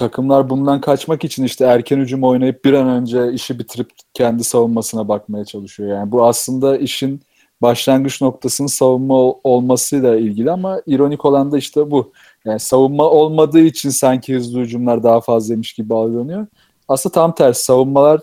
takımlar 0.00 0.50
bundan 0.50 0.80
kaçmak 0.80 1.24
için 1.24 1.44
işte 1.44 1.64
erken 1.64 1.98
hücum 1.98 2.24
oynayıp 2.24 2.64
bir 2.64 2.72
an 2.72 2.88
önce 2.88 3.32
işi 3.32 3.58
bitirip 3.58 3.90
kendi 4.14 4.44
savunmasına 4.44 5.08
bakmaya 5.08 5.44
çalışıyor. 5.44 5.88
Yani 5.98 6.12
bu 6.12 6.26
aslında 6.26 6.76
işin 6.76 7.20
başlangıç 7.62 8.22
noktasının 8.22 8.68
savunma 8.68 9.14
olmasıyla 9.44 10.16
ilgili 10.16 10.50
ama 10.50 10.80
ironik 10.86 11.24
olan 11.24 11.52
da 11.52 11.58
işte 11.58 11.90
bu. 11.90 12.12
Yani 12.44 12.60
savunma 12.60 13.04
olmadığı 13.04 13.60
için 13.60 13.90
sanki 13.90 14.34
hızlı 14.34 14.60
hücumlar 14.60 15.02
daha 15.02 15.20
fazlaymış 15.20 15.72
gibi 15.72 15.94
algılanıyor. 15.94 16.46
Aslında 16.88 17.12
tam 17.12 17.34
tersi 17.34 17.64
savunmalar 17.64 18.20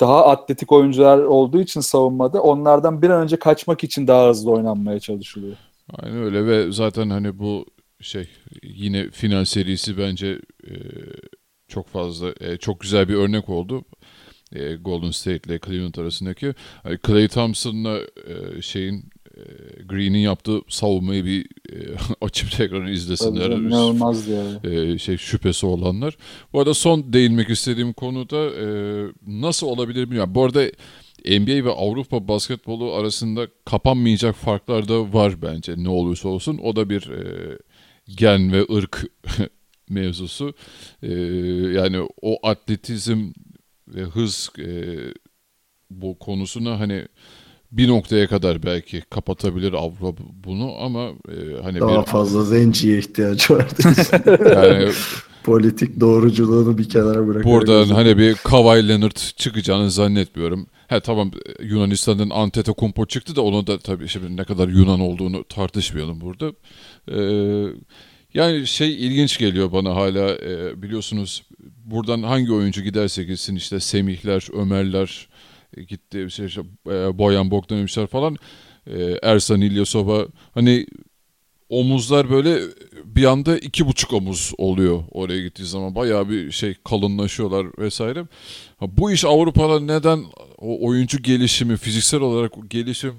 daha 0.00 0.26
atletik 0.26 0.72
oyuncular 0.72 1.18
olduğu 1.18 1.60
için 1.60 1.80
savunmada 1.80 2.42
onlardan 2.42 3.02
bir 3.02 3.10
an 3.10 3.22
önce 3.22 3.36
kaçmak 3.36 3.84
için 3.84 4.06
daha 4.06 4.28
hızlı 4.28 4.50
oynanmaya 4.50 5.00
çalışılıyor. 5.00 5.56
Aynen 5.98 6.22
öyle 6.22 6.46
ve 6.46 6.72
zaten 6.72 7.10
hani 7.10 7.38
bu 7.38 7.64
şey 8.00 8.28
yine 8.62 9.10
final 9.10 9.44
serisi 9.44 9.98
bence 9.98 10.40
e, 10.64 10.72
çok 11.68 11.88
fazla 11.88 12.34
e, 12.40 12.56
çok 12.56 12.80
güzel 12.80 13.08
bir 13.08 13.14
örnek 13.14 13.48
oldu. 13.48 13.84
E, 14.52 14.74
Golden 14.74 15.10
State 15.10 15.52
ile 15.52 15.60
Cleveland 15.66 15.94
arasındaki. 15.94 16.54
Yani 16.84 16.98
Clay 17.06 17.28
Thompson'la 17.28 18.00
e, 18.00 18.62
şeyin 18.62 19.10
e, 19.36 19.42
Green'in 19.82 20.18
yaptığı 20.18 20.60
savunmayı 20.68 21.24
bir 21.24 21.46
e, 21.72 21.76
açıp 22.20 22.52
tekrar 22.52 22.86
izlesinler. 22.86 23.50
İnanılmaz 23.50 24.28
yani. 24.28 24.92
E, 24.94 24.98
şey 24.98 25.16
şüphesi 25.16 25.66
olanlar. 25.66 26.16
Bu 26.52 26.58
arada 26.60 26.74
son 26.74 27.12
değinmek 27.12 27.50
istediğim 27.50 27.92
konuda 27.92 28.36
e, 28.36 28.66
nasıl 29.26 29.66
olabilir 29.66 30.04
bilmiyorum. 30.04 30.34
Bu 30.34 30.44
arada 30.44 30.64
NBA 31.26 31.64
ve 31.64 31.70
Avrupa 31.70 32.28
basketbolu 32.28 32.92
arasında 32.92 33.46
kapanmayacak 33.64 34.34
farklar 34.34 34.88
da 34.88 35.12
var 35.12 35.42
bence 35.42 35.74
ne 35.76 35.88
olursa 35.88 36.28
olsun. 36.28 36.58
O 36.62 36.76
da 36.76 36.90
bir 36.90 37.10
e, 37.10 37.58
gen 38.08 38.52
ve 38.52 38.66
ırk 38.74 39.06
mevzusu. 39.90 40.54
E, 41.02 41.12
yani 41.72 42.08
o 42.22 42.48
atletizm 42.48 43.32
ve 43.88 44.02
hız 44.02 44.50
e, 44.58 44.96
bu 45.90 46.18
konusuna 46.18 46.80
hani 46.80 47.08
bir 47.72 47.88
noktaya 47.88 48.26
kadar 48.26 48.62
belki 48.62 49.00
kapatabilir 49.10 49.72
Avrupa 49.72 50.22
bunu 50.44 50.72
ama 50.80 51.08
e, 51.08 51.62
hani 51.62 51.80
daha 51.80 52.00
bir, 52.00 52.06
fazla 52.06 52.44
zenciye 52.44 52.98
ihtiyaç 52.98 53.50
var. 53.50 53.66
yani 54.64 54.92
politik 55.44 56.00
doğruculuğunu 56.00 56.78
bir 56.78 56.88
kenara 56.88 57.26
bırakıyor. 57.26 57.44
Buradan 57.44 57.84
hani 57.84 58.18
bir 58.18 58.34
Kawhi 58.34 58.88
Leonard 58.88 59.16
çıkacağını 59.36 59.90
zannetmiyorum. 59.90 60.66
He 60.88 61.00
tamam 61.00 61.30
Yunanistan'ın 61.60 62.30
Antetokounmpo 62.30 63.06
çıktı 63.06 63.36
da 63.36 63.42
onu 63.42 63.66
da 63.66 63.78
tabii 63.78 64.08
şimdi 64.08 64.36
ne 64.36 64.44
kadar 64.44 64.68
Yunan 64.68 65.00
olduğunu 65.00 65.44
tartışmayalım 65.44 66.20
burada. 66.20 66.52
Ee, 67.10 67.74
yani 68.34 68.66
şey 68.66 69.06
ilginç 69.06 69.38
geliyor 69.38 69.72
bana 69.72 69.94
hala 69.96 70.30
e, 70.30 70.82
biliyorsunuz 70.82 71.42
buradan 71.84 72.22
hangi 72.22 72.52
oyuncu 72.52 72.82
giderse 72.82 73.24
gitsin 73.24 73.56
işte 73.56 73.80
Semihler, 73.80 74.48
Ömerler 74.52 75.28
gitti 75.88 76.26
şey, 76.30 76.48
şey, 76.48 76.64
e, 76.86 77.18
Boyan 77.18 77.50
Bogdanovic'ler 77.50 78.06
falan 78.06 78.36
e, 78.86 79.18
Ersan 79.22 79.60
İlyasova 79.60 80.26
hani 80.54 80.86
omuzlar 81.68 82.30
böyle 82.30 82.60
bir 83.04 83.24
anda 83.24 83.58
iki 83.58 83.86
buçuk 83.86 84.12
omuz 84.12 84.52
oluyor 84.58 85.02
oraya 85.10 85.42
gittiği 85.42 85.64
zaman. 85.64 85.94
Bayağı 85.94 86.28
bir 86.30 86.50
şey 86.50 86.74
kalınlaşıyorlar 86.84 87.66
vesaire. 87.78 88.26
Ha, 88.80 88.86
bu 88.98 89.10
iş 89.12 89.24
Avrupa'da 89.24 89.80
neden 89.80 90.24
o 90.58 90.86
oyuncu 90.88 91.18
gelişimi, 91.22 91.76
fiziksel 91.76 92.20
olarak 92.20 92.52
gelişim 92.70 93.12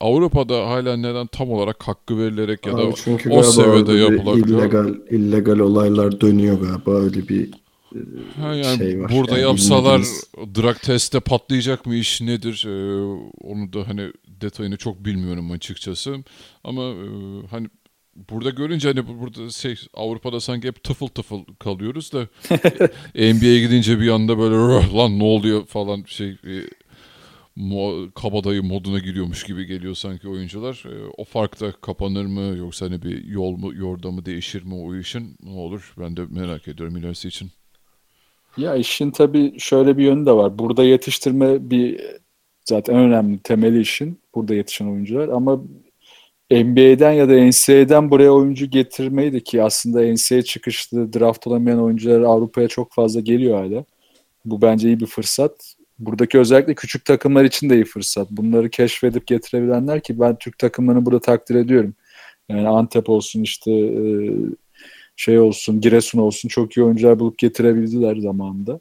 Avrupa'da 0.00 0.66
hala 0.68 0.96
neden 0.96 1.26
tam 1.26 1.50
olarak 1.50 1.82
hakkı 1.88 2.18
verilerek 2.18 2.66
ya 2.66 2.72
da 2.72 2.82
Abi 2.82 2.94
çünkü 3.04 3.30
o 3.30 3.42
seviyede 3.42 3.92
yapılabiliyor? 3.92 4.58
illegal, 4.62 4.94
illegal 5.10 5.58
olaylar 5.58 6.20
dönüyor 6.20 6.60
galiba 6.60 6.94
öyle 7.00 7.28
bir 7.28 7.50
Ha 8.40 8.54
yani 8.54 8.78
şey 8.78 9.00
var. 9.00 9.12
burada 9.16 9.32
Yani 9.38 9.42
yapsalar 9.42 10.00
bilmediğimiz- 10.00 10.54
drug 10.62 10.76
testte 10.82 11.20
patlayacak 11.20 11.86
mı 11.86 11.94
iş 11.94 12.20
nedir? 12.20 12.64
Ee, 12.66 13.02
onu 13.44 13.72
da 13.72 13.88
hani 13.88 14.12
detayını 14.40 14.76
çok 14.76 15.04
bilmiyorum 15.04 15.50
açıkçası. 15.50 16.16
Ama 16.64 16.82
e, 16.82 17.04
hani 17.50 17.66
burada 18.16 18.50
görünce 18.50 18.88
hani 18.88 19.08
bu- 19.08 19.20
burada 19.20 19.50
şey 19.50 19.74
Avrupa'da 19.94 20.40
sanki 20.40 20.68
hep 20.68 20.84
tıfıl 20.84 21.06
tıfıl 21.08 21.44
kalıyoruz 21.58 22.12
da 22.12 22.18
NBA'ye 23.14 23.60
gidince 23.60 24.00
bir 24.00 24.08
anda 24.08 24.38
böyle 24.38 24.54
"Rah, 24.56 24.94
lan 24.94 25.18
ne 25.18 25.24
oluyor 25.24 25.66
falan 25.66 26.04
şey 26.06 26.28
e, 26.30 26.54
mo- 27.58 28.10
kabadayı 28.12 28.62
moduna 28.62 28.98
giriyormuş 28.98 29.44
gibi 29.44 29.66
geliyor 29.66 29.94
sanki 29.94 30.28
oyuncular. 30.28 30.84
E, 30.86 31.10
o 31.16 31.24
fark 31.24 31.60
da 31.60 31.72
kapanır 31.72 32.24
mı 32.26 32.56
yoksa 32.56 32.86
hani 32.86 33.02
bir 33.02 33.24
yol 33.24 33.56
mu 33.56 33.74
yordamı 33.74 34.24
değişir 34.26 34.62
mi 34.62 34.74
o 34.74 34.96
işin 34.96 35.36
ne 35.42 35.50
olur 35.50 35.94
ben 35.98 36.16
de 36.16 36.20
merak 36.30 36.68
ediyorum 36.68 36.96
ilerisi 36.96 37.28
için. 37.28 37.50
Ya 38.56 38.76
işin 38.76 39.10
tabii 39.10 39.54
şöyle 39.58 39.98
bir 39.98 40.04
yönü 40.04 40.26
de 40.26 40.32
var. 40.32 40.58
Burada 40.58 40.84
yetiştirme 40.84 41.70
bir 41.70 42.00
zaten 42.64 42.94
en 42.94 43.00
önemli 43.00 43.38
temeli 43.38 43.80
işin 43.80 44.18
burada 44.34 44.54
yetişen 44.54 44.86
oyuncular 44.86 45.28
ama 45.28 45.60
NBA'den 46.50 47.12
ya 47.12 47.28
da 47.28 47.32
NCAA'den 47.32 48.10
buraya 48.10 48.30
oyuncu 48.30 48.66
getirmeyi 48.66 49.32
de 49.32 49.40
ki 49.40 49.62
aslında 49.62 50.02
NCAA 50.12 50.42
çıkışlı 50.42 51.12
draft 51.12 51.46
olamayan 51.46 51.82
oyuncular 51.82 52.20
Avrupa'ya 52.20 52.68
çok 52.68 52.92
fazla 52.92 53.20
geliyor 53.20 53.58
hala. 53.58 53.84
Bu 54.44 54.62
bence 54.62 54.88
iyi 54.88 55.00
bir 55.00 55.06
fırsat. 55.06 55.74
Buradaki 55.98 56.38
özellikle 56.38 56.74
küçük 56.74 57.04
takımlar 57.04 57.44
için 57.44 57.70
de 57.70 57.74
iyi 57.74 57.84
fırsat. 57.84 58.30
Bunları 58.30 58.70
keşfedip 58.70 59.26
getirebilenler 59.26 60.02
ki 60.02 60.20
ben 60.20 60.36
Türk 60.36 60.58
takımlarını 60.58 61.06
burada 61.06 61.20
takdir 61.20 61.54
ediyorum. 61.54 61.94
Yani 62.48 62.68
Antep 62.68 63.08
olsun 63.08 63.42
işte 63.42 63.72
e, 63.72 64.30
şey 65.16 65.38
olsun, 65.38 65.80
Giresun 65.80 66.18
olsun 66.18 66.48
çok 66.48 66.76
iyi 66.76 66.82
oyuncular 66.84 67.18
bulup 67.18 67.38
getirebildiler 67.38 68.16
zamanında. 68.16 68.80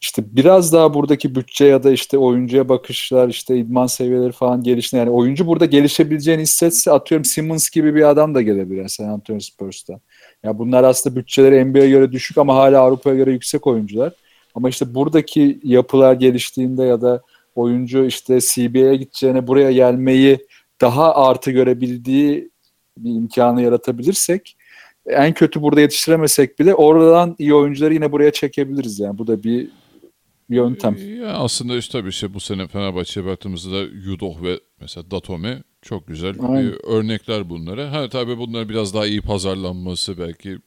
İşte 0.00 0.22
biraz 0.36 0.72
daha 0.72 0.94
buradaki 0.94 1.34
bütçe 1.34 1.64
ya 1.64 1.82
da 1.82 1.90
işte 1.90 2.18
oyuncuya 2.18 2.68
bakışlar, 2.68 3.28
işte 3.28 3.58
idman 3.58 3.86
seviyeleri 3.86 4.32
falan 4.32 4.62
gelişti. 4.62 4.96
Yani 4.96 5.10
oyuncu 5.10 5.46
burada 5.46 5.64
gelişebileceğini 5.66 6.42
hissetse 6.42 6.92
atıyorum 6.92 7.24
Simmons 7.24 7.70
gibi 7.70 7.94
bir 7.94 8.08
adam 8.08 8.34
da 8.34 8.42
gelebilir 8.42 8.88
San 8.88 9.08
Antonio 9.08 9.40
Spurs'ta. 9.40 10.00
Ya 10.42 10.58
bunlar 10.58 10.84
aslında 10.84 11.16
bütçeleri 11.16 11.64
NBA'ye 11.64 11.88
göre 11.88 12.12
düşük 12.12 12.38
ama 12.38 12.56
hala 12.56 12.80
Avrupa'ya 12.80 13.16
göre 13.16 13.32
yüksek 13.32 13.66
oyuncular. 13.66 14.12
Ama 14.54 14.68
işte 14.68 14.94
buradaki 14.94 15.60
yapılar 15.64 16.12
geliştiğinde 16.14 16.84
ya 16.84 17.00
da 17.00 17.22
oyuncu 17.54 18.04
işte 18.04 18.38
CBA'ye 18.40 18.96
gideceğine 18.96 19.46
buraya 19.46 19.72
gelmeyi 19.72 20.46
daha 20.80 21.14
artı 21.14 21.50
görebildiği 21.50 22.50
bir 22.98 23.10
imkanı 23.10 23.62
yaratabilirsek 23.62 24.56
en 25.06 25.32
kötü 25.32 25.62
burada 25.62 25.80
yetiştiremesek 25.80 26.58
bile 26.58 26.74
oradan 26.74 27.36
iyi 27.38 27.54
oyuncuları 27.54 27.94
yine 27.94 28.12
buraya 28.12 28.32
çekebiliriz 28.32 29.00
yani. 29.00 29.18
Bu 29.18 29.26
da 29.26 29.42
bir 29.42 29.68
yöntem. 30.48 30.96
Ya 31.20 31.32
aslında 31.32 31.76
işte 31.76 31.98
tabii 31.98 32.08
işte 32.08 32.34
bu 32.34 32.40
sene 32.40 32.68
Fenerbahçe'ye 32.68 33.26
baktığımızda 33.26 33.72
da 33.72 33.80
Yudoh 33.80 34.42
ve 34.42 34.60
mesela 34.80 35.10
Datome 35.10 35.62
çok 35.82 36.06
güzel 36.06 36.34
Aynen. 36.42 36.70
e, 36.70 36.72
örnekler 36.86 37.50
bunlara. 37.50 37.92
Ha 37.92 38.08
tabii 38.08 38.38
bunlar 38.38 38.68
biraz 38.68 38.94
daha 38.94 39.06
iyi 39.06 39.20
pazarlanması 39.20 40.18
belki. 40.18 40.58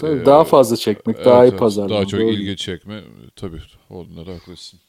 Tabii 0.00 0.22
e, 0.22 0.26
daha 0.26 0.44
fazla 0.44 0.76
çekmek, 0.76 1.16
evet, 1.16 1.26
daha 1.26 1.44
iyi 1.44 1.48
evet, 1.48 1.58
pazarlamak. 1.58 1.96
Daha 1.96 2.06
çok 2.06 2.20
Doğru. 2.20 2.30
ilgi 2.30 2.56
çekme. 2.56 3.00
Tabii 3.36 3.60
onlara 3.90 4.34
haklısın. 4.34 4.80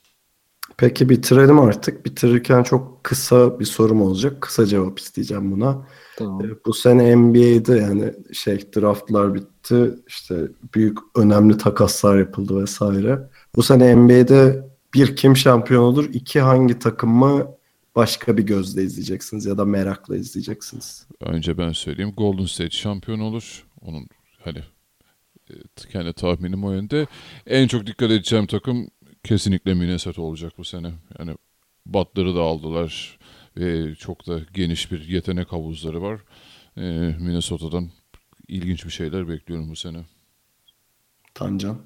Peki 0.78 1.10
bitirelim 1.10 1.60
artık. 1.60 2.06
Bitirirken 2.06 2.64
çok 2.64 3.04
kısa 3.04 3.60
bir 3.60 3.66
sorum 3.66 4.02
olacak. 4.02 4.42
Kısa 4.42 4.66
cevap 4.66 5.00
isteyeceğim 5.00 5.52
buna. 5.52 5.88
Tamam. 6.18 6.46
E, 6.46 6.50
Bu 6.66 6.74
sene 6.74 7.16
NBA'de 7.16 7.78
yani 7.78 8.14
şey 8.34 8.60
draftlar 8.76 9.34
bitti. 9.34 9.92
İşte 10.08 10.36
büyük 10.76 10.98
önemli 11.16 11.58
takaslar 11.58 12.20
yapıldı 12.20 12.62
vesaire. 12.62 13.20
Bu 13.56 13.64
sene 13.64 13.96
NBA'de 13.96 14.66
bir 14.94 15.16
kim 15.16 15.38
şampiyon 15.38 15.84
olur, 15.84 16.10
iki 16.14 16.40
hangi 16.40 16.80
takımı 16.80 17.48
başka 17.96 18.38
bir 18.38 18.44
gözle 18.44 18.84
izleyeceksiniz 18.84 19.46
ya 19.46 19.58
da 19.58 19.66
merakla 19.66 20.18
izleyeceksiniz. 20.18 21.08
Önce 21.22 21.58
ben 21.58 21.72
söyleyeyim. 21.72 22.14
Golden 22.18 22.46
State 22.46 22.70
şampiyon 22.70 23.20
olur. 23.20 23.66
Onun 23.82 24.08
hani 24.44 24.60
e, 25.50 25.54
kendi 25.92 26.14
tahminim 26.14 26.64
o 26.64 26.72
yönde. 26.72 27.08
En 27.48 27.68
çok 27.68 27.88
dikkat 27.88 28.12
edeceğim 28.12 28.46
takım 28.48 28.88
kesinlikle 29.26 29.74
Minnesota 29.74 30.22
olacak 30.22 30.54
bu 30.58 30.64
sene. 30.64 30.92
Yani 31.20 31.32
Butler'ı 31.86 32.36
da 32.36 32.42
aldılar. 32.42 33.20
Ve 33.58 33.96
çok 33.96 34.28
da 34.28 34.40
geniş 34.54 34.92
bir 34.92 35.08
yetenek 35.08 35.52
havuzları 35.52 36.02
var. 36.02 36.20
E, 36.78 36.82
Minnesota'dan 37.20 37.90
ilginç 38.48 38.86
bir 38.86 38.92
şeyler 38.92 39.30
bekliyorum 39.30 39.70
bu 39.72 39.76
sene. 39.76 39.98
Tancan. 41.34 41.78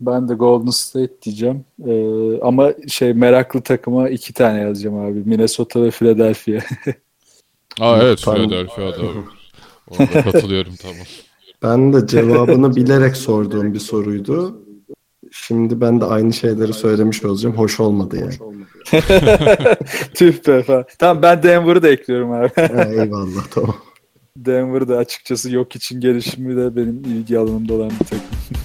Ben 0.00 0.28
de 0.28 0.34
Golden 0.34 0.70
State 0.70 1.22
diyeceğim. 1.22 1.64
Ee, 1.86 2.40
ama 2.42 2.72
şey 2.88 3.12
meraklı 3.12 3.60
takıma 3.60 4.08
iki 4.08 4.32
tane 4.32 4.60
yazacağım 4.60 4.98
abi. 4.98 5.22
Minnesota 5.24 5.82
ve 5.82 5.90
Philadelphia. 5.90 6.60
Aa 7.80 8.02
evet 8.02 8.20
Philadelphia'da. 8.20 9.02
Orada 9.90 10.22
katılıyorum 10.30 10.74
tamam. 10.82 11.06
Ben 11.62 11.92
de 11.92 12.06
cevabını 12.06 12.76
bilerek 12.76 13.16
sorduğum 13.16 13.74
bir 13.74 13.78
soruydu. 13.78 14.62
Şimdi 15.46 15.80
ben 15.80 16.00
de 16.00 16.04
aynı 16.04 16.32
şeyleri 16.32 16.72
söylemiş 16.72 17.24
olacağım. 17.24 17.56
Hoş 17.56 17.80
olmadı 17.80 18.16
yani. 18.20 18.34
Tüh 20.14 20.46
be 20.48 20.62
falan. 20.62 20.84
Tamam 20.98 21.22
ben 21.22 21.42
Denver'ı 21.42 21.82
da 21.82 21.88
ekliyorum 21.88 22.32
abi. 22.32 22.50
Ha, 22.54 22.84
eyvallah 22.92 23.46
tamam. 23.50 23.76
Denver'da 24.36 24.96
açıkçası 24.96 25.50
yok 25.50 25.76
için 25.76 26.00
gelişimi 26.00 26.56
de 26.56 26.76
benim 26.76 27.04
ilgi 27.04 27.38
alanımda 27.38 27.74
olan 27.74 27.90
bir 27.90 28.04
takım. 28.04 28.18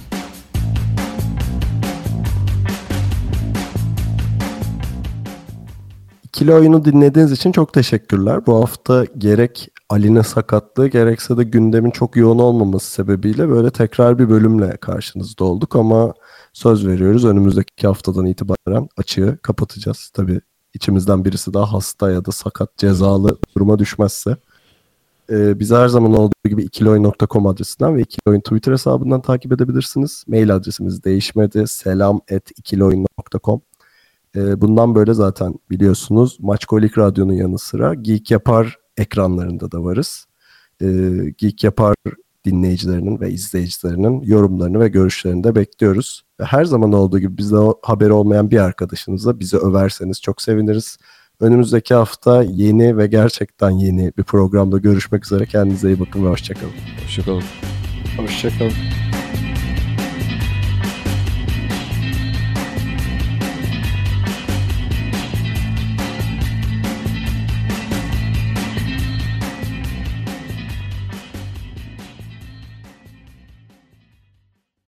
İkili 6.24 6.54
oyunu 6.54 6.84
dinlediğiniz 6.84 7.32
için 7.32 7.52
çok 7.52 7.72
teşekkürler. 7.72 8.46
Bu 8.46 8.54
hafta 8.62 9.04
gerek 9.18 9.68
Ali'nin 9.94 10.22
sakatlığı 10.22 10.88
gerekse 10.88 11.36
de 11.36 11.44
gündemin 11.44 11.90
çok 11.90 12.16
yoğun 12.16 12.38
olmaması 12.38 12.90
sebebiyle 12.90 13.48
böyle 13.48 13.70
tekrar 13.70 14.18
bir 14.18 14.30
bölümle 14.30 14.76
karşınızda 14.76 15.44
olduk 15.44 15.76
ama 15.76 16.14
söz 16.52 16.86
veriyoruz 16.86 17.24
önümüzdeki 17.24 17.86
haftadan 17.86 18.26
itibaren 18.26 18.88
açığı 18.96 19.38
kapatacağız. 19.42 20.10
Tabii 20.14 20.40
içimizden 20.74 21.24
birisi 21.24 21.54
daha 21.54 21.72
hasta 21.72 22.10
ya 22.10 22.24
da 22.24 22.32
sakat 22.32 22.78
cezalı 22.78 23.38
duruma 23.56 23.78
düşmezse. 23.78 24.36
Ee, 25.30 25.58
bizi 25.58 25.74
her 25.74 25.88
zaman 25.88 26.14
olduğu 26.14 26.48
gibi 26.48 26.62
ikilioyun.com 26.62 27.46
adresinden 27.46 27.96
ve 27.96 28.02
ikilioyun 28.02 28.40
Twitter 28.40 28.72
hesabından 28.72 29.20
takip 29.20 29.52
edebilirsiniz. 29.52 30.24
Mail 30.28 30.54
adresimiz 30.54 31.04
değişmedi. 31.04 31.66
selam 31.66 32.20
at 32.34 32.50
ikilioyun.com 32.56 33.60
ee, 34.36 34.60
Bundan 34.60 34.94
böyle 34.94 35.14
zaten 35.14 35.54
biliyorsunuz 35.70 36.36
Maçkolik 36.40 36.98
Radyo'nun 36.98 37.32
yanı 37.32 37.58
sıra 37.58 37.94
Geek 37.94 38.30
Yapar 38.30 38.83
ekranlarında 38.96 39.72
da 39.72 39.84
varız. 39.84 40.26
Ee, 40.82 40.86
Geek 41.38 41.64
Yapar 41.64 41.94
dinleyicilerinin 42.44 43.20
ve 43.20 43.30
izleyicilerinin 43.30 44.22
yorumlarını 44.22 44.80
ve 44.80 44.88
görüşlerini 44.88 45.44
de 45.44 45.54
bekliyoruz. 45.54 46.22
Ve 46.40 46.44
her 46.44 46.64
zaman 46.64 46.92
olduğu 46.92 47.18
gibi 47.18 47.36
bizde 47.38 47.56
haberi 47.82 48.12
olmayan 48.12 48.50
bir 48.50 48.58
arkadaşınızla 48.58 49.40
bizi 49.40 49.56
överseniz 49.56 50.22
çok 50.22 50.42
seviniriz. 50.42 50.98
Önümüzdeki 51.40 51.94
hafta 51.94 52.42
yeni 52.42 52.96
ve 52.96 53.06
gerçekten 53.06 53.70
yeni 53.70 54.12
bir 54.18 54.22
programda 54.22 54.78
görüşmek 54.78 55.24
üzere. 55.24 55.46
Kendinize 55.46 55.88
iyi 55.88 56.00
bakın 56.00 56.24
ve 56.24 56.28
hoşçakalın. 56.28 56.72
Hoşçakalın. 57.04 57.42
Hoşçakalın. 58.16 58.72